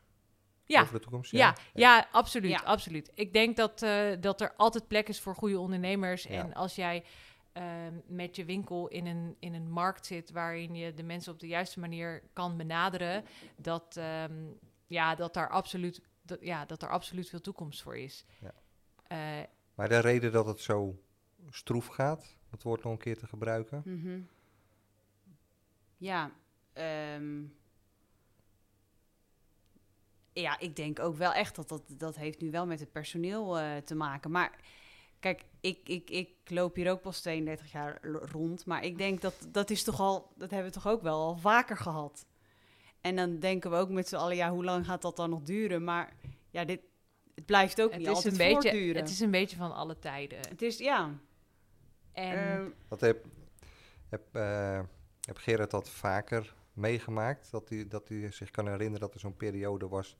Ja. 0.65 0.81
over 0.81 0.95
de 0.95 1.01
toekomst? 1.01 1.31
Ja, 1.31 1.57
ja, 1.75 2.09
absoluut, 2.13 2.51
Ja. 2.51 2.61
absoluut. 2.65 3.11
Ik 3.15 3.33
denk 3.33 3.57
dat, 3.57 3.83
eh, 3.83 4.07
dat 4.21 4.41
er 4.41 4.53
altijd 4.57 4.89
plek 4.89 5.09
is 5.09 5.21
voor 5.21 5.35
goede 5.35 5.59
ondernemers. 5.59 6.23
Ja. 6.23 6.31
En 6.31 6.55
als 6.55 6.75
jij 6.75 7.05
ehm, 7.53 7.95
met 8.07 8.37
je 8.37 8.45
winkel 8.45 8.89
in 8.89 9.07
een, 9.07 9.37
in 9.39 9.55
een 9.55 9.71
markt 9.71 10.07
zit 10.07 10.31
waarin 10.31 10.75
je 10.75 10.95
de 10.95 11.03
mensen 11.03 11.33
op 11.33 11.41
de 11.41 11.47
juiste 11.47 11.81
manier 11.81 12.23
kan 12.33 12.57
benaderen, 12.57 13.25
dat, 13.57 13.97
ehm, 13.97 14.33
ja, 14.87 15.15
dat, 15.15 15.35
daar 15.35 15.49
absoluut, 15.51 16.01
dat, 16.27 16.39
ja, 16.41 16.65
dat 16.65 16.83
er 16.83 16.89
absoluut 16.89 17.29
veel 17.29 17.41
toekomst 17.41 17.83
voor 17.83 17.97
is. 17.97 18.25
Ja. 18.41 18.53
Eh, 19.07 19.47
Maar 19.75 19.89
de 19.89 19.99
reden 19.99 20.33
dat 20.33 20.47
het 20.47 20.61
zo 20.61 21.03
stroef 21.51 21.87
gaat, 21.87 22.21
om 22.23 22.51
het 22.51 22.63
woord 22.63 22.83
nog 22.83 22.93
een 22.93 22.99
keer 22.99 23.19
te 23.19 23.27
gebruiken. 23.27 23.83
Mhm. 23.85 24.21
Ja, 25.97 26.31
ehm, 26.73 27.43
ja, 30.33 30.59
ik 30.59 30.77
denk 30.77 30.99
ook 31.01 31.17
wel 31.17 31.33
echt 31.33 31.57
dat 31.57 31.69
dat, 31.69 31.83
dat 31.89 32.17
heeft 32.17 32.41
nu 32.41 32.51
wel 32.51 32.67
met 32.67 32.81
het 32.81 32.93
personeel 32.93 33.59
eh, 33.59 33.77
te 33.77 33.95
maken. 33.95 34.31
Maar 34.31 34.59
kijk, 35.21 35.45
ik, 35.61 35.89
ik, 35.89 36.11
ik 36.11 36.51
loop 36.51 36.75
hier 36.75 36.91
ook 36.91 37.01
pas 37.01 37.21
32 37.21 37.73
jaar 37.73 38.05
rond. 38.07 38.67
Maar 38.67 38.85
ik 38.85 38.99
denk 38.99 39.21
dat 39.21 39.49
dat 39.49 39.71
is 39.71 39.83
toch 39.85 40.01
al, 40.01 40.33
dat 40.37 40.51
hebben 40.51 40.69
we 40.69 40.75
toch 40.75 40.89
ook 40.93 41.03
wel 41.03 41.19
al 41.21 41.37
vaker 41.37 41.77
gehad. 41.77 42.27
En 43.07 43.17
dan 43.17 43.39
denken 43.39 43.71
we 43.71 43.77
ook 43.77 43.89
met 43.91 44.09
z'n 44.09 44.17
allen, 44.17 44.37
ja, 44.37 44.51
hoe 44.51 44.65
lang 44.65 44.87
gaat 44.87 45.03
dat 45.03 45.17
dan 45.17 45.31
nog 45.31 45.43
duren? 45.43 45.85
Maar 45.85 46.13
ja, 46.51 46.65
dit, 46.65 46.81
het 47.35 47.47
blijft 47.47 47.83
ook 47.83 47.91
het, 47.91 47.99
niet 47.99 48.09
is 48.09 48.15
altijd 48.15 48.33
een 48.33 48.39
beetje, 48.39 48.53
voortduren. 48.71 48.97
het 49.03 49.11
is 49.11 49.21
een 49.21 49.31
beetje 49.31 49.57
van 49.57 49.75
alle 49.75 49.99
tijden. 49.99 50.39
Het 50.39 50.63
is, 50.63 50.79
ja. 50.79 51.19
En 52.13 52.51
ehm, 52.51 52.69
Dat 52.89 53.01
heb, 53.01 53.27
heb, 54.09 54.23
eh, 54.33 54.81
heb 55.21 55.37
Gerard 55.37 55.71
dat 55.71 55.89
vaker 55.89 56.55
meegemaakt? 56.73 57.51
Dat 57.51 57.69
hij, 57.69 57.89
dat 57.89 58.09
hij 58.09 58.31
zich 58.31 58.51
kan 58.51 58.67
herinneren 58.67 59.01
dat 59.01 59.15
er 59.15 59.21
zo'n 59.21 59.37
periode 59.37 59.89
was 59.89 60.17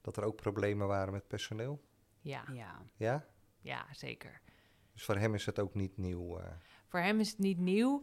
dat 0.00 0.16
er 0.16 0.24
ook 0.24 0.36
problemen 0.36 0.86
waren 0.86 1.12
met 1.12 1.26
personeel? 1.28 1.80
ja, 2.20 2.44
ja. 2.52 2.82
Ja? 2.96 3.26
ja, 3.60 3.86
zeker. 3.92 4.40
Dus 4.92 5.04
voor 5.04 5.16
hem 5.16 5.34
is 5.34 5.46
het 5.46 5.58
ook 5.58 5.74
niet 5.74 5.96
nieuw. 5.96 6.38
eh. 6.38 6.46
Voor 6.88 7.00
hem 7.00 7.20
is 7.20 7.30
het 7.30 7.38
niet 7.38 7.58
nieuw. 7.58 8.02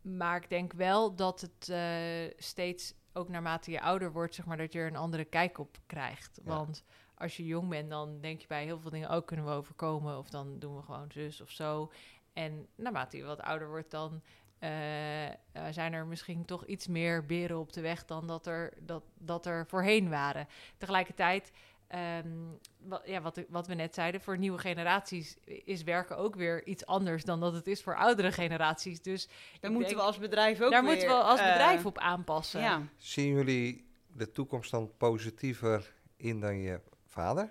Maar 0.00 0.36
ik 0.36 0.48
denk 0.48 0.72
wel 0.72 1.14
dat 1.14 1.40
het 1.40 1.68
eh, 1.68 2.36
steeds, 2.36 2.94
ook 3.14 3.28
naarmate 3.28 3.70
je 3.70 3.80
ouder 3.80 4.12
wordt, 4.12 4.34
zeg 4.34 4.46
maar, 4.46 4.56
dat 4.56 4.72
je 4.72 4.78
er 4.78 4.86
een 4.86 4.96
andere 4.96 5.24
kijk 5.24 5.58
op 5.58 5.78
krijgt. 5.86 6.40
Ja. 6.44 6.56
Want 6.56 6.84
als 7.14 7.36
je 7.36 7.46
jong 7.46 7.68
bent, 7.68 7.90
dan 7.90 8.20
denk 8.20 8.40
je 8.40 8.46
bij 8.46 8.64
heel 8.64 8.80
veel 8.80 8.90
dingen 8.90 9.10
ook 9.10 9.26
kunnen 9.26 9.46
we 9.46 9.52
overkomen. 9.52 10.18
Of 10.18 10.30
dan 10.30 10.58
doen 10.58 10.76
we 10.76 10.82
gewoon 10.82 11.10
zus 11.12 11.40
of 11.40 11.50
zo. 11.50 11.92
En 12.32 12.66
naarmate 12.74 13.16
je 13.16 13.24
wat 13.24 13.40
ouder 13.40 13.68
wordt, 13.68 13.90
dan 13.90 14.22
eh, 14.58 15.26
eh, 15.26 15.34
zijn 15.70 15.92
er 15.92 16.06
misschien 16.06 16.44
toch 16.44 16.66
iets 16.66 16.86
meer 16.86 17.26
beren 17.26 17.58
op 17.58 17.72
de 17.72 17.80
weg 17.80 18.04
dan 18.04 18.26
dat 18.26 18.46
er, 18.46 18.72
dat, 18.80 19.02
dat 19.18 19.46
er 19.46 19.66
voorheen 19.66 20.08
waren. 20.08 20.46
Tegelijkertijd, 20.76 21.52
ehm, 21.94 22.28
wat, 22.78 23.02
ja, 23.04 23.20
wat, 23.20 23.44
wat 23.48 23.66
we 23.66 23.74
net 23.74 23.94
zeiden, 23.94 24.20
voor 24.20 24.38
nieuwe 24.38 24.58
generaties 24.58 25.36
is 25.44 25.82
werken 25.82 26.16
ook 26.16 26.34
weer 26.34 26.66
iets 26.66 26.86
anders 26.86 27.24
dan 27.24 27.40
dat 27.40 27.52
het 27.52 27.66
is 27.66 27.82
voor 27.82 27.96
oudere 27.96 28.32
generaties. 28.32 29.02
Dus 29.02 29.28
Daar 29.60 29.70
moeten 29.70 29.88
denk- 29.88 30.00
we 30.00 30.06
als 30.06 30.18
bedrijf 30.18 30.60
ook 30.60 30.70
daar 30.70 30.82
weer, 30.82 30.90
moeten 30.90 31.08
we 31.08 31.14
als 31.14 31.40
eh, 31.40 31.52
bedrijf 31.52 31.86
op 31.86 31.98
aanpassen. 31.98 32.60
Ja. 32.60 32.82
Zien 32.96 33.34
jullie 33.34 33.86
de 34.16 34.30
toekomst 34.30 34.70
dan 34.70 34.90
positiever 34.96 35.94
in 36.16 36.40
dan 36.40 36.56
je 36.58 36.80
vader? 37.06 37.50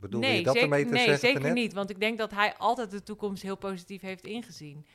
Bedoelde 0.00 0.26
nee, 0.26 0.36
je 0.36 0.42
dat 0.44 0.54
zeker, 0.54 0.68
ermee 0.68 0.84
te 0.86 0.92
nee 0.92 1.04
zeggen 1.04 1.28
zeker 1.28 1.40
net? 1.40 1.54
niet. 1.54 1.72
Want 1.72 1.90
ik 1.90 2.00
denk 2.00 2.18
dat 2.18 2.30
hij 2.30 2.54
altijd 2.56 2.90
de 2.90 3.02
toekomst 3.02 3.42
heel 3.42 3.56
positief 3.56 4.00
heeft 4.00 4.26
ingezien. 4.26 4.86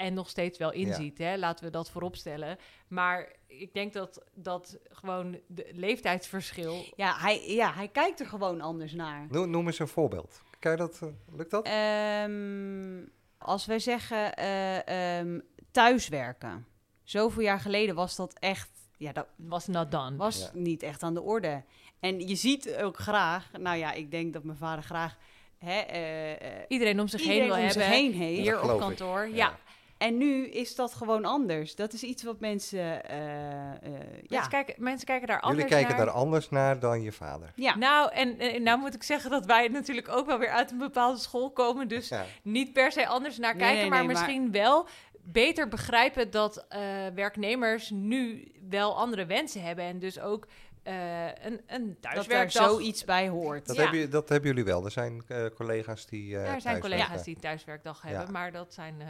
En 0.00 0.14
nog 0.14 0.28
steeds 0.28 0.58
wel 0.58 0.72
inziet, 0.72 1.18
hè? 1.18 1.36
laten 1.36 1.64
we 1.64 1.70
dat 1.70 1.90
vooropstellen. 1.90 2.58
Maar 2.88 3.32
ik 3.46 3.74
denk 3.74 3.92
dat, 3.92 4.22
dat 4.34 4.78
gewoon 4.88 5.38
de 5.46 5.68
leeftijdsverschil... 5.72 6.84
Ja, 6.96 7.14
hij, 7.18 7.54
ja, 7.54 7.72
hij 7.72 7.88
kijkt 7.88 8.20
er 8.20 8.26
gewoon 8.26 8.60
anders 8.60 8.92
naar. 8.92 9.26
Noem, 9.30 9.50
noem 9.50 9.66
eens 9.66 9.78
een 9.78 9.88
voorbeeld. 9.88 10.42
Kan 10.58 10.70
je 10.70 10.76
dat, 10.76 10.98
eh, 11.02 11.08
lukt 11.36 11.50
dat? 11.50 11.66
Ehm, 11.66 13.04
als 13.38 13.66
wij 13.66 13.78
zeggen 13.78 14.34
eh, 14.36 15.18
ehm, 15.18 15.40
thuiswerken. 15.70 16.66
Zoveel 17.04 17.42
jaar 17.42 17.60
geleden 17.60 17.94
was 17.94 18.16
dat 18.16 18.32
echt... 18.38 18.70
Ja, 18.96 19.12
dat 19.12 19.26
was 19.36 19.66
not 19.66 19.90
done. 19.90 20.16
was 20.16 20.38
Ja. 20.38 20.50
niet 20.52 20.82
echt 20.82 21.02
aan 21.02 21.14
de 21.14 21.22
orde. 21.22 21.64
En 22.00 22.28
je 22.28 22.34
ziet 22.34 22.76
ook 22.76 22.96
graag... 22.96 23.50
Nou 23.58 23.76
ja, 23.76 23.92
ik 23.92 24.10
denk 24.10 24.32
dat 24.32 24.44
mijn 24.44 24.58
vader 24.58 24.84
graag... 24.84 25.16
Hè, 25.58 25.78
eh, 25.80 26.48
Iedereen 26.68 27.00
om 27.00 27.08
zich 27.08 27.20
iedereen 27.20 27.42
heen 27.42 27.50
wil 27.50 27.62
om 27.64 27.70
zich 27.70 27.82
hebben. 27.82 27.98
heen 27.98 28.12
heeft. 28.12 28.40
Hier 28.40 28.72
op 28.72 28.78
kantoor. 28.80 29.28
Ja. 29.28 29.34
Ja. 29.34 29.58
En 30.00 30.16
nu 30.18 30.46
is 30.48 30.74
dat 30.74 30.94
gewoon 30.94 31.24
anders. 31.24 31.74
Dat 31.74 31.92
is 31.92 32.02
iets 32.02 32.22
wat 32.22 32.40
mensen... 32.40 33.04
eh, 33.04 33.70
eh, 33.70 33.76
ja. 33.82 34.28
Mensen, 34.28 34.50
kijken, 34.50 34.74
mensen 34.78 35.06
kijken 35.06 35.26
daar 35.26 35.36
Jullie 35.40 35.50
anders 35.50 35.70
kijken 35.70 35.96
naar. 35.96 36.06
daar 36.06 36.14
anders 36.14 36.48
naar 36.50 36.78
dan 36.78 37.02
je 37.02 37.12
vader. 37.12 37.52
ja. 37.54 37.76
Nou, 37.76 38.12
en, 38.12 38.38
en 38.38 38.62
nou 38.62 38.78
moet 38.78 38.94
ik 38.94 39.02
zeggen 39.02 39.30
dat 39.30 39.46
wij 39.46 39.68
natuurlijk 39.68 40.08
ook 40.08 40.26
wel 40.26 40.38
weer 40.38 40.48
uit 40.50 40.70
een 40.70 40.78
bepaalde 40.78 41.18
school 41.18 41.50
komen. 41.50 41.88
Dus 41.88 42.08
Ja. 42.08 42.24
niet 42.42 42.72
per 42.72 42.92
se 42.92 43.06
anders 43.06 43.38
naar 43.38 43.54
kijken, 43.56 43.76
nee, 43.80 43.88
maar 43.88 43.98
nee, 43.98 44.06
maar- 44.06 44.16
misschien 44.16 44.52
wel 44.52 44.86
beter 45.22 45.68
begrijpen 45.68 46.30
dat 46.30 46.66
eh, 46.68 46.80
werknemers 47.14 47.90
nu 47.90 48.52
wel 48.68 48.96
andere 48.96 49.26
wensen 49.26 49.62
hebben. 49.62 49.84
En 49.84 49.98
dus 49.98 50.20
ook 50.20 50.46
eh, 50.82 51.24
een, 51.26 51.60
een 51.66 51.86
Dat 51.86 52.02
daar 52.02 52.12
thuiswerkdag. 52.12 52.68
zoiets 52.70 53.04
bij 53.04 53.28
hoort. 53.28 53.66
Dat, 53.66 53.76
Ja. 53.76 53.82
hebben, 53.82 54.00
je- 54.00 54.08
dat 54.08 54.28
hebben 54.28 54.48
jullie 54.48 54.64
wel. 54.64 54.84
Er 54.84 54.90
zijn 54.90 55.22
eh, 55.28 55.44
collega's 55.54 56.06
die. 56.06 56.36
eh, 56.36 56.52
er 56.54 56.60
zijn 56.60 56.80
collega's 56.80 57.22
die 57.24 57.34
een 57.34 57.40
thuiswerkdag 57.40 58.02
Ja. 58.02 58.08
hebben, 58.08 58.32
maar 58.32 58.52
dat 58.52 58.74
zijn 58.74 59.00
eh, 59.00 59.06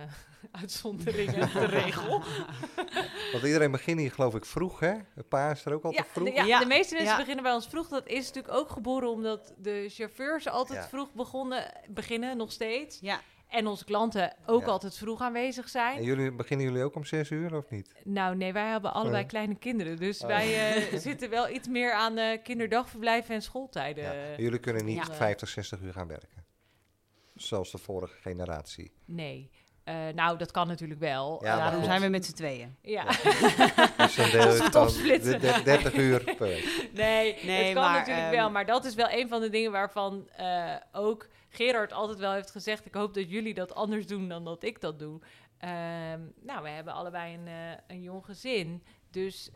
uitzonderingen 0.60 1.52
de 1.52 1.64
regel. 1.82 2.22
Want 3.32 3.44
iedereen 3.44 3.70
begint 3.70 3.98
hier, 4.00 4.12
geloof 4.12 4.34
ik, 4.34 4.44
vroeg, 4.44 4.80
hè? 4.80 4.92
Het 5.14 5.28
paar 5.28 5.50
is 5.50 5.64
er 5.64 5.72
ook 5.74 5.82
Ja, 5.82 5.88
altijd 5.88 6.06
vroeg. 6.12 6.28
de, 6.28 6.34
ja, 6.34 6.44
Ja. 6.44 6.58
de 6.58 6.66
meeste 6.66 6.94
mensen 6.94 7.12
Ja. 7.12 7.18
beginnen 7.20 7.44
bij 7.44 7.52
ons 7.52 7.66
vroeg. 7.68 7.88
Dat 7.88 8.06
is 8.06 8.26
natuurlijk 8.26 8.54
ook 8.54 8.70
geboren 8.70 9.08
omdat 9.10 9.54
de 9.58 9.86
chauffeurs 9.88 10.48
altijd 10.48 10.78
Ja. 10.82 10.88
vroeg 10.88 11.12
begonnen, 11.12 11.72
beginnen, 11.88 12.36
nog 12.36 12.52
steeds. 12.52 12.98
Ja, 13.00 13.20
En 13.50 13.66
onze 13.66 13.84
klanten 13.84 14.34
ook 14.46 14.60
Ja. 14.60 14.66
altijd 14.66 14.96
vroeg 14.96 15.20
aanwezig 15.20 15.68
zijn. 15.68 15.96
En 15.96 16.02
jullie, 16.04 16.32
beginnen 16.32 16.66
jullie 16.66 16.82
ook 16.84 16.94
om 16.94 17.04
zes 17.04 17.30
uur 17.30 17.56
of 17.56 17.70
niet? 17.70 17.92
Nou, 18.04 18.36
nee, 18.36 18.52
wij 18.52 18.66
hebben 18.70 18.92
allebei 18.92 19.22
Oh. 19.22 19.28
kleine 19.28 19.54
kinderen. 19.54 19.96
Dus 19.96 20.20
Oh. 20.20 20.26
wij 20.26 20.74
eh, 20.76 20.98
zitten 21.08 21.30
wel 21.30 21.48
iets 21.48 21.68
meer 21.68 21.92
aan 21.92 22.18
eh, 22.18 22.38
kinderdagverblijven 22.42 23.34
en 23.34 23.42
schooltijden. 23.42 24.04
Ja. 24.04 24.36
Jullie 24.36 24.58
kunnen 24.58 24.84
niet 24.84 25.06
Ja. 25.06 25.14
50, 25.14 25.48
60 25.48 25.80
uur 25.80 25.92
gaan 25.92 26.08
werken. 26.08 26.44
Zoals 27.34 27.70
de 27.70 27.78
vorige 27.78 28.20
generatie. 28.20 28.92
Nee. 29.04 29.50
Eh, 29.84 29.94
nou, 30.14 30.38
dat 30.38 30.50
kan 30.50 30.66
natuurlijk 30.66 31.00
wel. 31.00 31.44
Ja, 31.44 31.56
daarom 31.56 31.74
goed. 31.80 31.84
zijn 31.84 32.00
we 32.00 32.08
met 32.08 32.24
z'n 32.24 32.32
tweeën. 32.32 32.76
Ja. 32.82 33.04
Dus 33.96 34.14
dan 34.70 34.86
we 34.86 35.18
de- 35.22 35.38
de- 35.38 35.60
30 35.64 35.94
uur 35.94 36.24
per 36.24 36.38
week. 36.38 36.88
Nee, 36.94 37.36
Nee, 37.44 37.64
het 37.64 37.74
kan 37.74 37.82
maar, 37.82 37.98
natuurlijk 37.98 38.26
ehm, 38.26 38.36
wel. 38.36 38.50
Maar 38.50 38.66
dat 38.66 38.84
is 38.84 38.94
wel 38.94 39.10
een 39.10 39.28
van 39.28 39.40
de 39.40 39.48
dingen 39.50 39.72
waarvan 39.72 40.28
eh, 40.36 40.74
ook 40.92 41.28
Gerard 41.50 41.92
altijd 41.92 42.18
wel 42.18 42.32
heeft 42.32 42.50
gezegd... 42.50 42.86
ik 42.86 42.94
hoop 42.94 43.14
dat 43.14 43.30
jullie 43.30 43.54
dat 43.54 43.74
anders 43.74 44.06
doen 44.06 44.28
dan 44.28 44.44
dat 44.44 44.62
ik 44.62 44.80
dat 44.80 44.98
doe. 44.98 45.20
Ehm, 45.58 46.20
nou, 46.42 46.62
we 46.62 46.68
hebben 46.68 46.92
allebei 46.94 47.34
een, 47.34 47.46
eh, 47.46 47.78
een 47.86 48.02
jong 48.02 48.24
gezin. 48.24 48.82
Dus... 49.10 49.50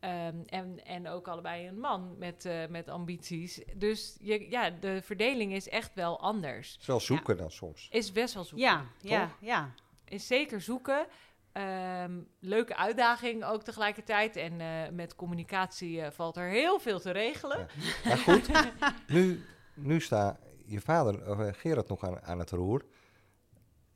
ehm, 0.00 0.42
en, 0.46 0.84
en 0.84 1.08
ook 1.08 1.28
allebei 1.28 1.68
een 1.68 1.78
man 1.80 2.18
met, 2.18 2.44
eh, 2.44 2.66
met 2.68 2.88
ambities. 2.88 3.60
Dus 3.76 4.16
je, 4.20 4.50
ja, 4.50 4.70
de 4.70 5.02
verdeling 5.02 5.52
is 5.52 5.68
echt 5.68 5.94
wel 5.94 6.20
anders. 6.20 6.72
Het 6.72 6.80
is 6.80 6.86
wel 6.86 7.00
zoeken 7.00 7.36
dan 7.36 7.50
soms. 7.50 7.88
Is 7.90 8.12
best 8.12 8.34
wel 8.34 8.44
zoeken. 8.44 8.66
Ja, 8.66 8.86
ja, 9.00 9.30
ja. 9.40 9.74
Is 10.04 10.26
zeker 10.26 10.60
zoeken. 10.60 11.06
Ehm, 11.52 12.20
leuke 12.40 12.76
uitdaging 12.76 13.44
ook 13.44 13.62
tegelijkertijd. 13.62 14.36
En 14.36 14.60
eh, 14.60 14.90
met 14.92 15.14
communicatie 15.16 16.10
valt 16.10 16.36
er 16.36 16.48
heel 16.48 16.78
veel 16.78 17.00
te 17.00 17.10
regelen. 17.10 17.58
Ja. 17.58 18.08
Maar 18.08 18.18
goed, 18.18 18.48
nu, 19.06 19.44
nu 19.74 20.00
staat 20.00 20.38
je 20.64 20.80
vader, 20.80 21.30
of, 21.30 21.38
eh, 21.38 21.52
Gerard, 21.52 21.88
nog 21.88 22.04
aan, 22.04 22.22
aan 22.22 22.38
het 22.38 22.50
roer. 22.50 22.84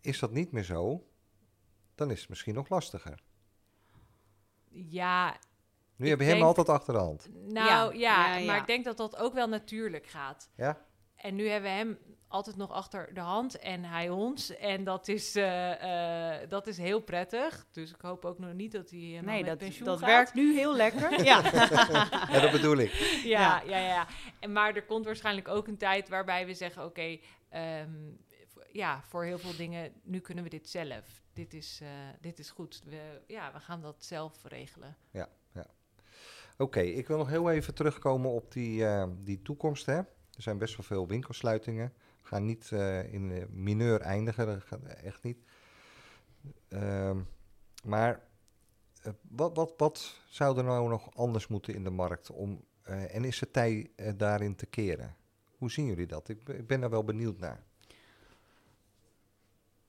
Is 0.01 0.19
dat 0.19 0.33
niet 0.33 0.53
meer 0.53 0.63
zo, 0.65 1.07
dan 1.95 2.11
is 2.11 2.21
het 2.21 2.29
misschien 2.29 2.55
nog 2.55 2.69
lastiger. 2.69 3.23
Ja, 4.71 5.37
Nu 5.97 6.09
heb 6.09 6.19
je 6.21 6.25
hem 6.25 6.43
altijd 6.43 6.69
achter 6.69 6.93
de 6.93 6.99
hand. 7.01 7.29
nou 7.33 7.67
ja, 7.69 7.91
Ja, 7.93 8.37
ja, 8.37 8.47
maar 8.47 8.55
ja. 8.55 8.61
ik 8.61 8.67
denk 8.67 8.85
dat 8.85 8.97
dat 8.97 9.17
ook 9.17 9.35
wel 9.35 9.49
natuurlijk 9.49 10.07
gaat. 10.07 10.51
Ja? 10.55 10.87
En 11.15 11.35
nu 11.35 11.49
hebben 11.49 11.71
we 11.71 11.77
hem 11.77 11.99
altijd 12.29 12.57
nog 12.57 12.71
achter 12.71 13.15
de 13.15 13.21
hand 13.21 13.59
en 13.59 13.85
hij 13.85 14.11
ons. 14.11 14.57
En 14.57 14.85
dat 14.85 15.09
is, 15.09 15.37
eh, 15.37 16.41
eh, 16.43 16.49
dat 16.49 16.67
is 16.67 16.79
heel 16.79 17.01
prettig. 17.01 17.67
Dus 17.71 17.91
ik 17.91 18.01
hoop 18.01 18.25
ook 18.25 18.39
nog 18.39 18.53
niet 18.53 18.73
dat 18.73 18.91
hij 18.91 18.99
helemaal 18.99 19.25
Nee, 19.35 19.43
met 19.43 19.51
dat, 19.51 19.59
pensioen 19.59 19.87
dat 19.87 19.99
gaat. 19.99 20.09
werkt 20.09 20.35
nu 20.35 20.55
heel 20.55 20.77
lekker. 20.77 21.23
ja. 21.25 21.43
Ja, 22.31 22.41
dat 22.41 22.51
bedoel 22.51 22.77
ik. 22.77 22.93
Ja, 23.25 23.63
ja, 23.67 23.79
ja. 23.79 24.07
En, 24.41 24.53
maar 24.53 24.75
er 24.75 24.85
komt 24.85 25.05
waarschijnlijk 25.05 25.49
ook 25.49 25.67
een 25.67 25.79
tijd 25.79 26.09
waarbij 26.09 26.47
we 26.47 26.55
zeggen: 26.55 26.85
oké, 26.85 27.19
ehm, 27.49 27.91
ja, 28.73 29.03
voor 29.03 29.25
heel 29.25 29.39
veel 29.39 29.57
dingen, 29.57 29.93
nu 30.03 30.21
kunnen 30.21 30.45
we 30.45 30.51
dit 30.51 30.69
zelf. 30.69 31.23
Dit 31.33 31.55
is, 31.55 31.79
eh, 31.83 31.89
dit 32.21 32.39
is 32.39 32.51
goed. 32.51 32.83
We, 32.85 33.23
ja, 33.27 33.53
we 33.53 33.61
gaan 33.61 33.83
dat 33.83 34.05
zelf 34.05 34.45
regelen. 34.45 34.97
Oké, 36.61 36.81
ik 36.81 37.07
wil 37.07 37.19
nog 37.19 37.29
heel 37.29 37.51
even 37.51 37.75
terugkomen 37.75 38.31
op 38.31 38.53
die, 38.53 38.87
eh, 38.87 39.09
die 39.19 39.43
toekomst. 39.43 39.87
Hè. 39.87 39.97
Er 39.97 40.43
zijn 40.43 40.59
best 40.59 40.77
wel 40.77 40.87
veel 40.87 41.07
winkelsluitingen. 41.07 41.93
We 42.29 42.35
gaan 42.35 42.45
niet 42.45 42.73
eh, 42.73 43.13
in 43.13 43.31
eh, 43.33 43.45
mineur 43.51 44.01
eindigen, 44.01 44.47
dat 44.47 44.63
gaat 44.65 44.83
echt 44.85 45.23
niet. 45.23 45.39
Ehm, 46.69 47.21
maar 47.85 48.23
eh, 49.03 49.13
wat, 49.29 49.57
wat, 49.57 49.75
wat 49.77 50.21
zou 50.29 50.59
er 50.59 50.65
nou 50.65 50.89
nog 50.89 51.15
anders 51.17 51.47
moeten 51.47 51.75
in 51.75 51.85
de 51.85 51.91
markt? 51.91 52.31
Om, 52.31 52.65
eh, 52.83 53.15
en 53.15 53.25
is 53.25 53.41
het 53.41 53.53
tijd 53.53 53.89
daarin 54.19 54.55
te 54.55 54.67
keren? 54.67 55.17
Hoe 55.59 55.71
zien 55.71 55.87
jullie 55.87 56.07
dat? 56.07 56.29
Ik, 56.29 56.45
ben- 56.45 56.57
ik 56.59 56.67
ben 56.67 56.81
daar 56.81 56.91
wel 56.91 57.05
benieuwd 57.05 57.39
naar. 57.39 57.63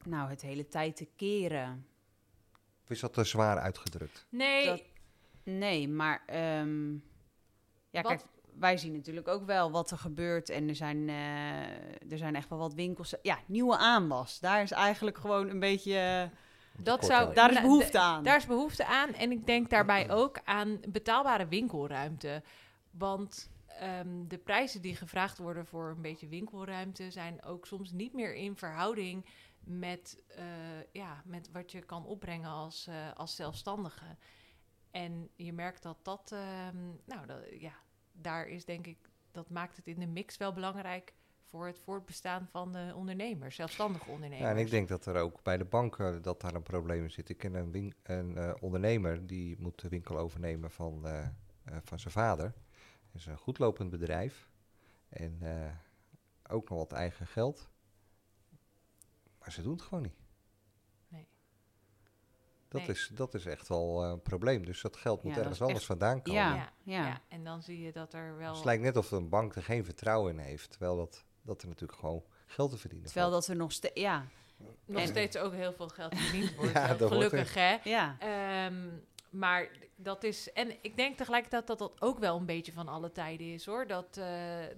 Nou, 0.05 0.29
het 0.29 0.41
hele 0.41 0.67
tijd 0.67 0.95
te 0.95 1.07
keren. 1.15 1.85
Of 2.83 2.89
is 2.89 2.99
dat 2.99 3.13
te 3.13 3.23
zwaar 3.23 3.57
uitgedrukt? 3.59 4.25
Nee, 4.29 4.65
Dat- 4.65 4.81
Nee, 5.43 5.87
maar 5.87 6.23
ehm, 6.25 6.91
ja, 7.89 8.01
Wat- 8.01 8.05
kijk, 8.07 8.21
wij 8.59 8.77
zien 8.77 8.93
natuurlijk 8.93 9.27
ook 9.27 9.45
wel 9.45 9.71
wat 9.71 9.91
er 9.91 9.97
gebeurt. 9.97 10.49
En 10.49 10.67
er 10.67 10.75
zijn, 10.75 11.09
eh, 11.09 12.11
er 12.11 12.17
zijn 12.17 12.35
echt 12.35 12.49
wel 12.49 12.59
wat 12.59 12.73
winkels. 12.73 13.13
Ja, 13.21 13.37
nieuwe 13.45 13.77
aanwas. 13.77 14.39
Daar 14.39 14.61
is 14.61 14.71
eigenlijk 14.71 15.17
gewoon 15.17 15.49
een 15.49 15.59
beetje. 15.59 15.95
eh, 15.95 16.83
dat 16.83 17.05
zou. 17.05 17.33
daar 17.33 17.49
is 17.49 17.55
nou, 17.55 17.67
behoefte 17.67 17.99
aan. 17.99 18.23
Daar 18.23 18.37
is 18.37 18.45
behoefte 18.45 18.85
aan. 18.85 19.13
En 19.13 19.31
ik 19.31 19.45
denk 19.45 19.69
daarbij 19.69 20.11
ook 20.11 20.39
aan 20.43 20.79
betaalbare 20.89 21.47
winkelruimte. 21.47 22.43
Want 22.91 23.49
ehm, 23.79 24.27
de 24.27 24.37
prijzen 24.37 24.81
die 24.81 24.95
gevraagd 24.95 25.37
worden 25.37 25.65
voor 25.65 25.89
een 25.89 26.01
beetje 26.01 26.27
winkelruimte 26.27 27.11
zijn 27.11 27.43
ook 27.43 27.65
soms 27.65 27.91
niet 27.91 28.13
meer 28.13 28.35
in 28.35 28.55
verhouding 28.57 29.25
met, 29.63 30.23
eh, 30.27 30.43
ja, 30.91 31.21
met 31.25 31.51
wat 31.51 31.71
je 31.71 31.81
kan 31.81 32.05
opbrengen 32.05 32.49
als, 32.49 32.87
eh, 32.87 32.95
als 33.15 33.35
zelfstandige. 33.35 34.15
En 34.91 35.29
je 35.35 35.53
merkt 35.53 35.83
dat 35.83 35.97
dat, 36.01 36.31
ehm, 36.31 36.87
nou 37.05 37.25
dat, 37.25 37.39
ja, 37.59 37.73
daar 38.21 38.47
is 38.47 38.65
denk 38.65 38.87
ik, 38.87 38.97
dat 39.31 39.49
maakt 39.49 39.75
het 39.77 39.87
in 39.87 39.99
de 39.99 40.07
mix 40.07 40.37
wel 40.37 40.53
belangrijk 40.53 41.13
voor 41.43 41.65
het 41.65 41.79
voortbestaan 41.79 42.47
van 42.51 42.71
de 42.71 42.91
ondernemers, 42.95 43.55
zelfstandige 43.55 44.09
ondernemers. 44.09 44.45
Ja, 44.49 44.51
en 44.51 44.57
ik 44.57 44.69
denk 44.69 44.87
dat 44.87 45.05
er 45.05 45.15
ook 45.15 45.43
bij 45.43 45.57
de 45.57 45.65
banken 45.65 46.21
dat 46.21 46.41
daar 46.41 46.53
een 46.53 46.63
probleem 46.63 47.03
in 47.03 47.11
zit. 47.11 47.29
Ik 47.29 47.37
ken 47.37 47.53
een, 47.53 47.71
win- 47.71 47.95
een 48.03 48.37
eh, 48.37 48.53
ondernemer 48.59 49.27
die 49.27 49.55
moet 49.59 49.79
de 49.81 49.89
winkel 49.89 50.17
overnemen 50.17 50.71
van, 50.71 51.07
eh, 51.07 51.19
eh, 51.63 51.77
van 51.83 51.99
zijn 51.99 52.13
vader. 52.13 52.45
Het 53.11 53.13
is 53.21 53.25
een 53.25 53.37
goedlopend 53.37 53.89
bedrijf 53.89 54.49
en 55.09 55.37
eh, 55.41 55.71
ook 56.53 56.69
nog 56.69 56.77
wat 56.77 56.91
eigen 56.91 57.27
geld. 57.27 57.69
Maar 59.39 59.51
ze 59.51 59.61
doen 59.61 59.71
het 59.73 59.81
gewoon 59.81 60.03
niet. 60.03 60.17
Dat, 62.69 62.81
Nee. 62.81 62.89
is, 62.89 63.09
dat 63.13 63.33
is 63.33 63.45
echt 63.45 63.67
wel 63.67 64.03
eh, 64.03 64.09
een 64.09 64.21
probleem. 64.21 64.65
Dus 64.65 64.81
dat 64.81 64.97
geld 64.97 65.23
moet 65.23 65.33
Ja, 65.33 65.39
ergens 65.39 65.59
anders 65.61 65.77
echt- 65.79 65.87
vandaan 65.87 66.21
komen. 66.21 66.41
Ja, 66.41 66.55
Ja, 66.55 66.71
ja. 66.83 67.05
Ja, 67.07 67.21
en 67.27 67.43
dan 67.43 67.61
zie 67.63 67.79
je 67.81 67.91
dat 67.91 68.13
er 68.13 68.37
wel. 68.37 68.47
Dus 68.47 68.57
het 68.57 68.65
lijkt 68.65 68.83
net 68.83 68.97
of 68.97 69.11
een 69.11 69.29
bank 69.29 69.55
er 69.55 69.63
geen 69.63 69.85
vertrouwen 69.85 70.31
in 70.31 70.39
heeft. 70.39 70.69
Terwijl 70.69 70.95
dat, 70.97 71.25
dat 71.41 71.61
er 71.61 71.67
natuurlijk 71.67 71.99
gewoon 71.99 72.23
geld 72.45 72.69
te 72.71 72.77
verdienen 72.77 73.07
Terwijl 73.07 73.29
valt. 73.31 73.41
dat 73.45 73.51
er 73.55 73.61
nog 73.61 73.71
steeds. 73.71 74.01
Ja, 74.01 74.25
nog 74.85 75.01
en- 75.01 75.07
steeds 75.07 75.37
ook 75.37 75.53
heel 75.53 75.73
veel 75.73 75.87
geld 75.87 76.17
verdiend 76.17 76.55
wordt. 76.55 76.71
Ja, 76.71 76.93
dat 76.93 77.11
gelukkig, 77.11 77.53
hè? 77.53 77.77
ja. 77.83 78.15
Ehm, 78.19 78.87
maar 79.29 79.69
dat 79.95 80.23
is. 80.23 80.53
En 80.53 80.71
ik 80.81 80.95
denk 80.97 81.17
tegelijkertijd 81.17 81.67
dat 81.67 81.79
dat 81.79 82.01
ook 82.01 82.19
wel 82.19 82.37
een 82.37 82.45
beetje 82.45 82.71
van 82.73 82.87
alle 82.87 83.11
tijden 83.11 83.53
is 83.53 83.65
hoor. 83.65 83.87
Dat, 83.87 84.17
eh, 84.17 84.25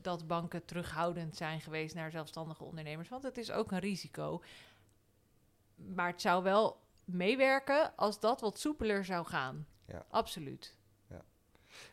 dat 0.02 0.28
banken 0.28 0.66
terughoudend 0.66 1.36
zijn 1.38 1.62
geweest 1.62 1.96
naar 1.96 2.12
zelfstandige 2.12 2.64
ondernemers. 2.64 3.10
Want 3.10 3.24
het 3.24 3.38
is 3.38 3.52
ook 3.52 3.72
een 3.72 3.80
risico. 3.80 4.42
Maar 5.76 6.08
het 6.08 6.22
zou 6.22 6.44
wel 6.44 6.80
meewerken 7.06 7.96
als 7.96 8.20
dat 8.20 8.42
wat 8.42 8.60
soepeler 8.60 9.06
zou 9.06 9.26
gaan. 9.26 9.68
Ja. 9.86 10.06
Absoluut. 10.10 10.76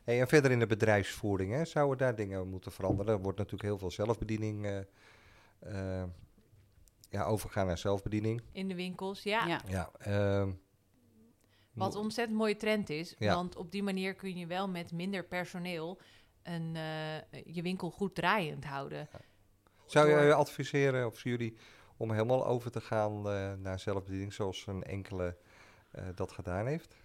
Hey, 0.04 0.20
en 0.20 0.28
verder 0.28 0.50
in 0.50 0.58
de 0.58 0.66
bedrijfsvoering, 0.66 1.52
hè, 1.52 1.64
zouden 1.64 1.98
daar 1.98 2.14
dingen 2.14 2.48
moeten 2.48 2.72
veranderen? 2.72 3.12
Er 3.12 3.22
wordt 3.22 3.38
natuurlijk 3.38 3.68
heel 3.68 3.78
veel 3.78 3.90
zelfbediening, 3.90 4.66
eh, 4.66 4.78
eh, 5.58 6.08
ja, 7.10 7.24
overgaan 7.24 7.66
naar 7.66 7.78
zelfbediening. 7.78 8.42
In 8.52 8.68
de 8.68 8.74
winkels, 8.74 9.22
ja. 9.22 9.46
ja. 9.46 9.60
Ja, 9.66 9.90
ehm, 9.98 10.50
Wat 11.72 11.94
een 11.94 12.00
ontzettend 12.00 12.38
mooie 12.38 12.56
trend 12.56 12.90
is. 12.90 13.14
Ja. 13.18 13.34
Want 13.34 13.56
op 13.56 13.72
die 13.72 13.82
manier 13.82 14.14
kun 14.14 14.36
je 14.38 14.46
wel 14.46 14.68
met 14.68 14.92
minder 14.92 15.24
personeel 15.24 16.00
een, 16.42 16.76
eh, 16.76 17.54
je 17.54 17.62
winkel 17.62 17.90
goed 17.90 18.14
draaiend 18.14 18.64
houden. 18.64 19.08
zou 19.86 20.08
je 20.08 20.34
adviseren, 20.34 21.06
of 21.06 21.22
jullie, 21.22 21.56
om 21.98 22.10
helemaal 22.12 22.46
over 22.46 22.70
te 22.70 22.80
gaan 22.80 23.28
eh, 23.28 23.52
naar 23.52 23.78
zelfbediening 23.78 24.32
zoals 24.32 24.66
een 24.66 24.82
enkele 24.82 25.36
eh, 25.90 26.04
dat 26.14 26.32
gedaan 26.32 26.66
heeft? 26.66 26.96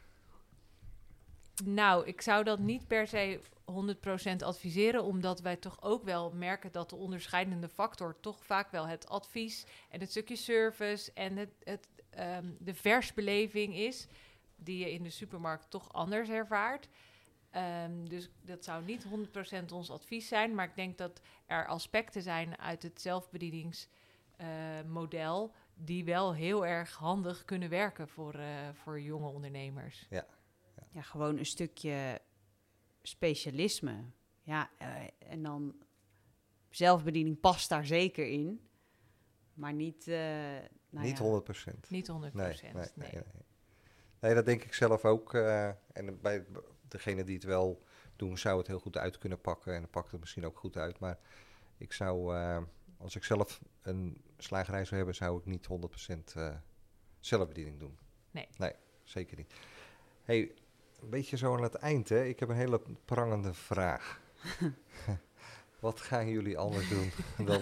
Nou, 1.63 2.07
ik 2.07 2.21
zou 2.21 2.43
dat 2.43 2.59
niet 2.59 2.87
per 2.87 3.07
se 3.07 3.39
100% 3.71 4.35
adviseren, 4.37 5.03
omdat 5.03 5.41
wij 5.41 5.55
toch 5.55 5.81
ook 5.81 6.03
wel 6.03 6.31
merken 6.31 6.71
dat 6.71 6.89
de 6.89 6.95
onderscheidende 6.95 7.69
factor 7.69 8.19
toch 8.19 8.45
vaak 8.45 8.71
wel 8.71 8.87
het 8.87 9.09
advies 9.09 9.65
en 9.89 9.99
het 9.99 10.09
stukje 10.09 10.35
service 10.35 11.11
en 11.13 11.37
het, 11.37 11.49
het, 11.63 11.87
ehm, 12.09 12.45
de 12.59 12.73
versbeleving 12.73 13.75
is, 13.75 14.07
die 14.55 14.77
je 14.77 14.91
in 14.91 15.03
de 15.03 15.09
supermarkt 15.09 15.69
toch 15.69 15.93
anders 15.93 16.29
ervaart. 16.29 16.89
Ehm, 17.49 18.05
dus 18.05 18.29
dat 18.41 18.63
zou 18.63 18.83
niet 18.83 19.03
100% 19.03 19.71
ons 19.71 19.91
advies 19.91 20.27
zijn, 20.27 20.55
maar 20.55 20.65
ik 20.67 20.75
denk 20.75 20.97
dat 20.97 21.21
er 21.45 21.67
aspecten 21.67 22.21
zijn 22.21 22.59
uit 22.59 22.83
het 22.83 23.01
zelfbedieningsmodel 24.38 25.53
die 25.75 26.05
wel 26.05 26.34
heel 26.34 26.65
erg 26.65 26.95
handig 26.95 27.45
kunnen 27.45 27.69
werken 27.69 28.07
voor, 28.07 28.34
eh, 28.34 28.69
voor 28.73 29.01
jonge 29.01 29.27
ondernemers. 29.27 30.07
ja, 30.91 31.01
gewoon 31.01 31.38
een 31.38 31.45
stukje 31.45 32.21
specialisme. 33.01 34.03
Ja, 34.41 34.69
eh, 34.77 34.88
en 35.17 35.43
dan 35.43 35.75
zelfbediening 36.69 37.39
past 37.39 37.69
daar 37.69 37.86
zeker 37.86 38.27
in. 38.27 38.67
Maar 39.53 39.73
niet... 39.73 40.07
eh, 40.07 40.15
nou 40.89 41.05
Niet 41.05 41.17
ja. 41.17 41.23
100 41.23 41.43
procent. 41.43 41.89
Niet 41.89 42.07
100 42.07 42.34
Nee, 42.34 42.45
procent. 42.45 42.73
nee, 42.73 42.88
nee, 42.95 43.11
nee. 43.11 43.23
Nee, 44.19 44.34
dat 44.34 44.45
denk 44.45 44.63
ik 44.63 44.73
zelf 44.73 45.05
ook. 45.05 45.34
eh, 45.34 45.67
en 45.67 46.21
bij 46.21 46.45
degene 46.88 47.23
die 47.23 47.36
het 47.36 47.43
wel 47.43 47.84
doen, 48.15 48.38
zou 48.38 48.57
het 48.57 48.67
heel 48.67 48.79
goed 48.79 48.97
uit 48.97 49.17
kunnen 49.17 49.41
pakken. 49.41 49.73
En 49.73 49.81
dan 49.81 49.89
pakt 49.89 50.11
het 50.11 50.19
misschien 50.19 50.45
ook 50.45 50.57
goed 50.57 50.77
uit. 50.77 50.99
Maar 50.99 51.19
ik 51.77 51.93
zou, 51.93 52.36
eh, 52.36 52.61
als 53.04 53.16
ik 53.16 53.24
zelf 53.24 53.60
een 53.82 54.24
slagerij 54.38 54.84
zou 54.86 54.95
hebben, 54.95 55.16
zou 55.16 55.39
ik 55.39 55.45
niet 55.45 55.68
100% 55.68 56.34
eh 56.36 56.47
zelfbediening 57.20 57.80
doen. 57.80 57.97
Nee. 58.32 58.47
Nee, 58.58 58.74
zeker 59.04 59.38
niet. 59.38 59.54
hey, 60.24 60.51
een 61.01 61.10
beetje 61.10 61.38
zo 61.38 61.56
aan 61.56 61.64
het 61.64 61.76
eind, 61.76 62.10
hè. 62.10 62.24
Ik 62.24 62.39
heb 62.39 62.49
een 62.49 62.56
hele 62.56 62.82
prangende 63.06 63.54
vraag. 63.54 64.20
Wat 65.80 66.01
gaan 66.01 66.28
jullie 66.30 66.58
anders 66.58 66.89
doen 66.89 67.12
dan? 67.47 67.62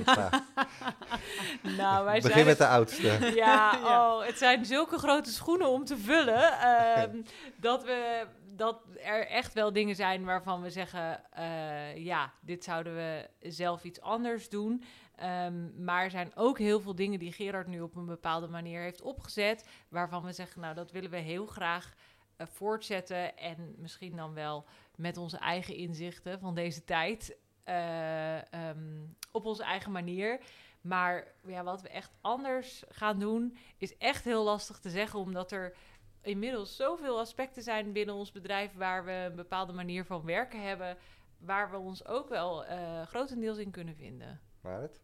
Nou, 1.78 2.06
wij 2.06 2.16
Begin 2.16 2.32
zijn 2.32 2.46
met 2.46 2.58
de 2.58 2.68
oudste. 2.68 3.08
Ja, 3.36 3.74
Ja. 3.74 3.80
Oh, 3.84 4.26
het 4.26 4.38
zijn 4.38 4.66
zulke 4.66 4.98
grote 4.98 5.32
schoenen 5.32 5.68
om 5.68 5.86
te 5.86 5.98
vullen. 5.98 6.60
ehm, 6.60 7.22
dat, 7.56 7.84
we, 7.84 8.28
dat 8.56 8.84
er 9.04 9.28
echt 9.28 9.54
wel 9.54 9.74
dingen 9.74 9.96
zijn 9.96 10.26
waarvan 10.26 10.62
we 10.62 10.70
zeggen: 10.70 11.32
eh, 11.34 11.98
ja, 11.98 12.34
dit 12.42 12.64
zouden 12.64 12.96
we 12.96 13.30
zelf 13.39 13.84
iets 13.84 14.02
anders 14.02 14.50
doen. 14.50 14.84
Ehm, 15.22 15.84
maar 15.84 16.03
er 16.03 16.09
zijn 16.09 16.32
ook 16.36 16.57
heel 16.59 16.80
veel 16.82 16.95
dingen 16.95 17.19
die 17.19 17.32
Gerard 17.32 17.67
nu 17.67 17.82
op 17.82 17.95
een 17.95 18.05
bepaalde 18.05 18.47
manier 18.47 18.82
heeft 18.82 19.01
opgezet. 19.01 19.67
Waarvan 19.89 20.24
we 20.24 20.32
zeggen: 20.34 20.61
nou, 20.61 20.76
dat 20.76 20.91
willen 20.91 21.09
we 21.09 21.17
heel 21.17 21.45
graag 21.45 21.93
eh, 22.36 22.47
voortzetten. 22.47 23.38
En 23.38 23.76
misschien 23.78 24.15
dan 24.15 24.34
wel 24.34 24.65
met 24.95 25.17
onze 25.17 25.38
eigen 25.38 25.76
inzichten 25.76 26.39
van 26.39 26.55
deze 26.55 26.84
tijd. 26.84 27.38
eh, 27.63 28.53
ehm, 28.53 29.05
op 29.32 29.45
onze 29.45 29.63
eigen 29.63 29.91
manier. 29.91 30.39
Maar 30.82 31.28
ja, 31.45 31.63
wat 31.63 31.82
we 31.82 31.89
echt 31.89 32.11
anders 32.22 32.84
gaan 32.89 33.19
doen, 33.19 33.57
is 33.78 33.97
echt 33.97 34.24
heel 34.24 34.43
lastig 34.43 34.80
te 34.80 34.89
zeggen, 34.89 35.19
omdat 35.19 35.51
er 35.51 35.76
inmiddels 36.22 36.76
zoveel 36.76 37.19
aspecten 37.19 37.63
zijn 37.63 37.91
binnen 37.91 38.15
ons 38.15 38.32
bedrijf 38.32 38.74
waar 38.74 39.05
we 39.05 39.11
een 39.11 39.36
bepaalde 39.36 39.74
manier 39.74 40.05
van 40.05 40.26
werken 40.26 40.61
hebben, 40.61 40.97
waar 41.38 41.72
we 41.72 41.78
ons 41.78 42.05
ook 42.05 42.30
wel 42.30 42.65
eh, 42.65 43.01
grotendeels 43.01 43.57
in 43.57 43.72
kunnen 43.72 43.95
vinden. 43.95 44.39
Marit? 44.61 45.01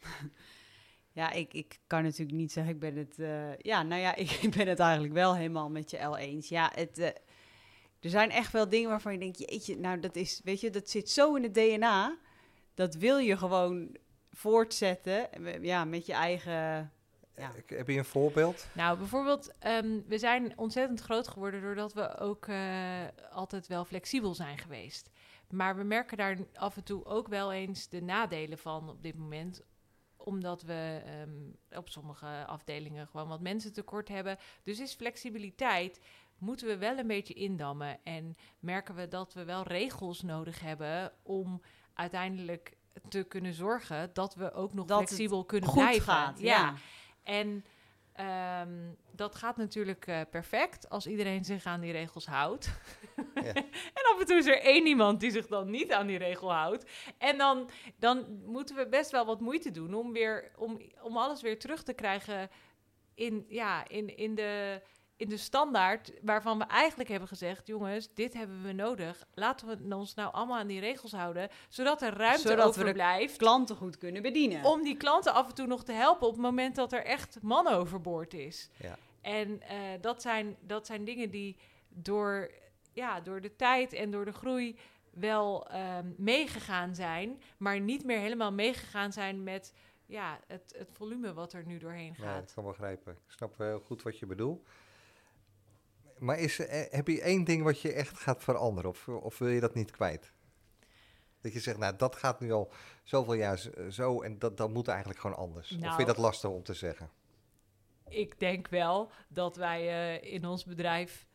Ja, 1.12 1.30
ik, 1.32 1.52
ik 1.54 1.78
kan 1.86 2.02
natuurlijk 2.02 2.36
niet 2.38 2.52
zeggen, 2.52 2.72
ik 2.74 2.80
ben 2.80 2.96
het... 2.96 3.18
eh, 3.18 3.56
ja, 3.58 3.82
nou 3.82 4.00
ja, 4.00 4.14
ik 4.40 4.50
ben 4.56 4.68
het 4.68 4.78
eigenlijk 4.78 5.12
wel 5.12 5.36
helemaal 5.36 5.70
met 5.70 5.90
je 5.90 6.02
L 6.04 6.16
eens. 6.16 6.48
Ja, 6.48 6.72
het, 6.74 6.98
eh, 6.98 7.06
er 8.00 8.10
zijn 8.10 8.30
echt 8.30 8.52
wel 8.52 8.68
dingen 8.68 8.88
waarvan 8.90 9.12
je 9.12 9.18
denkt, 9.18 9.38
jeetje, 9.38 9.76
nou 9.76 10.00
dat 10.00 10.16
is, 10.16 10.40
weet 10.44 10.60
je, 10.60 10.70
dat 10.70 10.88
zit 10.90 11.10
zo 11.10 11.34
in 11.34 11.42
het 11.42 11.54
DNA. 11.54 12.18
Dat 12.74 12.94
wil 12.94 13.18
je 13.18 13.36
gewoon 13.36 13.96
voortzetten, 14.30 15.32
eh, 15.32 15.62
ja, 15.62 15.84
met 15.84 16.06
je 16.06 16.12
eigen... 16.12 16.92
Ja. 17.36 17.52
Ik- 17.56 17.70
Heb 17.70 17.88
je 17.88 17.98
een 17.98 18.04
voorbeeld? 18.04 18.66
Nou, 18.74 18.98
bijvoorbeeld, 18.98 19.52
ehm, 19.58 20.00
we 20.06 20.18
zijn 20.18 20.58
ontzettend 20.58 21.00
groot 21.00 21.28
geworden 21.28 21.62
doordat 21.62 21.92
we 21.92 22.18
ook 22.18 22.46
eh, 22.46 23.04
altijd 23.30 23.66
wel 23.66 23.84
flexibel 23.84 24.34
zijn 24.34 24.58
geweest. 24.58 25.10
Maar 25.50 25.76
we 25.76 25.82
merken 25.82 26.16
daar 26.16 26.36
af 26.54 26.76
en 26.76 26.84
toe 26.84 27.04
ook 27.04 27.28
wel 27.28 27.52
eens 27.52 27.88
de 27.88 28.02
nadelen 28.02 28.58
van 28.58 28.88
op 28.90 29.02
dit 29.02 29.14
moment 29.16 29.62
omdat 30.28 30.62
we 30.62 31.02
ehm, 31.04 31.78
op 31.78 31.88
sommige 31.88 32.44
afdelingen 32.46 33.06
gewoon 33.06 33.28
wat 33.28 33.40
mensen 33.40 33.72
tekort 33.72 34.08
hebben. 34.08 34.38
Dus 34.62 34.80
is 34.80 34.94
flexibiliteit, 34.94 36.00
moeten 36.38 36.66
we 36.66 36.76
wel 36.76 36.98
een 36.98 37.06
beetje 37.06 37.34
indammen. 37.34 37.98
En 38.04 38.36
merken 38.60 38.94
we 38.94 39.08
dat 39.08 39.32
we 39.34 39.44
wel 39.44 39.62
regels 39.62 40.22
nodig 40.22 40.60
hebben 40.60 41.12
om 41.22 41.62
uiteindelijk 41.94 42.76
te 43.08 43.22
kunnen 43.22 43.52
zorgen 43.54 44.10
dat 44.12 44.34
we 44.34 44.52
ook 44.52 44.74
nog 44.74 44.86
Dat 44.86 44.98
het 45.00 45.08
flexibel 45.08 45.44
kunnen 45.44 45.68
Goed 45.68 45.78
blijven. 45.78 46.02
gaat, 46.02 46.38
ja. 46.40 46.74
En 47.22 47.64
ehm, 48.18 48.92
dat 49.12 49.34
gaat 49.34 49.56
natuurlijk 49.56 50.06
eh, 50.06 50.20
perfect 50.30 50.88
als 50.88 51.06
iedereen 51.06 51.44
zich 51.44 51.64
aan 51.64 51.80
die 51.80 51.92
regels 51.92 52.26
houdt. 52.26 52.70
Ja. 53.34 53.54
en 53.98 54.04
af 54.12 54.20
en 54.20 54.26
toe 54.26 54.36
is 54.36 54.46
er 54.46 54.60
één 54.60 54.86
iemand 54.86 55.20
die 55.20 55.30
zich 55.30 55.46
dan 55.46 55.70
niet 55.70 55.92
aan 55.92 56.06
die 56.06 56.18
regel 56.18 56.52
houdt. 56.52 56.90
En 57.18 57.38
dan, 57.38 57.70
dan 57.96 58.42
moeten 58.46 58.76
we 58.76 58.88
best 58.88 59.10
wel 59.10 59.26
wat 59.26 59.40
moeite 59.40 59.70
doen 59.70 59.94
om, 59.94 60.12
weer, 60.12 60.50
om, 60.56 60.80
om 61.02 61.16
alles 61.16 61.42
weer 61.42 61.58
terug 61.58 61.82
te 61.82 61.92
krijgen 61.92 62.50
in, 63.14 63.44
ja, 63.48 63.88
in, 63.88 64.16
in, 64.16 64.34
de, 64.34 64.82
in 65.18 65.28
de 65.28 65.36
standaard 65.36 66.12
waarvan 66.22 66.58
we 66.58 66.64
eigenlijk 66.64 67.08
hebben 67.08 67.28
gezegd... 67.28 67.66
jongens, 67.66 68.14
dit 68.14 68.34
hebben 68.34 68.62
we 68.62 68.72
nodig. 68.72 69.26
Laten 69.34 69.66
we 69.66 69.94
ons 69.94 70.14
nou 70.14 70.32
allemaal 70.32 70.58
aan 70.58 70.66
die 70.66 70.80
regels 70.80 71.12
houden... 71.12 71.48
zodat 71.68 72.02
er 72.02 72.12
ruimte 72.16 72.48
Zodat 72.48 72.56
we 72.56 72.62
de 72.62 72.68
overblijft 72.82 73.36
Klanten 73.36 73.76
goed 73.76 73.98
kunnen 73.98 74.22
bedienen. 74.22 74.64
om 74.64 74.82
die 74.82 74.96
klanten 74.96 75.32
af 75.34 75.48
en 75.48 75.54
toe 75.54 75.66
nog 75.66 75.84
te 75.84 75.92
helpen 75.92 76.26
op 76.26 76.32
het 76.32 76.42
moment 76.42 76.76
dat 76.76 76.92
er 76.92 77.04
echt 77.04 77.38
man 77.42 77.66
overboord 77.66 78.34
is. 78.34 78.70
Ja. 78.76 78.98
En 79.20 79.62
eh, 79.62 79.76
dat, 80.00 80.22
zijn, 80.22 80.56
dat 80.60 80.86
zijn 80.86 81.04
dingen 81.04 81.30
die 81.30 81.56
door, 81.88 82.50
ja, 82.92 83.20
door 83.20 83.40
de 83.40 83.56
tijd 83.56 83.92
en 83.92 84.10
door 84.10 84.24
de 84.24 84.32
groei 84.32 84.78
wel 85.10 85.68
ehm, 85.68 86.06
meegegaan 86.16 86.94
zijn, 86.94 87.42
maar 87.56 87.80
niet 87.80 88.04
meer 88.04 88.18
helemaal 88.18 88.52
meegegaan 88.52 89.12
zijn 89.12 89.42
met 89.42 89.72
ja, 90.06 90.40
het, 90.46 90.74
het 90.76 90.90
volume 90.92 91.32
wat 91.32 91.52
er 91.52 91.66
nu 91.66 91.78
doorheen 91.78 92.14
Ja, 92.18 92.24
gaat. 92.24 92.48
ik 92.48 92.54
kan 92.54 92.64
begrijpen. 92.64 93.12
Ik 93.12 93.32
snap 93.32 93.58
heel 93.58 93.80
goed 93.80 94.02
wat 94.02 94.18
je 94.18 94.26
bedoelt. 94.26 94.68
Maar 96.18 96.38
is, 96.38 96.58
eh, 96.58 96.82
heb 96.90 97.08
je 97.08 97.20
één 97.20 97.44
ding 97.44 97.62
wat 97.62 97.80
je 97.80 97.92
echt 97.92 98.18
gaat 98.18 98.42
veranderen? 98.42 98.90
Of, 98.90 99.08
of 99.08 99.38
wil 99.38 99.48
je 99.48 99.60
dat 99.60 99.74
niet 99.74 99.90
kwijt? 99.90 100.32
Dat 101.40 101.52
je 101.52 101.60
zegt, 101.60 101.78
nou, 101.78 101.96
dat 101.96 102.16
gaat 102.16 102.40
nu 102.40 102.52
al 102.52 102.72
zoveel 103.04 103.34
jaar 103.34 103.58
zo 103.90 104.22
en 104.22 104.38
dat, 104.38 104.56
dat 104.56 104.70
moet 104.70 104.88
eigenlijk 104.88 105.20
gewoon 105.20 105.36
anders. 105.36 105.64
of 105.64 105.70
vind 105.70 105.82
Nou. 105.82 106.00
je 106.00 106.06
dat 106.06 106.16
lastig 106.16 106.50
om 106.50 106.62
te 106.62 106.74
zeggen? 106.74 107.10
Ik 108.08 108.38
denk 108.38 108.68
wel 108.68 109.10
dat 109.28 109.56
wij 109.56 109.88
eh, 110.20 110.32
in 110.32 110.44
ons 110.46 110.64
bedrijf 110.64 111.26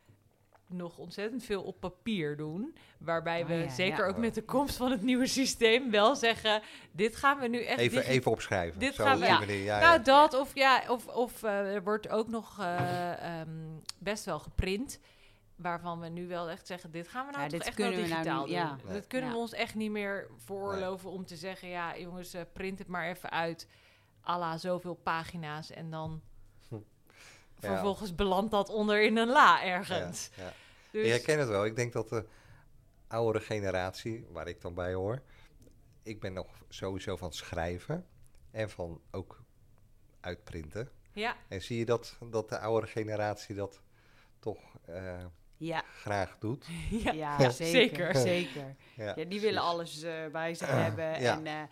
nog 0.76 0.98
ontzettend 0.98 1.44
veel 1.44 1.62
op 1.62 1.80
papier 1.80 2.36
doen. 2.36 2.76
Waarbij 2.98 3.40
Oh 3.42 3.46
we, 3.48 3.54
ja, 3.54 3.68
zeker 3.68 4.04
ja. 4.04 4.10
ook 4.10 4.16
met 4.16 4.34
de 4.34 4.42
komst 4.42 4.76
van 4.76 4.90
het 4.90 5.02
nieuwe 5.02 5.26
systeem, 5.26 5.90
wel 5.90 6.16
zeggen: 6.16 6.62
dit 6.92 7.16
gaan 7.16 7.38
we 7.38 7.48
nu 7.48 7.64
echt. 7.64 7.78
Even, 7.80 7.98
digi- 8.00 8.10
even 8.10 8.30
opschrijven. 8.30 8.78
dit 8.80 8.94
zo 8.94 9.04
gaan 9.04 9.18
we- 9.18 9.26
ja. 9.26 9.38
nou, 9.38 9.52
ja. 9.52 9.98
dat 9.98 10.34
of 10.34 10.54
ja, 10.54 10.82
of, 10.88 11.06
of 11.06 11.42
eh, 11.42 11.74
er 11.74 11.82
wordt 11.82 12.08
ook 12.08 12.28
nog 12.28 12.58
eh, 12.60 13.40
ehm, 13.40 13.48
best 13.98 14.24
wel 14.24 14.38
geprint. 14.38 15.00
Waarvan 15.56 16.00
we 16.00 16.08
nu 16.08 16.26
wel 16.28 16.50
echt 16.50 16.66
zeggen: 16.66 16.90
dit 16.90 17.08
gaan 17.08 17.26
we 17.26 17.32
nou 17.32 17.44
Ja, 17.44 17.48
toch 17.50 17.58
dit 17.58 17.68
echt 17.68 17.78
wel 17.78 17.90
we 17.90 17.96
nou 17.96 18.06
digitaal 18.08 18.38
niet- 18.44 18.48
doen. 18.54 18.56
ja. 18.56 18.76
Nee. 18.84 18.92
Dat 18.94 19.06
kunnen 19.06 19.30
we 19.30 19.36
ons 19.36 19.52
echt 19.52 19.74
niet 19.74 19.90
meer 19.90 20.28
veroorloven 20.36 21.10
om 21.10 21.26
te 21.26 21.36
zeggen: 21.36 21.68
ja, 21.68 21.98
jongens, 21.98 22.34
eh, 22.34 22.40
print 22.52 22.78
het 22.78 22.88
maar 22.88 23.08
even 23.08 23.30
uit. 23.30 23.68
à 24.28 24.38
la 24.38 24.56
zoveel 24.56 24.94
pagina's. 24.94 25.70
En 25.70 25.90
dan 25.90 26.20
Ja. 26.70 26.78
vervolgens 27.70 28.14
belandt 28.14 28.50
dat 28.50 28.68
onder 28.68 29.02
in 29.02 29.16
een 29.16 29.28
la 29.28 29.64
ergens. 29.64 30.30
Ja, 30.36 30.42
ja. 30.42 30.52
Dus, 30.94 31.04
Ik 31.04 31.10
herken 31.10 31.38
het 31.38 31.48
wel. 31.48 31.64
Ik 31.64 31.76
denk 31.76 31.92
dat 31.92 32.08
de 32.08 32.24
oudere 33.08 33.44
generatie, 33.44 34.26
waar 34.30 34.48
ik 34.48 34.60
dan 34.60 34.74
bij 34.74 34.94
hoor, 34.94 35.22
ik 36.02 36.20
ben 36.20 36.32
nog 36.32 36.64
sowieso 36.68 37.16
van 37.16 37.32
schrijven 37.32 38.06
en 38.50 38.70
van 38.70 39.00
ook 39.10 39.42
uitprinten. 40.20 40.88
ja, 41.12 41.36
En 41.48 41.62
zie 41.62 41.78
je 41.78 41.84
dat, 41.84 42.18
dat 42.30 42.48
de 42.48 42.58
oudere 42.58 42.92
generatie 42.92 43.54
dat 43.54 43.80
toch 44.38 44.60
eh, 44.84 45.24
Ja, 45.56 45.84
graag 45.88 46.38
doet? 46.38 46.66
ja. 47.04 47.12
ja, 47.12 47.50
zeker. 47.50 47.50
zeker. 47.50 48.16
zeker. 48.16 48.76
Ja, 48.96 49.04
Ja, 49.04 49.14
die 49.14 49.24
precies. 49.24 49.42
willen 49.42 49.62
alles 49.62 50.02
eh, 50.02 50.26
bij 50.32 50.54
zich 50.54 50.68
hebben. 50.70 51.20
Ja. 51.20 51.36
En, 51.38 51.46
eh, 51.46 51.62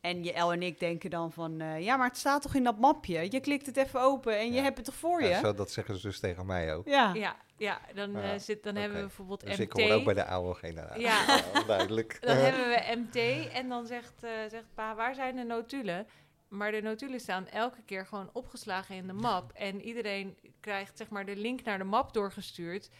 en 0.00 0.24
je 0.24 0.32
El 0.32 0.52
en 0.52 0.62
ik 0.62 0.80
denken 0.80 1.10
dan 1.10 1.32
van... 1.32 1.60
eh, 1.60 1.84
ja, 1.84 1.96
maar 1.96 2.08
het 2.08 2.16
staat 2.16 2.42
toch 2.42 2.54
in 2.54 2.64
dat 2.64 2.78
mapje? 2.78 3.26
Je 3.30 3.40
klikt 3.40 3.66
het 3.66 3.76
even 3.76 4.00
open 4.00 4.38
en 4.38 4.52
je 4.52 4.60
hebt 4.60 4.76
het 4.76 4.86
toch 4.86 4.94
voor 4.94 5.22
Ja, 5.22 5.28
je? 5.28 5.34
zo, 5.34 5.54
dat 5.54 5.70
zeggen 5.70 5.96
ze 5.98 6.06
dus 6.06 6.20
tegen 6.20 6.46
mij 6.46 6.74
ook. 6.74 6.86
Ja. 6.88 7.14
Ja, 7.14 7.36
ja, 7.56 7.80
dan, 7.94 8.12
Ja, 8.12 8.32
eh, 8.32 8.38
zit, 8.38 8.62
dan 8.62 8.74
hebben 8.74 8.96
we 8.98 9.04
bijvoorbeeld 9.06 9.40
Dus 9.40 9.50
MT. 9.56 9.58
ik 9.60 9.72
hoor 9.72 9.90
ook 9.92 10.04
bij 10.04 10.14
de 10.14 10.24
oude 10.24 10.54
generatie. 10.58 11.00
Ja. 11.02 11.40
duidelijk. 11.66 12.18
Dan 12.26 12.36
hebben 12.36 12.68
we 12.68 12.96
MT 12.96 13.16
en 13.52 13.68
dan 13.68 13.86
zegt, 13.86 14.22
eh, 14.22 14.30
zegt 14.48 14.64
pa, 14.74 14.94
waar 14.94 15.14
zijn 15.14 15.36
de 15.36 15.44
notulen? 15.44 16.06
Maar 16.48 16.70
de 16.70 16.80
notulen 16.82 17.20
staan 17.20 17.48
elke 17.48 17.82
keer 17.86 18.06
gewoon 18.06 18.30
opgeslagen 18.32 18.94
in 18.96 19.06
de 19.06 19.12
map. 19.12 19.52
En 19.52 19.80
iedereen 19.82 20.36
krijgt 20.60 20.96
zeg 20.98 21.08
maar 21.08 21.24
de 21.26 21.36
link 21.36 21.62
naar 21.62 21.78
de 21.78 21.84
map 21.84 22.12
doorgestuurd. 22.12 22.90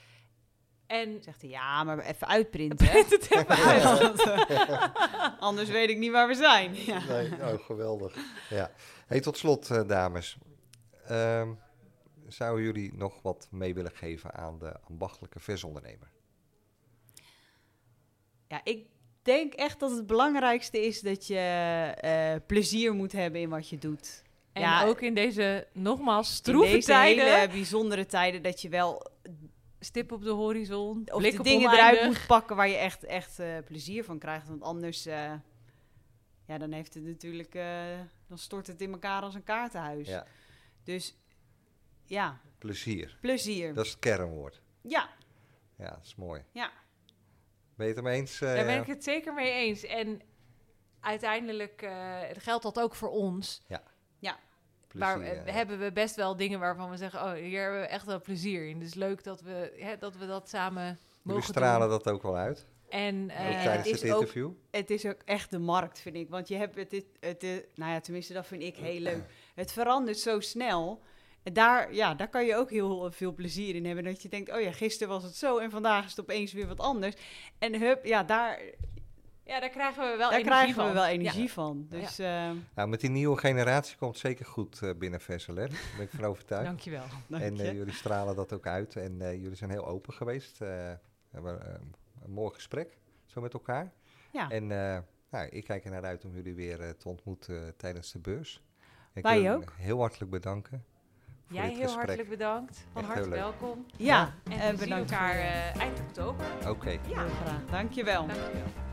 En 0.89 1.19
Zegt 1.23 1.41
hij, 1.41 1.51
ja, 1.51 1.85
maar 1.85 1.99
even 1.99 2.29
uitprinten. 2.29 2.77
print 2.89 3.11
het 3.11 3.31
even 3.31 3.49
uit. 3.57 4.23
Anders 5.41 5.69
weet 5.69 5.89
ik 5.91 5.99
niet 5.99 6.11
waar 6.11 6.29
we 6.29 6.35
zijn. 6.35 6.75
Ja. 6.75 7.05
Nee, 7.09 7.31
oh, 7.33 7.65
geweldig. 7.65 8.17
Ja. 8.51 8.71
Hey, 9.07 9.21
tot 9.21 9.37
slot, 9.37 9.71
eh, 9.71 9.89
dames. 9.89 10.39
Ehm, 11.07 11.49
zouden 12.29 12.65
jullie 12.65 12.93
nog 12.95 13.23
wat 13.23 13.49
mee 13.51 13.75
willen 13.75 13.93
geven 13.95 14.35
aan 14.35 14.59
de 14.59 14.81
ambachtelijke 14.81 15.41
versondernemer? 15.41 16.09
ja, 18.49 18.61
ik 18.65 18.87
denk 19.23 19.55
echt 19.55 19.81
dat 19.81 19.91
het 19.91 20.07
belangrijkste 20.07 20.87
is 20.87 21.01
dat 21.01 21.27
je 21.27 21.37
eh, 22.01 22.35
plezier 22.47 22.93
moet 22.95 23.13
hebben 23.13 23.41
in 23.41 23.49
wat 23.49 23.69
je 23.69 23.79
doet. 23.79 24.23
En 24.53 24.63
Ja, 24.63 24.85
ook 24.85 25.01
in 25.01 25.15
deze 25.15 25.67
nogmaals 25.73 26.29
in 26.29 26.35
stroeve 26.35 26.71
deze 26.73 26.87
tijden. 26.87 27.35
hele 27.35 27.49
bijzondere 27.49 28.07
tijden 28.07 28.43
dat 28.43 28.63
je 28.63 28.69
wel 28.69 29.07
stip 29.81 30.13
op 30.13 30.23
de 30.23 30.31
horizon, 30.31 30.99
Of 31.13 31.23
de 31.23 31.43
dingen 31.43 31.69
oneindig. 31.69 31.73
eruit 31.79 32.05
moet 32.07 32.27
pakken 32.27 32.57
waar 32.57 32.69
je 32.69 32.77
echt, 32.77 33.05
echt 33.05 33.39
eh, 33.39 33.57
plezier 33.65 34.05
van 34.05 34.19
krijgt. 34.19 34.49
Want 34.49 34.63
anders, 34.63 35.07
eh, 35.07 35.33
ja, 36.47 36.59
dan 36.59 36.73
heeft 36.73 36.95
het 36.95 37.03
natuurlijk, 37.05 37.55
eh, 37.55 37.99
dan 38.27 38.39
stort 38.39 38.67
het 38.67 38.81
in 38.81 38.93
elkaar 38.93 39.23
als 39.23 39.35
een 39.35 39.45
kaartenhuis. 39.45 40.09
Ja. 40.09 40.27
Dus 40.85 41.17
ja, 42.05 42.41
Plezier. 42.59 43.17
plezier. 43.21 43.75
Dat 43.75 43.85
is 43.85 43.91
het 43.91 44.01
kernwoord. 44.01 44.61
Ja, 44.83 45.09
Ja, 45.77 45.91
dat 45.91 46.05
is 46.05 46.15
mooi. 46.15 46.43
Ja. 46.53 46.71
Ben 47.77 47.87
je 47.87 47.93
het 47.93 47.97
ermee 47.97 48.21
eens? 48.21 48.41
eh, 48.41 48.55
Daar 48.55 48.65
ben 48.65 48.81
ik 48.81 48.87
het 48.87 49.05
zeker 49.05 49.35
mee 49.35 49.53
eens. 49.53 49.83
En 49.85 50.21
uiteindelijk 51.01 51.83
eh, 51.83 52.19
geldt 52.33 52.63
dat 52.63 52.81
ook 52.81 52.95
voor 52.95 53.11
ons. 53.11 53.63
Plezier, 54.89 55.19
Maar 55.19 55.27
eh, 55.27 55.47
ja. 55.47 55.53
hebben 55.53 55.79
we 55.79 55.93
best 55.93 56.17
wel 56.17 56.37
dingen 56.37 56.59
waarvan 56.61 56.91
we 56.91 56.97
zeggen... 56.97 57.21
oh, 57.23 57.33
hier 57.33 57.63
hebben 57.63 57.81
we 57.81 57.87
echt 57.87 58.07
wel 58.07 58.21
plezier 58.21 58.69
in. 58.69 58.79
Dus 58.79 58.95
leuk 58.95 59.25
dat 59.25 59.41
we, 59.41 59.73
hè, 59.79 59.99
dat, 59.99 60.17
we 60.17 60.27
dat 60.27 60.49
samen 60.49 60.99
mogen 61.23 61.43
stralen 61.43 61.89
doen. 61.89 61.99
dat 61.99 62.09
ook 62.15 62.23
wel 62.23 62.37
uit. 62.37 62.67
En 62.89 63.25
ook 63.25 63.31
eh, 63.31 63.63
tijdens 63.63 63.67
het 63.67 63.85
het 63.87 64.03
is 64.03 64.11
ook- 64.13 64.21
interview. 64.21 64.51
het 64.71 64.91
is 64.91 65.07
ook 65.07 65.21
echt 65.25 65.51
de 65.51 65.59
markt, 65.59 66.01
vind 66.01 66.17
ik. 66.17 66.29
Want 66.29 66.49
je 66.49 66.57
hebt 66.57 66.77
het, 66.77 66.93
het, 66.93 67.07
het, 67.21 67.43
eh, 67.43 67.51
nou 67.75 67.93
ja, 67.93 68.01
tenminste, 68.01 68.33
dat 68.33 68.47
vind 68.47 68.63
ik 68.63 68.77
heel 68.77 69.01
leuk. 69.01 69.23
Het 69.55 69.73
verandert 69.73 70.19
zo 70.19 70.41
snel. 70.41 71.03
En 71.43 71.53
daar, 71.53 71.95
ja, 71.95 72.15
daar 72.15 72.29
kan 72.29 72.45
je 72.47 72.57
ook 72.57 72.71
heel 72.71 73.13
veel 73.13 73.35
plezier 73.35 73.75
in 73.75 73.87
hebben. 73.87 74.05
Dat 74.05 74.23
je 74.23 74.29
denkt, 74.29 74.53
oh 74.53 74.61
ja, 74.61 74.73
gisteren 74.73 75.13
was 75.13 75.23
het 75.23 75.37
zo 75.37 75.59
en 75.59 75.71
vandaag 75.71 76.05
is 76.05 76.11
het 76.11 76.21
opeens 76.21 76.53
weer 76.53 76.67
wat 76.67 76.81
anders. 76.81 77.15
En 77.59 77.81
hup, 77.81 78.05
ja, 78.05 78.23
daar, 78.23 78.61
ja, 79.49 79.61
daar 79.61 79.69
krijgen 79.69 80.03
we 80.11 80.17
wel 80.17 80.31
daar 80.31 80.39
energie 80.39 80.45
krijgen 80.45 80.75
van. 80.75 80.87
we 80.87 80.93
wel 80.93 81.03
Ja. 81.05 81.11
energie 81.11 81.53
van. 81.53 81.87
Dus 81.89 82.19
eh, 82.19 82.51
Nou, 82.75 82.89
met 82.89 83.01
die 83.01 83.11
nieuwe 83.11 83.37
generatie 83.39 83.97
komt 83.97 84.11
het 84.13 84.21
zeker 84.21 84.47
goed 84.47 84.83
eh, 84.83 84.91
binnen 84.99 85.21
Versalet. 85.21 85.71
Daar 85.71 85.81
ben 85.97 86.05
ik 86.05 86.11
van 86.15 86.25
overtuigd. 86.25 86.65
Dankjewel. 86.67 87.05
dank 87.27 87.43
En 87.43 87.61
eh, 87.61 87.73
jullie 87.73 87.93
stralen 87.95 88.37
dat 88.37 88.53
ook 88.53 88.67
uit. 88.67 88.97
En 88.97 89.21
eh, 89.21 89.33
jullie 89.33 89.57
zijn 89.57 89.71
heel 89.71 89.87
open 89.87 90.13
geweest. 90.15 90.61
Eh, 90.61 90.69
we 90.69 90.99
hebben 91.31 91.81
een 92.25 92.31
mooi 92.31 92.55
gesprek 92.55 92.97
zo 93.27 93.41
met 93.41 93.53
elkaar. 93.53 93.93
ja, 94.31 94.51
En 94.51 94.63
eh, 94.73 94.99
nou, 95.31 95.47
ik 95.49 95.65
kijk 95.65 95.85
er 95.85 95.91
naar 95.91 96.05
uit 96.05 96.25
om 96.25 96.35
jullie 96.35 96.55
weer 96.55 96.97
te 96.97 97.09
ontmoeten 97.09 97.77
tijdens 97.77 98.13
de 98.13 98.19
beurs. 98.19 98.63
Ik 99.15 99.23
Wij 99.23 99.33
wil 99.35 99.43
jullie 99.43 99.57
ook. 99.59 99.73
Heel 99.77 99.99
hartelijk 99.99 100.31
bedanken. 100.31 100.85
voor 101.47 101.57
Jij 101.57 101.63
dit 101.69 101.73
heel 101.77 101.83
gesprek. 101.85 102.05
hartelijk 102.07 102.29
bedankt. 102.29 102.87
Van 102.93 103.03
Echt 103.03 103.13
harte 103.13 103.29
welkom. 103.29 103.87
ja, 103.97 104.35
En 104.45 104.53
en 104.53 104.59
we 104.73 104.79
zien 104.79 104.89
bedankt 104.89 105.11
elkaar 105.11 105.35
eh, 105.39 105.77
eind 105.81 106.01
oktober. 106.01 106.47
Oké. 106.69 106.91
Ja, 106.91 106.99
heel 107.07 107.29
graag. 107.29 107.65
Dankjewel. 107.71 108.27
dankjewel. 108.27 108.87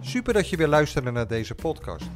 Super 0.00 0.32
dat 0.32 0.48
je 0.48 0.56
weer 0.56 0.68
luisterde 0.68 1.10
naar 1.10 1.26
deze 1.26 1.54
podcast. 1.54 2.06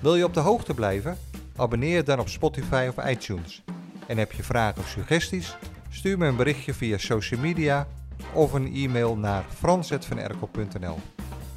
Wil 0.00 0.14
je 0.14 0.24
op 0.24 0.34
de 0.34 0.40
hoogte 0.40 0.74
blijven? 0.74 1.18
Abonneer 1.56 1.96
je 1.96 2.02
dan 2.02 2.18
op 2.18 2.28
Spotify 2.28 2.90
of 2.96 3.04
iTunes. 3.04 3.62
En 4.06 4.18
heb 4.18 4.32
je 4.32 4.42
vragen 4.42 4.80
of 4.80 4.88
suggesties? 4.88 5.56
Stuur 5.90 6.18
me 6.18 6.26
een 6.26 6.36
berichtje 6.36 6.74
via 6.74 6.98
social 6.98 7.40
media 7.40 7.86
of 8.32 8.52
een 8.52 8.74
e-mail 8.74 9.16
naar 9.16 9.44
frans.vanerkel.nl. 9.54 10.98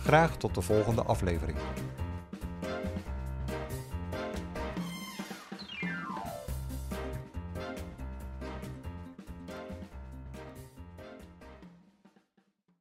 Graag 0.04 0.38
tot 0.38 0.56
de 0.56 0.62
volgende 0.62 1.02
aflevering. 1.02 1.58